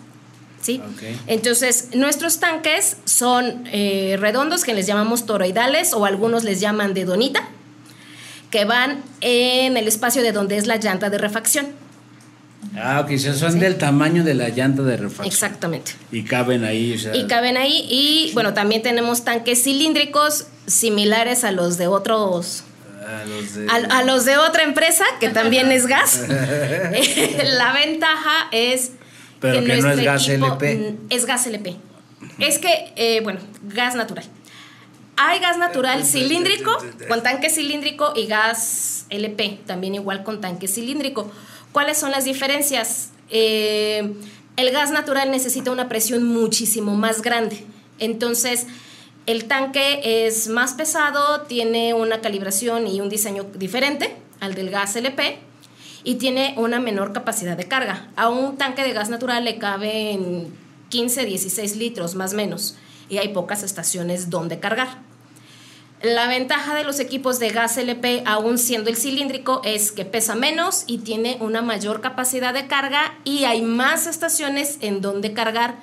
¿Sí? 0.61 0.81
Entonces, 1.27 1.89
nuestros 1.93 2.39
tanques 2.39 2.97
son 3.05 3.65
eh, 3.73 4.17
redondos, 4.21 4.63
que 4.63 4.75
les 4.75 4.87
llamamos 4.87 5.27
toroidales, 5.27 5.93
o 5.93 6.05
algunos 6.05 6.45
les 6.45 6.61
llaman 6.61 6.95
de 6.95 7.05
donita, 7.05 7.49
que 8.51 8.65
van 8.65 9.03
en 9.21 9.77
el 9.77 9.89
espacio 9.89 10.23
de 10.23 10.31
donde 10.31 10.59
es 10.59 10.69
la 10.69 10.77
llanta 10.77 11.11
de 11.11 11.19
refacción. 11.19 11.82
Ah, 12.77 13.01
ok, 13.01 13.17
son 13.19 13.59
del 13.59 13.77
tamaño 13.77 14.25
de 14.25 14.35
la 14.35 14.49
llanta 14.49 14.83
de 14.83 14.97
refacción. 14.97 15.27
Exactamente. 15.27 15.93
Y 16.11 16.23
caben 16.25 16.65
ahí, 16.65 16.95
o 16.95 16.99
sea. 16.99 17.15
Y 17.15 17.27
caben 17.27 17.57
ahí. 17.57 17.87
Y 17.91 18.31
bueno, 18.35 18.55
también 18.55 18.83
tenemos 18.83 19.25
tanques 19.25 19.63
cilíndricos 19.63 20.47
similares 20.67 21.45
a 21.45 21.53
los 21.53 21.77
de 21.77 21.87
otros. 21.87 22.65
a 23.07 23.25
los 23.27 23.55
de- 23.55 23.67
A, 23.69 23.99
a 23.99 24.05
los 24.05 24.25
de 24.25 24.39
otra 24.39 24.63
empresa, 24.63 25.05
que 25.21 25.29
también 25.29 25.71
es 25.71 25.87
gas. 25.87 26.25
la 26.29 27.73
ventaja 27.73 28.49
es. 28.53 28.93
Pero 29.41 29.61
que 29.65 29.77
no 29.77 29.91
es 29.91 30.01
gas 30.05 30.29
LP. 30.29 30.95
Es 31.11 31.27
gas 31.27 31.47
LP. 31.47 31.77
Es 32.39 32.59
que, 32.59 32.93
eh, 32.97 33.21
bueno, 33.23 33.41
gas 33.65 33.95
natural. 33.97 34.25
Hay 35.17 35.41
gas 35.41 35.59
natural 35.59 36.05
cilíndrico 36.05 36.77
con 37.09 37.23
tanque 37.23 37.51
cilíndrico 37.51 38.13
y 38.17 38.27
gas 38.27 39.05
LP, 39.11 39.61
también 39.67 39.95
igual 39.95 40.23
con 40.25 40.41
tanque 40.41 40.69
cilíndrico. 40.69 41.31
¿Cuáles 41.73 41.99
son 41.99 42.11
las 42.11 42.25
diferencias? 42.25 43.11
Eh, 43.31 44.15
el 44.57 44.71
gas 44.71 44.91
natural 44.91 45.31
necesita 45.31 45.71
una 45.71 45.89
presión 45.89 46.25
muchísimo 46.25 46.95
más 46.95 47.23
grande. 47.23 47.65
Entonces, 47.99 48.67
el 49.27 49.45
tanque 49.47 50.27
es 50.27 50.49
más 50.49 50.75
pesado, 50.75 51.43
tiene 51.43 51.95
una 51.95 52.21
calibración 52.21 52.87
y 52.87 53.01
un 53.01 53.09
diseño 53.09 53.45
diferente 53.55 54.15
al 54.41 54.55
del 54.55 54.71
gas 54.71 54.97
LP 54.97 55.39
y 56.05 56.17
tiene 56.17 56.55
una 56.59 56.81
menor 56.81 57.13
capacidad 57.13 57.57
de 57.57 57.69
carga. 57.69 58.11
A 58.17 58.29
un 58.29 58.59
tanque 58.59 58.83
de 58.83 58.93
gas 58.93 59.09
natural 59.09 59.45
le 59.45 59.59
caben 59.59 60.53
15, 60.91 61.25
16 61.25 61.77
litros 61.77 62.15
más 62.15 62.35
o 62.35 62.37
menos 62.37 62.77
y 63.09 63.19
hay 63.19 63.29
pocas 63.29 63.63
estaciones 63.63 64.29
donde 64.29 64.59
cargar. 64.59 64.99
La 66.03 66.27
ventaja 66.27 66.75
de 66.75 66.83
los 66.83 66.99
equipos 66.99 67.39
de 67.39 67.51
gas 67.51 67.77
LP, 67.77 68.25
aún 68.27 68.59
siendo 68.59 68.91
el 68.91 68.97
cilíndrico, 68.97 69.63
es 69.65 69.93
que 69.93 70.05
pesa 70.05 70.35
menos 70.35 70.83
y 70.89 70.99
tiene 70.99 71.37
una 71.39 71.63
mayor 71.63 72.01
capacidad 72.01 72.53
de 72.53 72.67
carga 72.67 73.15
y 73.25 73.45
hay 73.45 73.63
más 73.63 74.09
estaciones 74.09 74.79
en 74.81 75.01
donde 75.01 75.33
cargar, 75.33 75.77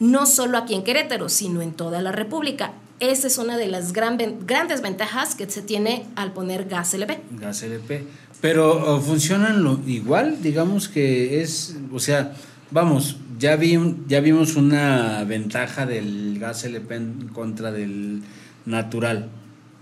no 0.00 0.26
solo 0.26 0.58
aquí 0.58 0.74
en 0.74 0.82
Querétaro, 0.82 1.28
sino 1.28 1.62
en 1.62 1.72
toda 1.72 2.02
la 2.02 2.10
República. 2.10 2.72
Esa 2.98 3.28
es 3.28 3.38
una 3.38 3.56
de 3.56 3.68
las 3.68 3.92
grandes 3.92 4.82
ventajas 4.82 5.36
que 5.36 5.48
se 5.48 5.62
tiene 5.62 6.04
al 6.16 6.32
poner 6.32 6.68
gas 6.68 6.92
LP. 6.92 7.20
Gas 7.38 7.62
LP. 7.62 8.06
Pero 8.40 8.96
¿o 8.96 9.00
funcionan 9.00 9.62
lo, 9.62 9.78
igual, 9.86 10.42
digamos 10.42 10.88
que 10.88 11.42
es, 11.42 11.76
o 11.92 12.00
sea, 12.00 12.34
vamos, 12.72 13.18
ya, 13.38 13.54
vi, 13.54 13.78
ya 14.08 14.18
vimos 14.18 14.56
una 14.56 15.22
ventaja 15.22 15.86
del 15.86 16.38
gas 16.40 16.64
LP 16.64 16.96
en 16.96 17.28
contra 17.28 17.70
del 17.70 18.22
natural, 18.66 19.30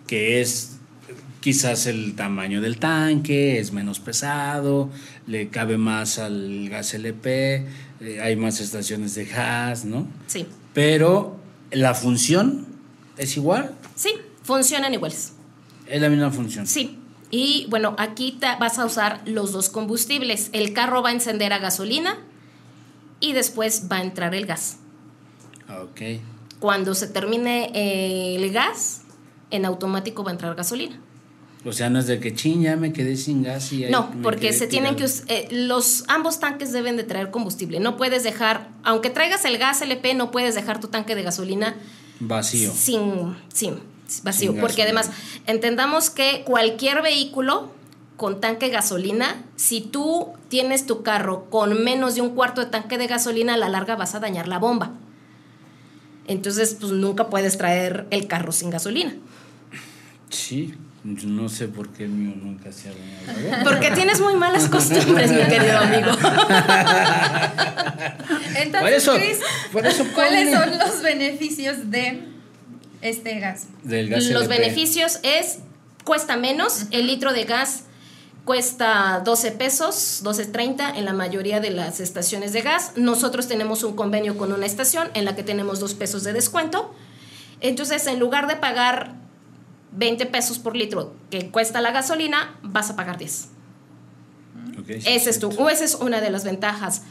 que 0.09 0.40
es 0.40 0.78
quizás 1.40 1.86
el 1.86 2.16
tamaño 2.16 2.61
del 2.61 2.78
tanque, 2.78 3.61
es 3.61 3.72
menos 3.72 4.00
pesado, 4.00 4.90
le 5.28 5.48
cabe 5.48 5.78
más 5.78 6.18
al 6.18 6.68
gas 6.68 6.94
LP, 6.94 7.66
eh, 8.00 8.20
hay 8.20 8.34
más 8.34 8.61
estaciones 8.61 9.14
de 9.14 9.24
gas, 9.26 9.84
¿no? 9.84 10.09
Sí, 10.26 10.46
Pero 10.74 11.36
la 11.70 11.94
función 11.94 12.66
es 13.16 13.36
igual, 13.36 13.72
sí, 13.94 14.11
funcionan 14.42 14.92
iguales. 14.94 15.34
es 15.86 16.00
la 16.00 16.09
misma 16.09 16.30
función. 16.32 16.66
Sí, 16.66 16.98
Y 17.30 17.66
bueno, 17.68 17.94
aquí 17.98 18.38
vas 18.59 18.78
a 18.78 18.86
usar 18.86 19.20
los 19.26 19.52
dos 19.52 19.68
combustibles. 19.68 20.48
El 20.54 20.72
carro 20.72 21.02
va 21.02 21.11
a 21.11 21.12
encender 21.12 21.52
a 21.52 21.59
gasolina 21.59 22.16
y 23.20 23.34
después 23.34 23.84
va 23.92 23.96
a 23.98 24.02
entrar 24.02 24.34
el 24.34 24.46
gas. 24.46 24.78
Ok. 25.82 26.20
Cuando 26.59 26.94
se 26.94 27.06
termine 27.06 27.70
eh, 27.74 28.36
el 28.36 28.50
gas, 28.50 29.02
en 29.51 29.64
automático 29.64 30.24
va 30.24 30.30
a 30.30 30.34
entrar 30.34 30.55
gasolina. 30.55 30.99
O 31.64 31.72
sea, 31.72 31.90
no 31.90 31.99
es 31.99 32.07
de 32.07 32.20
que 32.20 32.34
ching, 32.34 32.62
ya 32.62 32.76
me 32.76 32.92
quedé 32.92 33.16
sin 33.16 33.42
gas 33.42 33.72
y 33.72 33.84
No, 33.86 34.11
porque 34.22 34.53
se 34.53 34.68
tienen 34.68 34.94
que 34.94 35.05
tirado". 35.05 35.22
us- 35.22 35.24
eh, 35.28 35.49
los 35.51 36.05
ambos 36.09 36.38
tanques 36.38 36.72
deben 36.72 36.96
de 36.96 37.03
traer 37.03 37.30
combustible. 37.32 37.80
No 37.80 37.96
puedes 37.96 38.22
dejar, 38.22 38.68
aunque 38.84 39.11
traigas 39.11 39.44
el 39.44 39.59
gas 39.59 39.82
LP, 39.82 40.14
no 40.14 40.30
puedes 40.30 40.55
dejar 40.55 40.78
tu 40.80 40.86
tanque 40.88 41.14
de 41.16 41.24
gasolina 41.24 41.74
Vacío. 42.20 42.72
sin, 42.72 43.36
sin 43.53 43.74
vacío, 44.22 44.53
Sin 44.53 44.61
porque 44.61 44.82
gasolina. 44.84 45.01
además 45.01 45.11
entendamos 45.46 46.11
que 46.11 46.42
cualquier 46.46 47.03
vehículo 47.03 47.72
con 48.16 48.40
tanque 48.40 48.66
de 48.66 48.72
gasolina, 48.72 49.44
si 49.57 49.80
tú 49.80 50.28
tienes 50.49 50.86
tu 50.86 51.03
carro 51.03 51.46
con 51.51 51.82
menos 51.84 52.14
de 52.14 52.20
un 52.20 52.30
cuarto 52.30 52.61
de 52.64 52.70
tanque 52.70 52.99
de 52.99 53.07
gasolina, 53.09 53.55
a 53.55 53.57
la 53.57 53.68
larga 53.68 53.96
vas 53.96 54.14
a 54.14 54.20
dañar 54.20 54.46
la 54.49 54.59
bomba. 54.59 54.92
Entonces, 56.29 56.76
pues 56.79 56.93
nunca 56.93 57.29
puedes 57.29 57.57
traer 57.59 58.07
el 58.11 58.26
carro 58.29 58.53
sin 58.53 58.70
gasolina. 58.70 59.14
Sí, 60.31 60.74
no 61.05 61.49
sé 61.49 61.68
por 61.68 61.89
qué 61.89 62.05
el 62.05 62.11
mío 62.11 62.35
nunca 62.37 62.70
se 62.70 62.91
ha. 62.91 62.93
Porque 63.64 63.91
tienes 63.93 64.20
muy 64.20 64.35
malas 64.37 64.68
costumbres, 64.68 65.31
mi 65.31 65.39
querido 65.45 65.79
amigo. 65.79 66.11
Entonces, 68.57 68.81
Por 68.81 68.93
eso, 68.93 69.12
por 69.72 69.87
eso 69.87 70.05
¿cuáles 70.14 70.49
ponle- 70.49 70.59
son 70.70 70.79
los 70.79 71.03
beneficios 71.03 71.91
de 71.91 72.24
este 73.01 73.39
gas? 73.41 73.66
Del 73.83 74.09
gas 74.11 74.24
Los 74.26 74.45
LP. 74.47 74.59
beneficios 74.61 75.20
es, 75.22 75.59
cuesta 76.05 76.37
menos, 76.37 76.85
el 76.91 77.07
litro 77.07 77.33
de 77.33 77.45
gas 77.45 77.85
cuesta 78.49 79.20
12 79.26 79.53
pesos, 79.53 80.22
12.30 80.24 80.96
en 80.96 81.05
la 81.05 81.12
mayoría 81.12 81.61
de 81.61 81.68
las 81.68 82.01
estaciones 82.01 82.55
de 82.55 82.62
gas. 82.62 82.92
Nosotros 82.96 83.46
tenemos 83.46 83.82
un 83.82 83.94
convenio 83.94 84.38
con 84.38 84.53
una 84.55 84.64
estación 84.64 85.09
en 85.12 85.26
la 85.26 85.36
que 85.36 85.42
tenemos 85.42 85.80
2 85.80 85.92
pesos 85.92 86.24
de 86.24 86.32
descuento. 86.32 86.94
Entonces, 87.61 88.07
en 88.07 88.18
lugar 88.18 88.49
de 88.49 88.57
pagar 88.57 89.16
20 89.92 90.24
pesos 90.24 90.59
por 90.59 90.76
litro 90.76 91.12
que 91.30 91.51
cuesta 91.51 91.82
la 91.82 91.90
gasolina, 91.90 92.59
vas 92.62 92.88
a 92.88 92.96
pagar 92.96 93.18
10. 93.18 93.49
Ok, 94.80 94.86
sí, 94.86 94.94
Ese 95.05 95.28
es 95.28 95.38
tu, 95.40 95.51
o 95.51 95.68
esa 95.68 95.84
es 95.84 95.96
una 95.96 96.22
de 96.22 96.30
las 96.30 96.44
ventajas. 96.44 97.03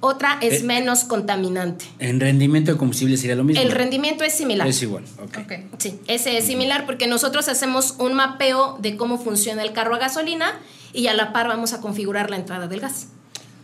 Otra 0.00 0.38
es 0.40 0.62
Eh, 0.62 0.64
menos 0.64 1.04
contaminante. 1.04 1.84
En 1.98 2.20
rendimiento 2.20 2.72
de 2.72 2.78
combustible 2.78 3.18
sería 3.18 3.36
lo 3.36 3.44
mismo. 3.44 3.62
El 3.62 3.70
rendimiento 3.70 4.24
es 4.24 4.32
similar. 4.32 4.66
Es 4.66 4.80
igual, 4.80 5.04
ok. 5.22 5.38
Ok. 5.44 5.52
Sí, 5.76 6.00
ese 6.06 6.38
es 6.38 6.46
similar 6.46 6.86
porque 6.86 7.06
nosotros 7.06 7.48
hacemos 7.50 7.96
un 7.98 8.14
mapeo 8.14 8.78
de 8.80 8.96
cómo 8.96 9.18
funciona 9.18 9.62
el 9.62 9.74
carro 9.74 9.94
a 9.94 9.98
gasolina 9.98 10.58
y 10.92 11.06
a 11.08 11.14
la 11.14 11.32
par 11.32 11.48
vamos 11.48 11.72
a 11.72 11.80
configurar 11.80 12.30
la 12.30 12.36
entrada 12.36 12.68
del 12.68 12.80
gas. 12.80 13.08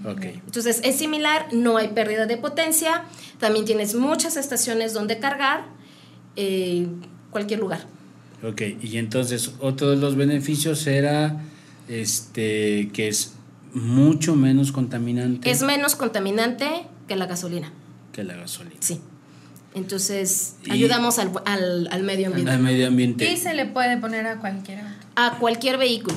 Ok. 0.04 0.22
Entonces 0.24 0.80
es 0.84 0.96
similar, 0.98 1.46
no 1.52 1.76
hay 1.76 1.88
pérdida 1.88 2.26
de 2.26 2.36
potencia, 2.36 3.04
también 3.38 3.64
tienes 3.64 3.94
muchas 3.94 4.36
estaciones 4.36 4.94
donde 4.94 5.18
cargar, 5.18 5.64
eh, 6.36 6.86
cualquier 7.30 7.60
lugar. 7.60 7.86
Ok, 8.42 8.62
y 8.82 8.96
entonces 8.98 9.52
otro 9.60 9.90
de 9.90 9.96
los 9.96 10.16
beneficios 10.16 10.86
era 10.88 11.40
este 11.88 12.90
que 12.92 13.06
es 13.08 13.34
mucho 13.74 14.34
menos 14.34 14.72
contaminante 14.72 15.50
Es 15.50 15.62
menos 15.62 15.94
contaminante 15.94 16.68
que 17.06 17.14
la 17.16 17.26
gasolina, 17.26 17.72
que 18.12 18.24
la 18.24 18.34
gasolina. 18.34 18.76
sí. 18.80 19.00
Entonces 19.74 20.56
Y- 20.66 20.70
ayudamos 20.72 21.18
al, 21.18 21.30
al- 21.46 21.88
al 21.90 22.02
medio 22.02 22.26
ambiente. 22.26 22.50
Al 22.52 22.58
medio 22.58 22.88
ambiente. 22.88 23.32
Y 23.32 23.36
se 23.38 23.54
le 23.54 23.64
puede 23.64 23.96
poner 23.96 24.26
a 24.26 24.38
cualquier 24.38 24.80
auto. 24.80 24.92
a 25.16 25.38
cualquier 25.38 25.78
vehículo. 25.78 26.16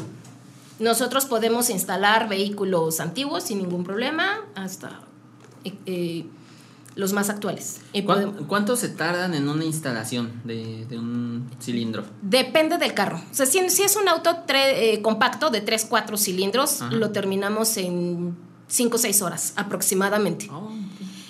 Nosotros 0.80 1.26
podemos 1.26 1.69
instalar 1.69 2.28
vehículos 2.28 2.99
antiguos 2.99 3.43
sin 3.43 3.59
ningún 3.59 3.84
problema 3.84 4.39
hasta 4.55 4.99
eh, 5.63 5.73
eh, 5.86 6.26
los 6.95 7.13
más 7.13 7.30
actuales. 7.30 7.80
Y 7.93 8.03
¿Cuán- 8.03 8.34
podem- 8.36 8.47
¿Cuánto 8.47 8.76
se 8.76 8.89
tardan 8.89 9.34
en 9.34 9.47
una 9.49 9.63
instalación 9.65 10.41
de, 10.43 10.86
de 10.86 10.97
un 10.97 11.49
cilindro? 11.61 12.03
Depende 12.21 12.78
del 12.78 12.93
carro. 12.93 13.21
O 13.32 13.34
sea, 13.34 13.45
si, 13.45 13.69
si 13.69 13.84
es 13.84 13.95
un 13.95 14.07
auto 14.09 14.32
tre- 14.47 14.73
eh, 14.76 15.01
compacto 15.01 15.49
de 15.49 15.61
3, 15.61 15.86
4 15.89 16.17
cilindros, 16.17 16.82
Ajá. 16.82 16.91
lo 16.93 17.11
terminamos 17.11 17.78
en 17.78 18.36
5 18.67 18.95
o 18.95 18.99
6 18.99 19.21
horas 19.21 19.53
aproximadamente. 19.55 20.49
Oh. 20.51 20.71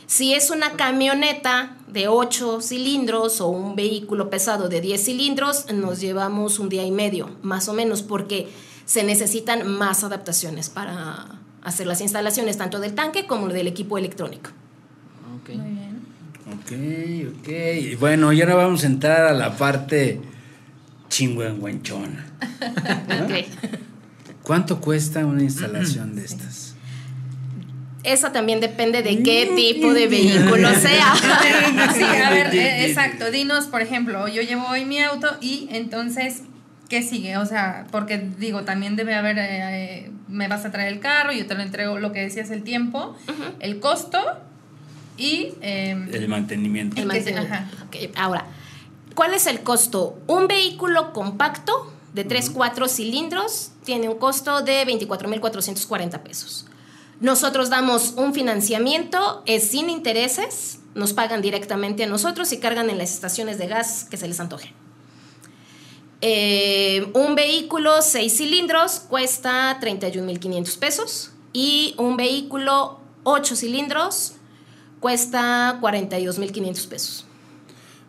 Si 0.07 0.33
es 0.35 0.51
una 0.51 0.71
camioneta 0.73 1.77
de 1.87 2.07
8 2.07 2.61
cilindros 2.61 3.41
o 3.41 3.47
un 3.47 3.75
vehículo 3.75 4.29
pesado 4.29 4.69
de 4.69 4.81
10 4.81 5.03
cilindros, 5.03 5.65
nos 5.73 5.99
llevamos 5.99 6.59
un 6.59 6.69
día 6.69 6.83
y 6.83 6.91
medio, 6.91 7.29
más 7.41 7.67
o 7.69 7.73
menos, 7.73 8.03
porque 8.03 8.47
se 8.85 9.03
necesitan 9.03 9.67
más 9.67 10.03
adaptaciones 10.03 10.69
para 10.69 11.39
hacer 11.63 11.87
las 11.87 12.01
instalaciones 12.01 12.57
tanto 12.57 12.79
del 12.79 12.93
tanque 12.93 13.25
como 13.25 13.47
del 13.47 13.67
equipo 13.67 13.97
electrónico. 13.97 14.51
Ok. 15.41 15.49
Muy 15.55 15.69
bien. 15.71 15.95
Ok, 16.53 17.39
ok. 17.39 17.99
Bueno, 17.99 18.31
y 18.31 18.41
ahora 18.41 18.55
vamos 18.55 18.83
a 18.83 18.87
entrar 18.87 19.25
a 19.25 19.33
la 19.33 19.57
parte 19.57 20.21
chingüengüenchona. 21.09 22.25
Ok. 23.23 23.81
¿Cuánto 24.43 24.79
cuesta 24.79 25.25
una 25.25 25.41
instalación 25.41 26.15
de 26.15 26.25
estas? 26.25 26.75
Esa 28.03 28.31
también 28.31 28.59
depende 28.59 29.01
de 29.01 29.23
qué 29.23 29.51
tipo 29.55 29.91
de 29.91 30.07
vehículo 30.07 30.69
sea. 30.75 31.13
Sí, 31.95 32.03
a 32.03 32.29
ver, 32.29 32.47
eh, 32.53 32.85
exacto. 32.87 33.31
Dinos, 33.31 33.65
por 33.65 33.81
ejemplo, 33.81 34.27
yo 34.27 34.41
llevo 34.43 34.67
hoy 34.67 34.85
mi 34.85 34.99
auto 34.99 35.27
y 35.41 35.67
entonces, 35.71 36.43
¿qué 36.89 37.01
sigue? 37.01 37.37
O 37.37 37.45
sea, 37.45 37.87
porque 37.91 38.17
digo, 38.17 38.63
también 38.63 38.95
debe 38.95 39.15
haber, 39.15 39.37
eh, 39.37 39.45
eh, 40.05 40.11
me 40.27 40.47
vas 40.47 40.65
a 40.65 40.71
traer 40.71 40.91
el 40.93 40.99
carro, 40.99 41.31
yo 41.31 41.45
te 41.47 41.55
lo 41.55 41.61
entrego, 41.61 41.99
lo 41.99 42.11
que 42.11 42.21
decías, 42.21 42.49
el 42.51 42.63
tiempo, 42.63 43.15
el 43.59 43.79
costo 43.79 44.19
y... 45.17 45.53
eh, 45.61 45.91
El 46.11 46.27
mantenimiento. 46.27 46.99
El 46.99 47.07
mantenimiento. 47.07 47.53
ajá. 47.53 47.69
Ahora, 48.15 48.45
¿cuál 49.15 49.33
es 49.33 49.47
el 49.47 49.61
costo? 49.61 50.19
Un 50.27 50.47
vehículo 50.47 51.13
compacto 51.13 51.91
de 52.13 52.23
3, 52.23 52.49
4 52.51 52.87
cilindros 52.87 53.71
tiene 53.83 54.09
un 54.09 54.17
costo 54.17 54.61
de 54.61 54.85
24.440 54.87 56.19
pesos. 56.21 56.65
Nosotros 57.19 57.69
damos 57.69 58.13
un 58.17 58.33
financiamiento, 58.33 59.41
es 59.45 59.69
sin 59.69 59.89
intereses, 59.89 60.79
nos 60.95 61.13
pagan 61.13 61.41
directamente 61.41 62.03
a 62.03 62.07
nosotros 62.07 62.51
y 62.51 62.57
cargan 62.59 62.89
en 62.89 62.97
las 62.97 63.13
estaciones 63.13 63.57
de 63.57 63.67
gas 63.67 64.05
que 64.09 64.17
se 64.17 64.27
les 64.27 64.39
antoje. 64.39 64.73
Eh, 66.27 67.05
un 67.13 67.35
vehículo 67.35 68.01
6 68.01 68.35
cilindros 68.35 68.99
cuesta 68.99 69.79
31.500 69.79 70.79
pesos 70.79 71.31
y 71.53 71.93
un 71.99 72.17
vehículo 72.17 72.99
8 73.25 73.55
cilindros 73.55 74.33
cuesta 74.99 75.77
42.500 75.79 76.87
pesos. 76.87 77.27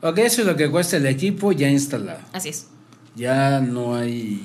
Ok, 0.01 0.17
eso 0.21 0.41
es 0.41 0.47
lo 0.47 0.57
que 0.57 0.71
cuesta 0.71 0.97
el 0.97 1.05
equipo 1.05 1.53
ya 1.53 1.69
instalado. 1.69 2.21
Así 2.33 2.49
es. 2.49 2.69
Ya 3.17 3.61
no 3.61 3.95
hay 3.95 4.43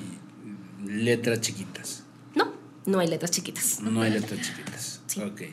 letras 0.84 1.40
chiquitas. 1.40 2.02
No, 2.34 2.52
no 2.84 2.98
hay 2.98 3.08
letras 3.08 3.30
chiquitas. 3.30 3.80
No 3.80 4.02
hay 4.02 4.10
letras 4.10 4.38
chiquitas. 4.46 5.00
Sí. 5.06 5.22
Ok. 5.22 5.44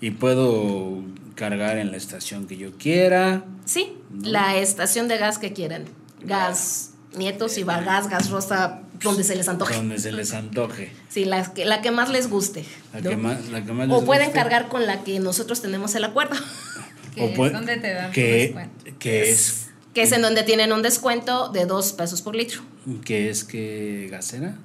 Y 0.00 0.12
puedo 0.12 1.02
cargar 1.34 1.78
en 1.78 1.90
la 1.90 1.96
estación 1.96 2.46
que 2.46 2.56
yo 2.56 2.78
quiera. 2.78 3.44
Sí, 3.64 3.94
la 4.22 4.56
estación 4.58 5.08
de 5.08 5.18
gas 5.18 5.38
que 5.38 5.52
quieran. 5.52 5.86
Gas 6.22 6.93
nietos 7.16 7.58
y 7.58 7.62
va 7.62 7.80
gas, 7.80 8.08
gas 8.08 8.30
rosa, 8.30 8.80
donde 9.02 9.24
se 9.24 9.36
les 9.36 9.48
antoje. 9.48 9.74
Donde 9.74 9.98
se 9.98 10.12
les 10.12 10.32
antoje. 10.32 10.92
Sí, 11.08 11.24
la 11.24 11.52
que, 11.52 11.64
la 11.64 11.80
que 11.82 11.90
más 11.90 12.10
les 12.10 12.28
guste. 12.28 12.64
La 12.92 13.00
¿no? 13.00 13.10
que 13.10 13.16
más, 13.16 13.48
la 13.50 13.64
que 13.64 13.72
más 13.72 13.88
O 13.90 13.96
les 13.96 14.04
pueden 14.04 14.26
guste. 14.26 14.38
cargar 14.40 14.68
con 14.68 14.86
la 14.86 15.02
que 15.04 15.20
nosotros 15.20 15.60
tenemos 15.62 15.94
el 15.94 16.04
acuerdo, 16.04 16.36
que 17.14 17.22
O 17.22 17.28
es 17.28 17.38
pue- 17.38 17.50
donde 17.52 17.76
te 17.76 17.92
dan 17.94 18.12
que, 18.12 18.54
es 19.00 19.66
que 19.94 20.02
es 20.02 20.12
en 20.12 20.22
donde 20.22 20.42
tienen 20.42 20.72
un 20.72 20.82
descuento 20.82 21.48
de 21.50 21.66
2 21.66 21.92
pesos 21.92 22.20
por 22.22 22.34
litro. 22.34 22.62
que 23.04 23.30
es 23.30 23.44
que 23.44 24.08
gasera 24.10 24.56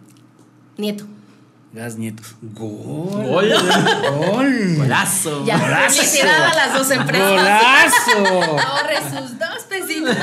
Nieto. 0.77 1.05
Gas 1.71 1.97
nietos 1.97 2.35
gol 2.41 3.23
¡Gol! 3.25 3.53
gol 4.17 4.75
¡Golazo! 4.77 5.45
Ya, 5.45 5.57
¡Golazo! 5.59 6.01
a 6.27 6.55
las 6.55 6.73
dos 6.73 6.89
empresas. 6.91 7.29
golazo 7.29 8.57
Ahorre 8.59 8.97
sus 8.97 9.37
dos 9.37 9.63
pesitos. 9.69 10.15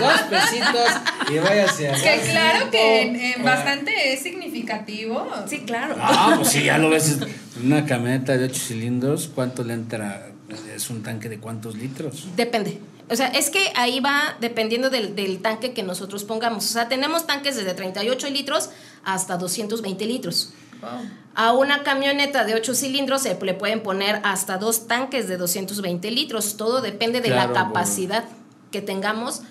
dos 0.00 0.20
pesitos 0.22 0.90
y 1.30 1.38
váyase 1.38 1.90
a 1.90 1.94
que 1.94 2.16
gas 2.16 2.28
claro 2.28 2.56
Nieto. 2.58 2.70
que 2.72 3.02
en, 3.02 3.16
en 3.16 3.44
bastante 3.44 4.12
es 4.12 4.22
significativo. 4.22 5.26
Sí, 5.48 5.60
claro. 5.60 5.94
ah 6.00 6.34
pues 6.36 6.48
sí 6.48 6.64
ya 6.64 6.78
lo 6.78 6.90
ves 6.90 7.18
una 7.62 7.86
camioneta 7.86 8.36
de 8.36 8.44
8 8.46 8.54
cilindros 8.54 9.30
cuánto 9.32 9.62
le 9.62 9.74
entra 9.74 10.26
es 10.74 10.90
un 10.90 11.02
tanque 11.02 11.28
de 11.28 11.38
cuántos 11.38 11.76
litros 11.76 12.26
Depende. 12.36 12.80
O 13.10 13.16
sea, 13.16 13.26
es 13.28 13.50
que 13.50 13.70
ahí 13.76 14.00
va 14.00 14.34
dependiendo 14.40 14.88
del, 14.88 15.14
del 15.14 15.42
tanque 15.42 15.74
que 15.74 15.82
nosotros 15.82 16.24
pongamos. 16.24 16.64
O 16.64 16.72
sea, 16.72 16.88
tenemos 16.88 17.26
tanques 17.26 17.54
desde 17.54 17.74
38 17.74 18.30
litros 18.30 18.70
hasta 19.04 19.36
220 19.36 20.04
litros. 20.06 20.52
Wow. 20.80 20.90
A 21.36 21.52
una 21.52 21.82
camioneta 21.82 22.44
de 22.44 22.54
8 22.54 22.74
cilindros 22.74 23.22
se 23.22 23.36
le 23.42 23.54
pueden 23.54 23.82
poner 23.82 24.20
hasta 24.22 24.56
dos 24.58 24.86
tanques 24.86 25.26
de 25.28 25.36
220 25.36 26.10
litros. 26.10 26.56
Todo 26.56 26.80
depende 26.80 27.20
de 27.20 27.28
Claro, 27.28 27.52
la 27.52 27.64
capacidad 27.64 28.24
que 28.70 28.80
tengamos. 28.82 29.42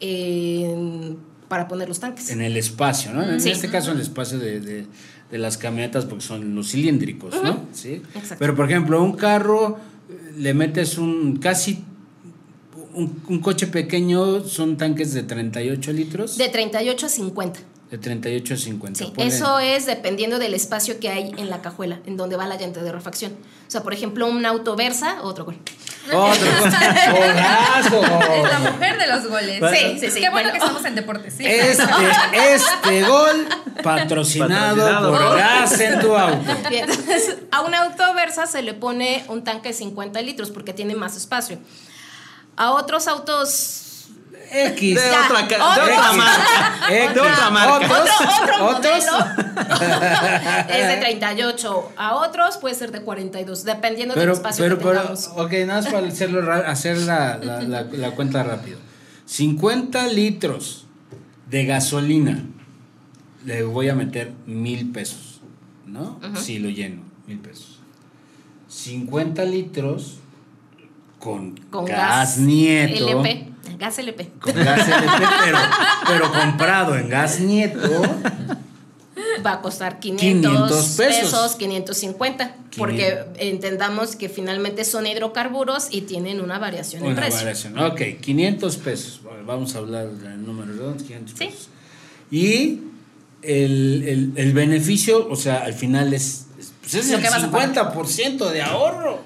eh, 0.00 1.16
para 1.48 1.66
poner 1.66 1.88
los 1.88 1.98
tanques. 1.98 2.30
En 2.30 2.40
el 2.42 2.56
espacio, 2.56 3.12
¿no? 3.12 3.22
En 3.22 3.40
Sí. 3.40 3.50
este 3.50 3.68
caso, 3.70 3.90
en 3.90 3.96
el 3.96 4.02
espacio 4.02 4.38
de, 4.38 4.60
de- 4.60 4.86
de 5.30 5.38
las 5.38 5.56
camionetas, 5.58 6.04
porque 6.04 6.22
son 6.24 6.54
los 6.54 6.70
cilíndricos, 6.70 7.34
¿no? 7.42 7.64
Sí. 7.72 8.02
Exacto. 8.14 8.36
Pero, 8.38 8.54
por 8.54 8.66
ejemplo, 8.70 9.02
un 9.02 9.12
carro, 9.14 9.78
eh, 10.10 10.32
le 10.36 10.54
metes 10.54 10.98
un 10.98 11.38
casi. 11.38 11.84
Un, 12.94 13.22
un 13.28 13.38
coche 13.40 13.66
pequeño 13.66 14.44
son 14.44 14.76
tanques 14.76 15.12
de 15.14 15.22
38 15.22 15.92
litros. 15.92 16.36
De 16.36 16.48
38 16.48 17.06
a 17.06 17.08
50. 17.08 17.60
De 17.90 17.96
38 17.96 18.52
a 18.52 18.56
50. 18.58 18.98
Sí, 18.98 19.12
Ponle- 19.16 19.26
eso 19.28 19.58
es 19.60 19.86
dependiendo 19.86 20.38
del 20.38 20.52
espacio 20.52 21.00
que 21.00 21.08
hay 21.08 21.32
en 21.38 21.48
la 21.48 21.62
cajuela, 21.62 22.00
en 22.04 22.18
donde 22.18 22.36
va 22.36 22.46
la 22.46 22.56
llanta 22.56 22.82
de 22.82 22.92
refacción. 22.92 23.32
O 23.66 23.70
sea, 23.70 23.82
por 23.82 23.94
ejemplo, 23.94 24.26
un 24.26 24.44
auto 24.44 24.76
Versa, 24.76 25.16
otro 25.22 25.46
gol. 25.46 25.58
Otro 26.12 26.18
golazo. 27.12 28.02
Es 28.02 28.42
la 28.42 28.70
mujer 28.72 28.98
de 28.98 29.06
los 29.06 29.26
goles. 29.28 29.62
Sí, 29.72 29.98
sí, 30.00 30.10
sí. 30.10 30.20
Qué 30.20 30.28
bueno 30.30 30.48
Bueno. 30.48 30.52
que 30.52 30.58
estamos 30.58 30.84
en 30.84 30.94
deportes, 30.94 31.34
sí. 31.34 31.44
Este, 31.46 31.82
este 32.54 33.02
gol 33.04 33.46
patrocinado, 33.82 34.76
Patrocinado. 34.76 35.12
por 35.12 35.36
gas 35.38 35.80
en 35.80 36.00
tu 36.00 36.14
auto. 36.16 36.56
Bien, 36.68 36.88
entonces, 36.90 37.36
a 37.52 37.62
un 37.62 37.74
auto 37.74 38.02
Versa 38.14 38.46
se 38.46 38.62
le 38.62 38.74
pone 38.74 39.24
un 39.28 39.44
tanque 39.44 39.68
de 39.70 39.74
50 39.74 40.20
litros 40.22 40.50
porque 40.50 40.72
tiene 40.72 40.94
más 40.94 41.16
espacio. 41.16 41.58
A 42.56 42.72
otros 42.72 43.06
autos 43.08 43.87
X. 44.50 44.94
De 44.94 44.94
Ya, 44.94 45.26
otra, 45.26 45.42
de 45.46 46.16
marca. 46.16 46.76
X. 46.90 47.14
De 47.14 47.20
otra 47.20 47.50
marca. 47.50 47.76
Otros, 47.76 48.10
otro 48.42 48.66
otros. 48.66 49.06
modelo 49.06 49.48
es 50.68 50.86
de 50.88 50.96
38, 51.00 51.92
a 51.96 52.14
otros 52.14 52.56
puede 52.58 52.74
ser 52.74 52.92
de 52.92 53.02
42, 53.02 53.64
dependiendo 53.64 54.14
del 54.14 54.22
Pero, 54.22 54.32
espacio 54.34 54.64
pero, 54.64 54.78
que 54.78 54.84
pero, 54.84 54.98
tengamos. 55.00 55.28
ok, 55.36 55.52
nada 55.66 55.82
más 55.82 55.92
para 55.92 56.06
hacerlo, 56.08 56.52
hacer 56.52 56.98
la, 56.98 57.38
la, 57.38 57.62
la, 57.62 57.82
la 57.82 58.10
cuenta 58.12 58.42
rápido. 58.42 58.78
50 59.26 60.06
litros 60.08 60.86
de 61.50 61.64
gasolina, 61.66 62.44
le 63.44 63.62
voy 63.64 63.88
a 63.88 63.94
meter 63.94 64.32
mil 64.46 64.90
pesos, 64.92 65.40
¿no? 65.86 66.18
Si 66.36 66.58
lo 66.58 66.68
lleno, 66.70 67.02
mil 67.26 67.38
pesos. 67.38 67.80
50 68.68 69.44
litros 69.44 70.18
con, 71.18 71.56
Con 71.70 71.84
gas, 71.84 71.98
gas 71.98 72.38
nieto. 72.38 73.08
LP, 73.22 73.47
gas 73.78 73.98
LP. 73.98 74.30
Con 74.40 74.54
gas 74.54 74.86
LP, 74.88 75.24
pero, 75.44 75.58
pero 76.06 76.32
comprado 76.32 76.96
en 76.96 77.08
gas 77.08 77.40
nieto. 77.40 78.02
Va 79.44 79.54
a 79.54 79.60
costar 79.60 79.98
500, 80.00 80.50
500 80.52 80.88
pesos. 80.96 80.96
pesos. 81.30 81.56
550, 81.56 82.56
porque 82.76 83.24
entendamos 83.36 84.16
que 84.16 84.28
finalmente 84.28 84.84
son 84.84 85.06
hidrocarburos 85.06 85.88
y 85.90 86.02
tienen 86.02 86.40
una 86.40 86.58
variación 86.58 87.02
en 87.04 87.12
Una 87.12 87.20
precio. 87.22 87.38
variación. 87.40 87.78
Ok, 87.78 88.00
500 88.20 88.76
pesos. 88.78 89.20
Vamos 89.46 89.74
a 89.74 89.78
hablar 89.78 90.08
del 90.08 90.44
número 90.44 90.72
redondo, 90.72 91.04
500 91.04 91.30
Sí. 91.38 91.44
pesos. 91.46 91.68
Y 92.30 92.80
el, 93.42 94.04
el- 94.06 94.32
el 94.36 94.52
beneficio, 94.52 95.28
o 95.28 95.36
sea, 95.36 95.58
al 95.64 95.74
final 95.74 96.12
es, 96.14 96.46
es- 96.58 96.72
pues 96.80 96.94
es 96.94 97.10
el 97.10 97.20
que 97.22 97.30
vas 97.30 97.42
a 97.44 97.50
pagar. 97.50 97.72
50% 97.94 98.50
de 98.50 98.62
ahorro, 98.62 99.20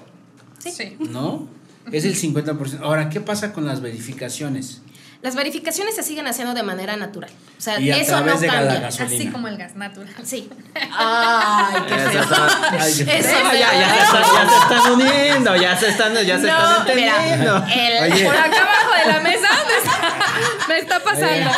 Sí. 0.59 0.95
¿no? 0.99 1.47
Es 1.91 2.05
el 2.05 2.15
50%. 2.15 2.79
Ahora, 2.81 3.09
¿qué 3.09 3.19
pasa 3.21 3.53
con 3.53 3.65
las 3.67 3.81
verificaciones? 3.81 4.81
Las 5.21 5.35
verificaciones 5.35 5.95
se 5.95 6.03
siguen 6.03 6.27
haciendo 6.27 6.53
de 6.53 6.63
manera 6.63 6.97
natural. 6.97 7.29
O 7.57 7.61
sea, 7.61 7.79
Y 7.79 7.89
a 7.91 7.97
eso 7.97 8.11
través 8.11 8.33
no 8.35 8.39
de 8.41 8.47
cambia. 8.47 8.79
gasolina. 8.81 9.15
Así 9.15 9.27
como 9.29 9.47
el 9.47 9.57
gas 9.57 9.73
natural. 9.75 10.13
Sí. 10.23 10.49
Ay, 10.91 11.81
qué 11.87 11.95
feo. 11.95 12.21
Eso 12.79 13.05
Ya, 13.05 13.51
me 13.51 13.59
ya, 13.59 13.73
ya, 13.73 13.95
se 13.95 14.03
están, 14.03 14.23
ya 14.33 14.49
se 14.49 14.57
están 14.75 14.91
uniendo, 14.91 15.55
ya 15.55 15.77
se 15.77 15.87
están, 15.89 16.13
ya 16.13 16.37
se 16.39 16.47
No, 16.47 16.57
están 16.57 16.79
entendiendo. 16.81 17.61
mira, 17.61 17.73
el, 18.05 18.11
Oye. 18.11 18.25
Por 18.25 18.35
acá 18.35 18.61
abajo 18.63 18.93
de 19.07 19.13
la 19.13 19.19
mesa 19.21 19.47
me 19.67 19.77
está, 19.77 20.67
me 20.67 20.77
está 20.79 20.99
pasando. 21.03 21.51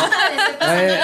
Oye, 0.62 0.92
oye. 0.92 1.00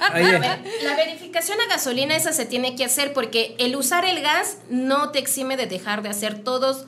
A 0.00 0.10
ver, 0.14 0.40
la 0.84 0.94
verificación 0.96 1.58
a 1.60 1.66
gasolina 1.68 2.16
esa 2.16 2.32
se 2.32 2.46
tiene 2.46 2.76
que 2.76 2.84
hacer 2.86 3.12
porque 3.12 3.56
el 3.58 3.76
usar 3.76 4.06
el 4.06 4.22
gas 4.22 4.56
no 4.70 5.10
te 5.10 5.18
exime 5.18 5.58
de 5.58 5.66
dejar 5.66 6.00
de 6.02 6.08
hacer 6.08 6.38
todos 6.42 6.86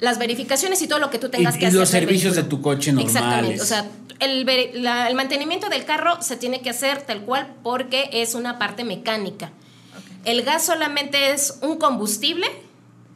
las 0.00 0.18
verificaciones 0.18 0.82
y 0.82 0.88
todo 0.88 0.98
lo 0.98 1.10
que 1.10 1.18
tú 1.18 1.28
tengas 1.30 1.56
Y- 1.56 1.58
que 1.58 1.64
y 1.64 1.68
hacer. 1.68 1.80
los 1.80 1.90
del 1.90 2.00
servicios 2.02 2.34
vehículo. 2.34 2.42
de 2.42 2.48
tu 2.56 2.62
coche 2.62 2.92
normales. 2.92 3.14
Exactamente. 3.16 3.62
O 3.62 3.64
sea, 3.64 3.90
el, 4.20 4.82
la- 4.82 5.08
el 5.08 5.14
mantenimiento 5.14 5.68
del 5.68 5.84
carro 5.84 6.20
se 6.22 6.36
tiene 6.36 6.60
que 6.62 6.70
hacer 6.70 7.02
tal 7.02 7.22
cual 7.22 7.54
porque 7.62 8.08
es 8.12 8.34
una 8.34 8.58
parte 8.58 8.84
mecánica. 8.84 9.50
El 10.24 10.42
gas 10.42 10.64
solamente 10.64 11.30
es 11.32 11.58
un 11.62 11.76
combustible 11.76 12.46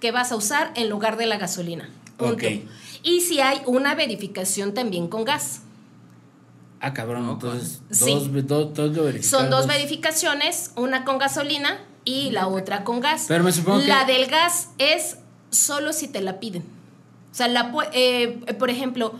que 0.01 0.11
vas 0.12 0.31
a 0.33 0.37
usar 0.37 0.72
en 0.76 0.89
lugar 0.89 1.16
de 1.16 1.26
la 1.26 1.39
gasolina. 1.39 1.89
Punto. 2.16 2.35
Ok. 2.35 2.43
Y 3.03 3.20
si 3.22 3.41
hay 3.41 3.61
una 3.66 3.95
verificación 3.95 4.74
también 4.74 5.09
con 5.09 5.24
gas. 5.24 5.61
Ah, 6.81 6.93
cabrón, 6.95 7.29
entonces, 7.29 7.81
Sí. 7.91 8.11
dos, 8.47 8.72
dos, 8.74 8.95
dos 8.95 9.26
Son 9.26 9.51
dos 9.51 9.61
dos. 9.61 9.66
verificaciones, 9.66 10.70
una 10.76 11.05
con 11.05 11.18
gasolina 11.18 11.81
y 12.05 12.31
la 12.31 12.47
otra 12.47 12.85
con 12.85 13.01
gas. 13.01 13.24
Pero 13.26 13.43
me 13.43 13.51
supongo 13.53 13.81
que- 13.81 13.89
la 13.89 14.05
del 14.05 14.26
gas 14.26 14.68
es 14.79 15.16
solo 15.51 15.92
si 15.92 16.09
te 16.09 16.20
la 16.20 16.40
piden. 16.40 16.62
O 17.32 17.34
sea, 17.34 17.49
la, 17.49 17.72
eh, 17.92 18.40
eh, 18.46 18.55
por 18.55 18.70
ejemplo, 18.70 19.14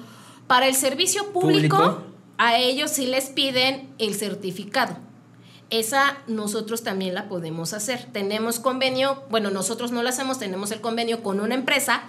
para 0.47 0.67
el 0.67 0.75
servicio 0.75 1.33
público, 1.33 1.77
¿Público? 1.77 2.03
a 2.39 2.57
ellos 2.57 2.91
sí 2.91 3.07
les 3.07 3.27
piden 3.27 3.89
el 3.99 4.15
certificado. 4.15 4.97
Esa 5.71 6.17
nosotros 6.27 6.83
también 6.83 7.15
la 7.15 7.29
podemos 7.29 7.75
hacer. 7.75 8.07
Tenemos 8.13 8.59
convenio, 8.59 9.23
bueno, 9.29 9.51
nosotros 9.51 9.93
no 9.93 10.03
lo 10.03 10.09
hacemos, 10.09 10.39
tenemos 10.39 10.71
el 10.71 10.81
convenio 10.81 11.23
con 11.23 11.41
una 11.41 11.55
empresa 11.55 12.05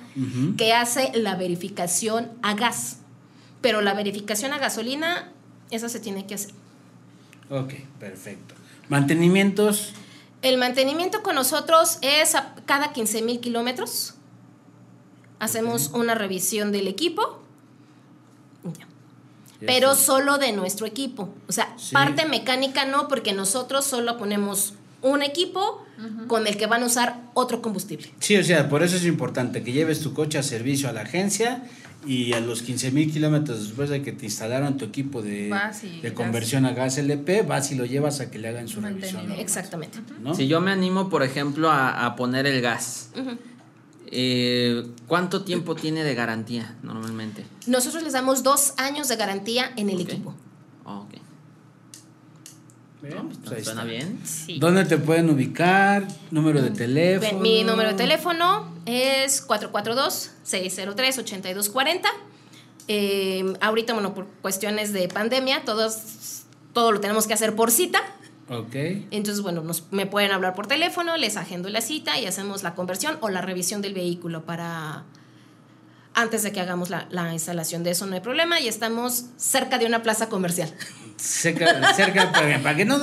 que 0.58 0.72
hace 0.72 1.12
la 1.14 1.36
verificación 1.36 2.32
a 2.42 2.54
gas. 2.54 3.00
Pero 3.60 3.82
la 3.82 3.94
verificación 3.94 4.54
a 4.54 4.60
gasolina, 4.60 5.34
esa 5.72 5.90
se 5.90 6.00
tiene 6.00 6.26
que 6.26 6.36
hacer. 6.36 6.52
Ok, 7.50 7.74
perfecto. 8.00 8.56
Mantenimientos. 8.88 9.94
El 10.42 10.58
mantenimiento 10.58 11.22
con 11.22 11.36
nosotros 11.36 11.98
es 12.02 12.36
a 12.36 12.56
cada 12.66 12.94
15 12.94 13.22
mil 13.22 13.40
kilómetros. 13.40 14.16
Hacemos 15.40 15.92
una 15.94 16.16
revisión 16.16 16.72
del 16.72 16.88
equipo. 16.88 17.42
Ya. 18.64 18.88
Pero 19.66 19.96
solo 19.96 20.38
de 20.38 20.52
nuestro 20.54 20.86
equipo. 20.86 21.30
O 21.48 21.52
sea, 21.52 21.74
Sí. 21.78 21.94
parte 21.94 22.26
mecánica 22.26 22.86
no, 22.86 23.08
porque 23.08 23.34
nosotros 23.34 23.86
solo 23.86 24.18
ponemos 24.18 24.74
un 25.02 25.22
equipo 25.22 25.84
con 26.28 26.48
el 26.48 26.56
que 26.58 26.66
van 26.68 26.84
a 26.84 26.86
usar 26.86 27.22
otro 27.34 27.62
combustible. 27.62 28.14
Sí, 28.20 28.38
o 28.38 28.44
sea, 28.44 28.70
por 28.70 28.84
eso 28.84 28.96
es 28.96 29.06
importante 29.06 29.64
que 29.64 29.72
lleves 29.74 30.02
tu 30.02 30.14
coche 30.14 30.38
a 30.38 30.44
servicio 30.44 30.88
a 30.88 30.94
la 30.94 31.02
agencia 31.02 31.64
y 32.06 32.34
a 32.34 32.40
los 32.40 32.62
15 32.62 32.92
mil 32.92 33.12
kilómetros 33.12 33.62
después 33.62 33.90
de 33.90 34.02
que 34.02 34.12
te 34.12 34.26
instalaron 34.26 34.78
tu 34.78 34.86
equipo 34.86 35.22
de, 35.22 35.52
y 35.84 36.02
de 36.02 36.14
conversión 36.14 36.66
a 36.66 36.72
gas 36.72 36.98
LP, 36.98 37.42
vas 37.44 37.72
y 37.72 37.76
lo 37.76 37.86
llevas 37.86 38.22
a 38.22 38.32
que 38.32 38.40
le 38.40 38.48
hagan 38.48 38.68
su 38.68 38.82
revisión. 38.82 39.32
Exactamente. 39.34 40.00
¿no? 40.22 40.34
Si 40.34 40.48
yo 40.48 40.62
me 40.62 40.72
animo, 40.72 41.10
por 41.10 41.24
ejemplo, 41.24 41.70
a, 41.70 42.06
a 42.06 42.16
poner 42.16 42.48
el 42.48 42.62
gas, 42.62 43.12
eh, 44.08 44.88
¿cuánto 45.08 45.44
tiempo 45.44 45.76
tiene 45.76 46.04
de 46.04 46.16
garantía 46.16 46.76
normalmente? 46.84 47.46
Nosotros 47.68 48.02
les 48.04 48.14
damos 48.14 48.44
dos 48.44 48.74
años 48.78 49.08
de 49.08 49.16
garantía 49.16 49.72
en 49.76 49.90
el 49.90 50.02
equipo. 50.02 50.34
Oh, 50.86 51.06
pues 53.02 53.14
ahí 53.14 53.64
¿Suena 53.64 53.82
está. 53.82 53.84
bien? 53.84 54.20
Sí. 54.26 54.60
¿Dónde 54.60 54.86
te 54.86 54.98
pueden 54.98 55.30
ubicar? 55.30 56.08
Número 56.32 56.62
de 56.62 56.72
teléfono. 56.72 57.40
Mi 57.40 57.64
número 57.64 57.90
de 57.90 57.96
teléfono 57.96 58.74
es 58.86 59.48
442-603-8240. 59.48 62.02
Eh, 62.88 63.54
ahorita, 63.62 63.94
bueno, 63.94 64.14
por 64.14 64.28
cuestiones 64.42 64.92
de 64.92 65.08
pandemia, 65.08 65.64
todos, 65.64 66.44
todo 66.74 66.92
lo 66.92 67.00
tenemos 67.00 67.28
que 67.28 67.34
hacer 67.34 67.56
por 67.56 67.72
cita. 67.72 68.02
Ok. 68.50 68.76
Entonces, 69.12 69.42
bueno, 69.42 69.62
nos, 69.62 69.84
me 69.92 70.06
pueden 70.06 70.32
hablar 70.32 70.56
por 70.56 70.68
teléfono, 70.68 71.16
les 71.16 71.38
agendo 71.38 71.70
la 71.70 71.82
cita 71.82 72.20
y 72.20 72.26
hacemos 72.26 72.64
la 72.64 72.76
conversión 72.76 73.18
o 73.22 73.30
la 73.30 73.42
revisión 73.42 73.82
del 73.82 73.94
vehículo 73.94 74.44
para 74.44 75.04
antes 76.16 76.44
de 76.44 76.52
que 76.52 76.60
hagamos 76.60 76.90
la, 76.90 77.08
la 77.12 77.32
instalación 77.32 77.84
de 77.84 77.92
eso, 77.92 78.06
no 78.06 78.16
hay 78.16 78.22
problema 78.22 78.60
y 78.60 78.68
estamos 78.68 79.26
cerca 79.38 79.78
de 79.78 79.86
una 79.86 80.04
plaza 80.04 80.28
comercial. 80.28 80.74
Cerca, 81.22 81.94
cerca 81.94 82.32
para, 82.32 82.60
para 82.60 82.76
que 82.76 82.86
no 82.86 82.96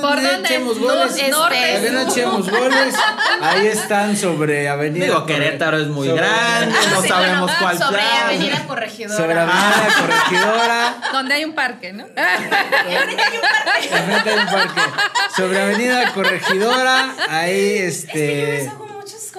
echemos 0.43 0.77
No, 0.77 0.87
goles. 0.87 1.15
este, 1.17 1.31
para 1.31 1.81
que 1.81 1.89
no 1.91 2.01
echemos 2.01 2.49
goles. 2.49 2.95
Ahí 3.41 3.67
están 3.67 4.17
sobre 4.17 4.67
Avenida. 4.67 5.05
Digo, 5.05 5.21
Corre- 5.23 5.35
Querétaro 5.35 5.77
es 5.77 5.87
muy 5.87 6.07
grande, 6.09 6.75
no 6.93 7.01
Sí, 7.03 7.07
sabemos 7.07 7.41
bueno, 7.51 7.57
cuál 7.61 7.77
Sobre. 7.77 8.01
Avenida 8.01 8.63
Corregidora. 8.67 9.17
Sobre 9.17 9.39
Avenida 9.39 9.87
Corregidora. 9.99 10.95
Donde 11.13 11.33
hay 11.35 11.45
un 11.45 11.53
parque, 11.53 11.93
¿no? 11.93 12.05
Enfrente 13.91 14.29
hay 14.31 14.39
un 14.39 14.45
parque. 14.47 14.81
Sobre 15.35 15.61
Avenida 15.61 16.11
Corregidora, 16.13 17.13
ahí 17.29 17.77
Es 17.77 18.05
que 18.05 18.69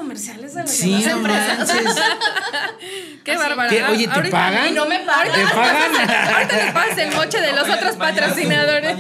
comerciales 0.09 0.55
las 0.55 0.71
Sí, 0.71 0.91
demás 1.03 1.05
no 1.07 1.17
empresas. 1.19 1.59
manches. 1.59 1.97
Qué 3.25 3.37
bárbara. 3.37 3.69
¿Qué? 3.69 3.85
Oye, 3.85 4.09
¿te 4.09 4.15
Ahorita- 4.15 4.37
pagan? 4.37 4.69
Y 4.69 4.71
no 4.71 4.87
me 4.87 5.01
pagan. 5.01 5.33
¿Te 5.35 5.45
pagan? 5.55 5.93
Ahorita 6.35 6.59
te 6.67 6.73
pasas 6.73 6.99
el 6.99 7.13
moche 7.15 7.41
de 7.41 7.53
los 7.53 7.69
otros 7.69 7.97
patrocinadores. 7.97 8.97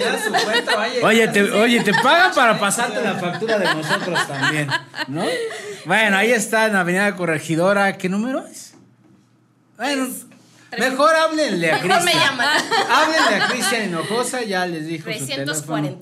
Oye, 1.03 1.29
te, 1.29 1.43
oye, 1.53 1.81
te 1.81 1.95
pagan 1.95 2.35
para 2.35 2.59
pasarte 2.59 3.01
la 3.03 3.15
factura 3.15 3.59
de 3.59 3.75
nosotros 3.75 4.29
también, 4.29 4.69
¿no? 5.09 5.25
Bueno, 5.87 6.19
ahí 6.19 6.31
está 6.33 6.67
en 6.67 6.77
Avenida 6.77 7.17
Corregidora. 7.17 7.97
¿Qué 7.97 8.09
número 8.11 8.47
es? 8.47 8.75
Bueno, 9.79 10.09
Mejor 10.79 11.15
háblenle 11.17 11.73
a 11.73 11.77
Mejor 11.77 11.89
me 12.05 12.11
Cristian. 12.13 12.29
llaman. 12.31 12.49
Háblenle 12.91 13.43
a 13.43 13.49
Cristian 13.49 13.85
Hinojosa, 13.85 14.43
ya 14.43 14.67
les 14.67 14.87
dijo 14.87 15.11
su 15.11 15.27
teléfono. 15.27 15.99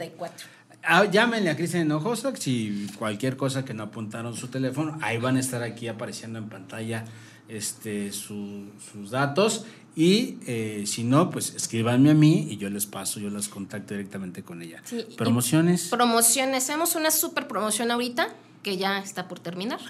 344. 0.87 0.89
Ah, 0.89 1.05
llámenle 1.11 1.51
a 1.51 1.57
Cristian 1.57 1.83
Hinojosa 1.87 2.35
si 2.37 2.87
cualquier 2.99 3.37
cosa 3.37 3.65
que 3.65 3.75
no 3.75 3.83
apuntaron 3.85 4.37
su 4.37 4.49
teléfono, 4.49 4.99
ahí 5.03 5.19
van 5.19 5.37
a 5.37 5.41
estar 5.41 5.63
aquí 5.63 5.89
apareciendo 5.89 6.39
en 6.39 6.49
pantalla 6.49 7.05
este, 7.49 8.13
su- 8.13 8.71
sus 8.93 9.11
datos. 9.11 9.65
Y 9.95 10.37
eh, 10.47 10.85
si 10.87 11.05
no, 11.05 11.31
pues 11.31 11.55
escríbanme 11.55 12.11
a 12.11 12.15
mí 12.15 12.49
y 12.51 12.59
yo 12.59 12.69
les 12.69 12.85
paso, 12.85 13.19
yo 13.19 13.31
las 13.31 13.49
contacto 13.49 13.95
directamente 13.95 14.43
con 14.43 14.61
ella. 14.63 14.83
Sí, 14.85 15.05
Promociones. 15.17 15.89
Promociones. 15.89 16.67
Tenemos 16.67 16.95
una 16.97 17.11
super 17.11 17.49
promoción 17.49 17.91
ahorita 17.91 18.29
que 18.63 18.77
ya 18.77 18.99
está 18.99 19.27
por 19.27 19.41
terminar. 19.41 19.81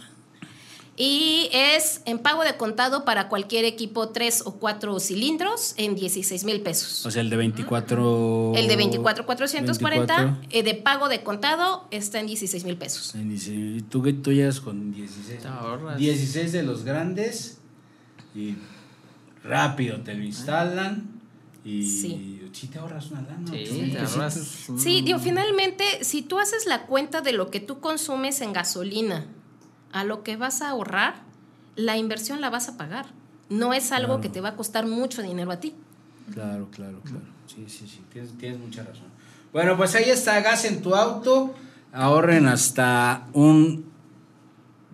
Y 0.99 1.51
es 1.53 2.01
en 2.07 2.19
pago 2.19 2.43
de 2.43 2.57
contado 2.57 3.05
para 3.05 3.29
cualquier 3.29 3.67
equipo 3.67 4.09
3 4.09 4.45
o 4.47 4.55
4 4.55 4.99
cilindros 4.99 5.75
en 5.77 5.95
16 5.95 6.45
mil 6.45 6.63
pesos. 6.63 7.05
O 7.05 7.11
sea, 7.11 7.21
el 7.21 7.29
de 7.29 7.37
24. 7.37 8.53
El 8.57 8.67
de 8.67 8.77
24,440 8.77 10.17
24. 10.17 10.49
eh, 10.51 10.63
de 10.63 10.75
pago 10.75 11.09
de 11.11 11.23
contado 11.23 11.87
está 11.91 12.19
en 12.21 12.27
16 12.29 12.65
mil 12.65 12.77
pesos. 12.79 13.15
En 13.15 13.29
16. 13.29 13.79
Y 13.79 13.83
tú, 13.83 14.03
que- 14.03 14.15
tú 14.15 14.33
llegas 14.33 14.61
con 14.61 14.91
16. 14.93 15.43
Te 15.43 15.49
ahorras. 15.49 15.99
16 15.99 16.53
de 16.53 16.63
los 16.63 16.83
grandes 16.85 17.59
y 18.35 18.55
rápido 19.45 20.01
te 20.01 20.15
lo 20.15 20.25
instalan 20.25 21.11
y 21.65 21.83
Sí. 21.85 22.41
sí 22.53 22.69
te 22.69 22.79
ahorras 22.79 23.11
una 23.11 23.21
lana. 23.21 23.47
Sí, 23.53 23.71
mil 23.73 23.93
te 23.93 23.99
ahorras 23.99 24.35
Sí, 24.79 25.03
digo, 25.03 25.19
finalmente, 25.19 25.85
si 26.03 26.23
tú 26.23 26.39
haces 26.39 26.65
la 26.65 26.87
cuenta 26.87 27.21
de 27.21 27.33
lo 27.33 27.51
que 27.51 27.61
tú 27.61 27.81
consumes 27.81 28.41
en 28.41 28.55
gasolina 28.55 29.27
a 29.93 30.05
lo 30.05 30.23
que 30.23 30.37
vas 30.37 30.63
a 30.63 30.71
ahorrar, 30.71 31.15
la 31.77 31.97
inversión 31.97 32.41
la 32.41 32.51
vas 32.51 32.69
a 32.69 32.77
pagar. 32.77 33.07
No 33.49 33.73
es 33.75 33.93
algo 33.93 34.15
Claro. 34.15 34.21
que 34.23 34.29
te 34.29 34.41
va 34.41 34.51
a 34.51 34.57
costar 34.57 34.87
mucho 34.87 35.23
dinero 35.23 35.51
a 35.53 35.61
ti. 35.61 35.75
Claro, 36.33 36.69
claro, 36.71 37.01
claro. 37.03 37.23
Sí, 37.47 37.65
sí, 37.69 37.87
sí, 37.87 38.01
tienes, 38.13 38.37
tienes 38.39 38.59
mucha 38.59 38.83
razón. 38.83 39.07
Bueno, 39.53 39.77
pues 39.77 39.95
ahí 39.95 40.11
está, 40.11 40.41
gas 40.41 40.65
en 40.65 40.83
tu 40.83 40.95
auto. 40.95 41.55
Ahorren 41.93 42.47
hasta 42.47 43.29
un... 43.33 43.85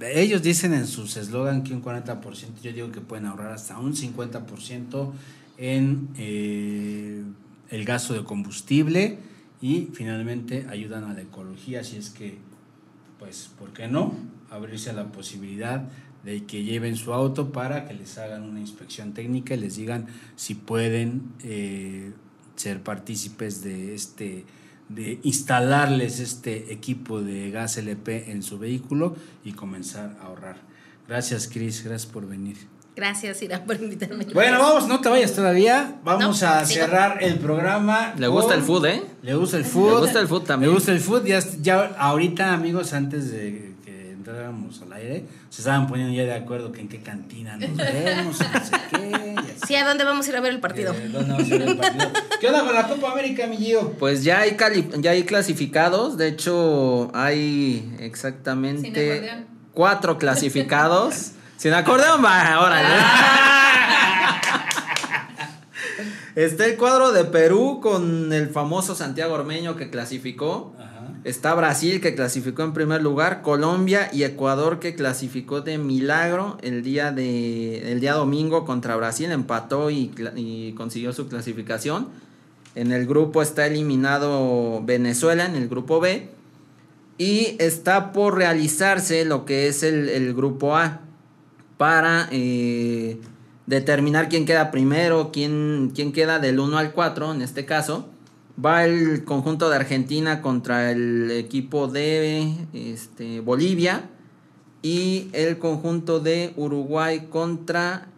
Ellos 0.01 0.43
dicen 0.43 0.73
en 0.75 0.87
sus 0.87 1.17
eslogan 1.17 1.63
que 1.63 1.73
un 1.75 1.83
40%, 1.83 2.61
yo 2.61 2.73
digo 2.73 2.91
que 2.93 3.01
pueden 3.01 3.27
ahorrar 3.27 3.53
hasta 3.53 3.79
un 3.79 3.95
50% 3.95 5.13
en 5.59 6.09
eh, 6.17 7.23
el 7.71 7.85
gasto 7.85 8.13
de 8.15 8.25
combustible 8.25 9.19
y 9.61 9.91
finalmente 9.95 10.67
ayudan 10.69 11.05
a 11.05 11.15
la 11.15 11.21
ecología, 11.23 11.85
si 11.85 11.97
es 11.99 12.11
que, 12.11 12.39
pues, 13.21 13.49
¿por 13.59 13.73
qué 13.73 13.87
no? 13.87 14.13
Abrirse 14.53 14.91
a 14.91 14.93
la 14.93 15.07
posibilidad 15.11 15.83
de 16.25 16.45
que 16.45 16.63
lleven 16.63 16.95
su 16.97 17.13
auto 17.13 17.51
para 17.53 17.87
que 17.89 17.95
les 17.95 18.17
hagan 18.19 18.43
una 18.43 18.61
inspección 18.61 19.13
técnica 19.15 19.55
y 19.55 19.59
les 19.59 19.77
digan 19.77 20.07
si 20.37 20.55
pueden 20.55 21.23
eh, 21.43 22.13
ser 22.57 22.83
partícipes 22.83 23.63
de 23.63 23.95
este 23.95 24.45
de 24.89 25.19
instalarles 25.23 26.21
este 26.21 26.71
equipo 26.73 27.23
de 27.23 27.51
gas 27.51 27.79
LP 27.79 28.31
en 28.31 28.43
su 28.43 28.59
vehículo 28.59 29.17
y 29.43 29.53
comenzar 29.53 30.19
a 30.21 30.27
ahorrar. 30.27 30.57
Gracias, 31.09 31.49
Cris, 31.49 31.83
gracias 31.83 32.11
por 32.13 32.27
venir. 32.29 32.59
Gracias, 32.95 33.41
Ira, 33.41 33.65
por 33.65 33.77
invitarme. 33.81 34.27
Bueno, 34.35 34.59
vamos, 34.59 34.87
no 34.87 35.01
te 35.01 35.09
vayas 35.09 35.33
todavía. 35.35 35.99
Vamos 36.05 36.43
No, 36.43 36.49
a 36.49 36.65
sigo. 36.67 36.85
cerrar 36.85 37.23
el 37.23 37.39
programa. 37.39 38.13
Le 38.19 38.29
gusta 38.29 38.51
con- 38.51 38.59
el 38.59 38.63
food, 38.65 38.85
¿eh? 38.87 39.03
Le 39.23 39.35
gusta 39.35 39.57
el 39.57 39.65
food. 39.65 39.95
Le 39.95 40.01
gusta 40.01 40.21
el 40.21 40.29
food 40.29 40.43
también. 40.43 40.71
Le 40.71 40.75
gusta 40.75 40.93
el 40.93 41.01
food. 41.01 41.25
Ya, 41.25 41.41
ya 41.63 41.85
ahorita, 41.99 42.53
amigos, 42.53 42.93
antes 42.93 43.31
de 43.33 43.72
que 44.33 44.39
entráramos 44.39 44.83
al 44.83 44.93
aire, 44.95 45.25
se 45.51 45.61
estaban 45.61 45.87
poniendo 45.87 46.15
ya 46.15 46.23
de 46.25 46.35
acuerdo 46.35 46.73
que 46.73 46.81
en 46.81 46.89
qué 46.89 47.01
cantina 47.03 47.57
nos 47.57 47.77
vemos, 47.77 48.41
y 48.41 48.45
no 48.45 48.65
sé 48.65 48.73
qué. 48.91 49.35
y. 49.37 49.67
Sí, 49.67 49.75
¿a 49.77 49.87
dónde 49.87 50.05
vamos 50.05 50.27
a 50.27 50.31
ir 50.31 50.37
a 50.37 50.41
ver 50.41 50.53
el 50.53 50.61
partido? 50.61 50.93
Eh, 50.95 51.09
¿dónde 51.13 51.33
vamos 51.33 51.47
a 51.47 51.51
ver 51.59 51.63
el 51.69 51.77
partido? 51.77 52.11
¿Qué 52.41 52.47
onda 52.49 52.65
con 52.65 52.75
la 52.75 52.89
Copa 52.89 53.13
América, 53.13 53.47
mi 53.47 53.57
Gio? 53.57 53.93
Pues 53.99 54.25
ya 54.25 54.41
hay 54.41 54.53
cali- 54.57 54.89
ya 54.99 55.11
hay 55.13 55.25
clasificados, 55.25 56.17
de 56.17 56.29
hecho 56.29 57.11
hay 57.15 57.95
exactamente 58.01 59.45
cuatro 59.73 60.19
clasificados. 60.19 61.33
Sin 61.57 61.73
acordeón, 61.75 62.25
va, 62.25 62.61
órale. 62.61 62.89
Está 66.35 66.65
el 66.65 66.77
cuadro 66.77 67.13
de 67.13 67.25
Perú 67.25 67.81
con 67.83 68.33
el 68.33 68.49
famoso 68.49 68.95
Santiago 68.95 69.35
Ormeño 69.35 69.77
que 69.77 69.91
clasificó. 69.91 70.75
Ajá. 70.79 70.92
Está 71.25 71.55
Brasil 71.55 72.01
que 72.01 72.17
clasificó 72.17 72.65
en 72.65 72.73
primer 72.73 73.01
lugar, 73.01 73.43
Colombia 73.43 74.11
y 74.13 74.25
Ecuador 74.25 74.81
que 74.81 74.97
clasificó 74.97 75.61
de 75.61 75.79
milagro 75.79 76.59
el 76.63 76.83
día 76.83 77.13
de 77.13 77.93
el 77.93 78.01
día 78.01 78.15
domingo 78.15 78.65
contra 78.65 78.97
Brasil, 78.97 79.31
empató 79.31 79.91
y, 79.91 80.75
consiguió 80.77 81.13
su 81.13 81.29
clasificación. 81.29 82.09
En 82.75 82.91
el 82.91 83.07
grupo 83.07 83.41
está 83.41 83.67
eliminado 83.67 84.83
Venezuela 84.85 85.45
en 85.45 85.55
el 85.55 85.69
grupo 85.69 86.01
B 86.01 86.29
y 87.19 87.57
está 87.61 88.13
por 88.13 88.37
realizarse 88.37 89.25
lo 89.25 89.45
que 89.45 89.69
es 89.69 89.85
el, 89.85 90.09
el 90.09 90.35
grupo 90.35 90.77
A 90.77 91.03
para 91.77 92.29
eh, 92.33 93.21
determinar 93.67 94.29
quién 94.29 94.45
queda 94.45 94.71
primero, 94.71 95.31
quién, 95.33 95.93
quién 95.95 96.13
queda 96.13 96.39
del 96.41 96.59
1 96.59 96.79
al 96.79 96.93
4 96.93 97.33
en 97.33 97.43
este 97.43 97.65
caso. 97.65 98.09
Va 98.63 98.85
el 98.85 99.25
conjunto 99.25 99.71
de 99.71 99.77
Argentina 99.77 100.43
contra 100.43 100.91
el 100.91 101.31
equipo 101.31 101.89
de 101.89 102.53
este, 102.75 103.41
Bolivia 103.41 104.11
y 104.83 105.29
el 105.33 105.59
conjunto 105.59 106.21
de 106.21 106.53
Uruguay 106.57 107.29
contra 107.31 108.09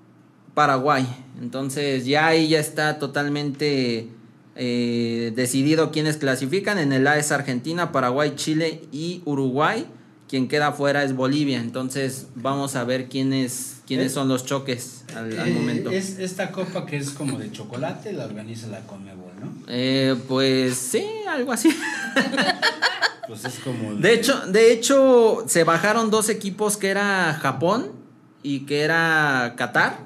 Paraguay. 0.55 1.07
Entonces 1.41 2.05
ya 2.07 2.27
ahí 2.29 2.49
ya 2.49 2.59
está 2.59 2.99
totalmente 2.99 4.09
eh, 4.57 5.33
decidido 5.37 5.91
quiénes 5.93 6.17
clasifican. 6.17 6.79
En 6.79 6.93
el 6.93 7.07
A 7.07 7.19
es 7.19 7.31
Argentina, 7.33 7.93
Paraguay, 7.93 8.33
Chile 8.35 8.83
y 8.93 9.23
Uruguay. 9.25 9.87
Quien 10.29 10.49
queda 10.49 10.73
fuera 10.73 11.05
es 11.05 11.15
Bolivia. 11.15 11.61
Entonces 11.61 12.27
vamos 12.35 12.75
a 12.77 12.85
ver 12.85 13.09
quiénes, 13.09 13.83
quiénes 13.87 14.13
son 14.13 14.27
los 14.29 14.45
choques 14.47 15.05
al, 15.15 15.39
al 15.39 15.49
Eh, 15.49 15.53
momento. 15.53 15.91
Es 15.91 16.19
esta 16.19 16.51
copa 16.51 16.87
que 16.87 16.97
es 16.97 17.11
como 17.11 17.39
de 17.39 17.53
chocolate, 17.53 18.13
la 18.13 18.25
organiza 18.25 18.67
la 18.69 18.81
Conmebol, 18.87 19.33
¿no? 19.45 19.53
Eh, 19.69 20.17
pues 20.29 20.77
sí, 20.77 21.07
algo 21.29 21.53
así. 21.53 21.71
Pues 23.27 23.43
es 23.47 23.59
como. 23.61 23.95
De 23.95 24.13
hecho, 24.13 24.39
de 24.49 24.71
hecho, 24.71 25.45
se 25.47 25.65
bajaron 25.65 26.11
dos 26.11 26.29
equipos 26.29 26.77
que 26.77 26.91
era 26.91 27.33
Japón 27.41 27.91
y 28.43 28.61
que 28.67 28.83
era 28.83 29.55
Qatar. 29.57 29.97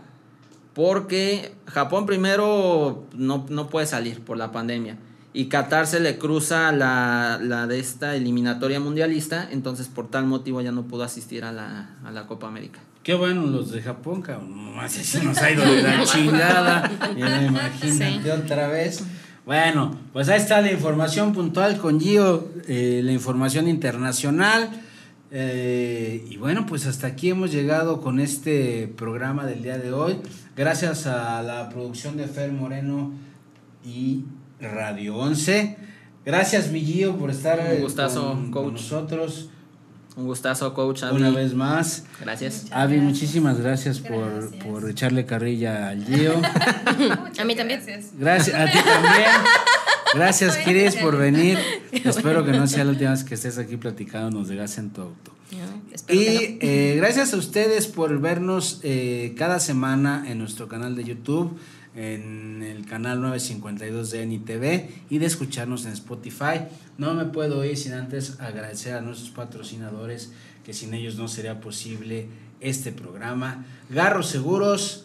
Porque 0.73 1.53
Japón 1.67 2.07
primero 2.07 3.05
no, 3.15 3.45
no 3.49 3.69
puede 3.69 3.87
salir 3.87 4.21
por 4.21 4.37
la 4.37 4.53
pandemia. 4.53 4.97
Y 5.33 5.47
Qatar 5.47 5.89
se 5.89 5.99
le 5.99 6.17
cruza 6.19 6.71
la, 6.71 7.41
la 7.43 7.67
de 7.67 7.81
esta 7.81 8.15
eliminatoria 8.15 8.79
mundialista. 8.79 9.49
Entonces, 9.51 9.89
por 9.89 10.09
tal 10.09 10.25
motivo, 10.27 10.61
ya 10.61 10.71
no 10.71 10.85
pudo 10.85 11.03
asistir 11.03 11.43
a 11.45 11.51
la, 11.51 11.97
a 12.05 12.13
la 12.13 12.29
Copa 12.29 12.47
América. 12.47 12.79
Qué 13.03 13.15
bueno 13.15 13.43
los 13.47 13.73
de 13.73 13.83
Japón, 13.83 14.23
cabrón. 14.23 14.55
Nomás 14.67 14.97
así 14.97 15.19
nos 15.27 15.37
ha 15.39 15.51
ido 15.51 15.65
de 15.65 15.83
la 15.83 16.05
chingada. 16.05 16.91
Ya 17.17 17.43
imagínate 17.43 18.23
Sí. 18.23 18.31
otra 18.31 18.69
vez. 18.69 19.03
Bueno, 19.49 19.97
pues 20.13 20.29
ahí 20.29 20.39
está 20.39 20.61
la 20.61 20.71
información 20.71 21.33
puntual 21.33 21.79
con 21.79 21.99
Gio, 21.99 22.51
eh, 22.67 23.01
la 23.03 23.13
información 23.13 23.67
internacional. 23.67 24.69
Eh, 25.31 26.23
y 26.29 26.37
bueno, 26.37 26.67
pues 26.67 26.87
hasta 26.87 27.07
aquí 27.07 27.31
hemos 27.31 27.51
llegado 27.51 28.03
con 28.03 28.21
este 28.21 28.89
programa 28.89 29.47
del 29.47 29.63
día 29.63 29.79
de 29.79 29.91
hoy. 29.91 30.19
Gracias 30.55 31.07
a 31.07 31.43
la 31.43 31.71
producción 31.71 32.19
de 32.19 32.27
Fer 32.27 32.53
Moreno 32.53 33.15
y 33.87 34.27
Radio 34.61 35.17
11. 35.17 35.79
Gracias, 36.27 36.71
mi 36.71 36.83
Gio, 36.83 37.17
por 37.17 37.31
estar 37.31 37.59
Un 37.59 37.67
eh, 37.69 37.81
gustazo, 37.81 38.39
con, 38.51 38.75
nosotros 38.75 39.49
Un 40.19 40.27
gustazo, 40.27 40.75
coach. 40.75 41.05
Una 41.13 41.31
vez 41.31 41.55
más. 41.55 42.03
Gracias. 42.21 42.65
Muchas 42.65 42.77
Avi, 42.77 42.97
gracias. 42.97 43.05
muchísimas 43.05 43.61
gracias, 43.61 44.01
por, 44.01 44.41
Gracias. 44.51 44.65
por 44.65 44.91
echarle 44.91 45.25
carrilla 45.25 45.91
al 45.91 46.05
Gio. 46.05 46.43
A 47.39 47.45
mí 47.45 47.55
también. 47.55 47.81
gracias. 48.19 48.57
A 48.61 48.67
ti 48.67 48.79
también. 48.85 49.31
Gracias, 50.15 50.59
ya. 50.67 51.01
por 51.01 51.17
venir. 51.17 51.57
Espero 51.93 52.45
que 52.45 52.51
no 52.51 52.67
sea 52.67 52.83
la 52.83 52.91
última 52.91 53.11
vez 53.13 53.23
que 53.23 53.35
estés 53.35 53.59
aquí 53.59 53.77
platicándonos 53.77 54.49
de 54.49 54.57
gas 54.57 54.77
en 54.79 54.91
tu 54.91 55.03
auto. 55.03 55.33
No, 55.53 56.13
Y 56.13 56.59
eh, 56.61 56.95
gracias 56.97 57.33
a 57.33 57.37
ustedes 57.37 57.87
por 57.87 58.19
vernos 58.21 58.81
eh, 58.83 59.35
cada 59.39 59.61
semana 59.61 60.25
en 60.27 60.39
nuestro 60.39 60.67
canal 60.67 60.97
de 60.97 61.05
YouTube, 61.05 61.57
en 61.95 62.63
el 62.63 62.87
canal 62.87 63.21
952 63.21 64.11
de 64.11 64.27
NITV 64.27 64.91
y 65.11 65.19
de 65.19 65.27
escucharnos 65.27 65.85
en 65.87 65.93
Spotify. 65.93 66.67
No 66.97 67.15
me 67.15 67.25
puedo 67.27 67.65
ir 67.65 67.77
sin 67.77 67.95
antes 67.95 68.39
agradecer 68.41 68.95
a 68.95 69.01
nuestros 69.01 69.31
patrocinadores, 69.31 70.33
que 70.65 70.73
sin 70.73 70.95
ellos 70.95 71.17
no 71.17 71.29
sería 71.29 71.61
posible 71.61 72.29
este 72.61 72.93
programa. 72.93 73.65
Garro 73.91 74.23
Seguros, 74.23 75.05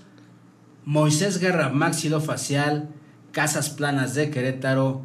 Moisés 0.85 1.39
Guerra 1.39 1.69
Maxilofacial, 1.69 2.89
Casas 3.31 3.69
Planas 3.69 4.15
de 4.15 4.29
Querétaro 4.29 5.01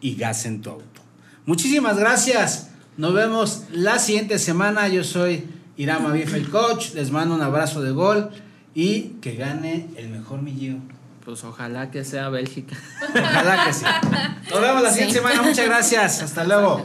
y 0.00 0.16
Gas 0.16 0.46
en 0.46 0.62
tu 0.62 0.70
auto. 0.70 1.02
Muchísimas 1.46 1.98
gracias. 1.98 2.70
Nos 2.96 3.14
vemos 3.14 3.64
la 3.72 3.98
siguiente 3.98 4.38
semana. 4.38 4.88
Yo 4.88 5.04
soy 5.04 5.44
Irama 5.76 6.12
Bife, 6.12 6.36
el 6.36 6.50
coach. 6.50 6.94
Les 6.94 7.10
mando 7.10 7.34
un 7.34 7.42
abrazo 7.42 7.82
de 7.82 7.90
gol 7.90 8.30
y 8.74 9.16
que 9.20 9.36
gane 9.36 9.88
el 9.96 10.08
mejor 10.08 10.42
millío. 10.42 10.76
Pues 11.26 11.44
ojalá 11.44 11.90
que 11.90 12.04
sea 12.04 12.30
Bélgica. 12.30 12.74
Ojalá 13.10 13.66
que 13.66 13.74
sí. 13.74 13.84
Nos 14.50 14.60
vemos 14.60 14.82
la 14.82 14.90
siguiente 14.90 15.16
semana. 15.16 15.42
Muchas 15.42 15.66
gracias. 15.66 16.22
Hasta 16.22 16.44
luego. 16.44 16.82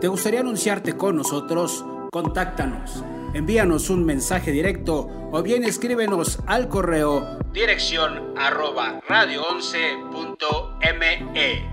¿Te 0.00 0.08
gustaría 0.08 0.40
anunciarte 0.40 0.96
con 0.96 1.16
nosotros? 1.16 1.84
Contáctanos. 2.10 3.04
Envíanos 3.34 3.90
un 3.90 4.06
mensaje 4.06 4.52
directo 4.52 5.06
o 5.32 5.42
bien 5.42 5.64
escríbenos 5.64 6.38
al 6.46 6.68
correo 6.68 7.40
dirección 7.52 8.34
arroba 8.36 9.00
radio11.me. 9.08 11.69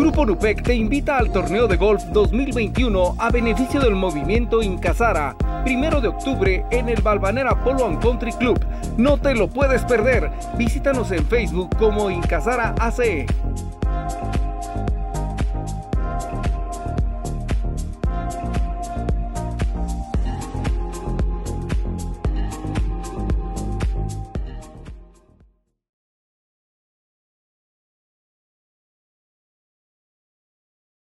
Grupo 0.00 0.24
Nupec 0.24 0.62
te 0.62 0.74
invita 0.74 1.18
al 1.18 1.30
torneo 1.30 1.68
de 1.68 1.76
golf 1.76 2.02
2021 2.04 3.16
a 3.18 3.30
beneficio 3.30 3.80
del 3.80 3.94
movimiento 3.94 4.62
Incasara, 4.62 5.36
primero 5.62 6.00
de 6.00 6.08
octubre 6.08 6.64
en 6.70 6.88
el 6.88 7.02
Balvanera 7.02 7.62
Polo 7.62 7.84
and 7.84 8.02
Country 8.02 8.32
Club. 8.32 8.58
No 8.96 9.18
te 9.18 9.34
lo 9.34 9.48
puedes 9.48 9.84
perder. 9.84 10.30
Visítanos 10.56 11.12
en 11.12 11.26
Facebook 11.26 11.76
como 11.76 12.08
Incasara 12.08 12.74
ACE. 12.80 13.26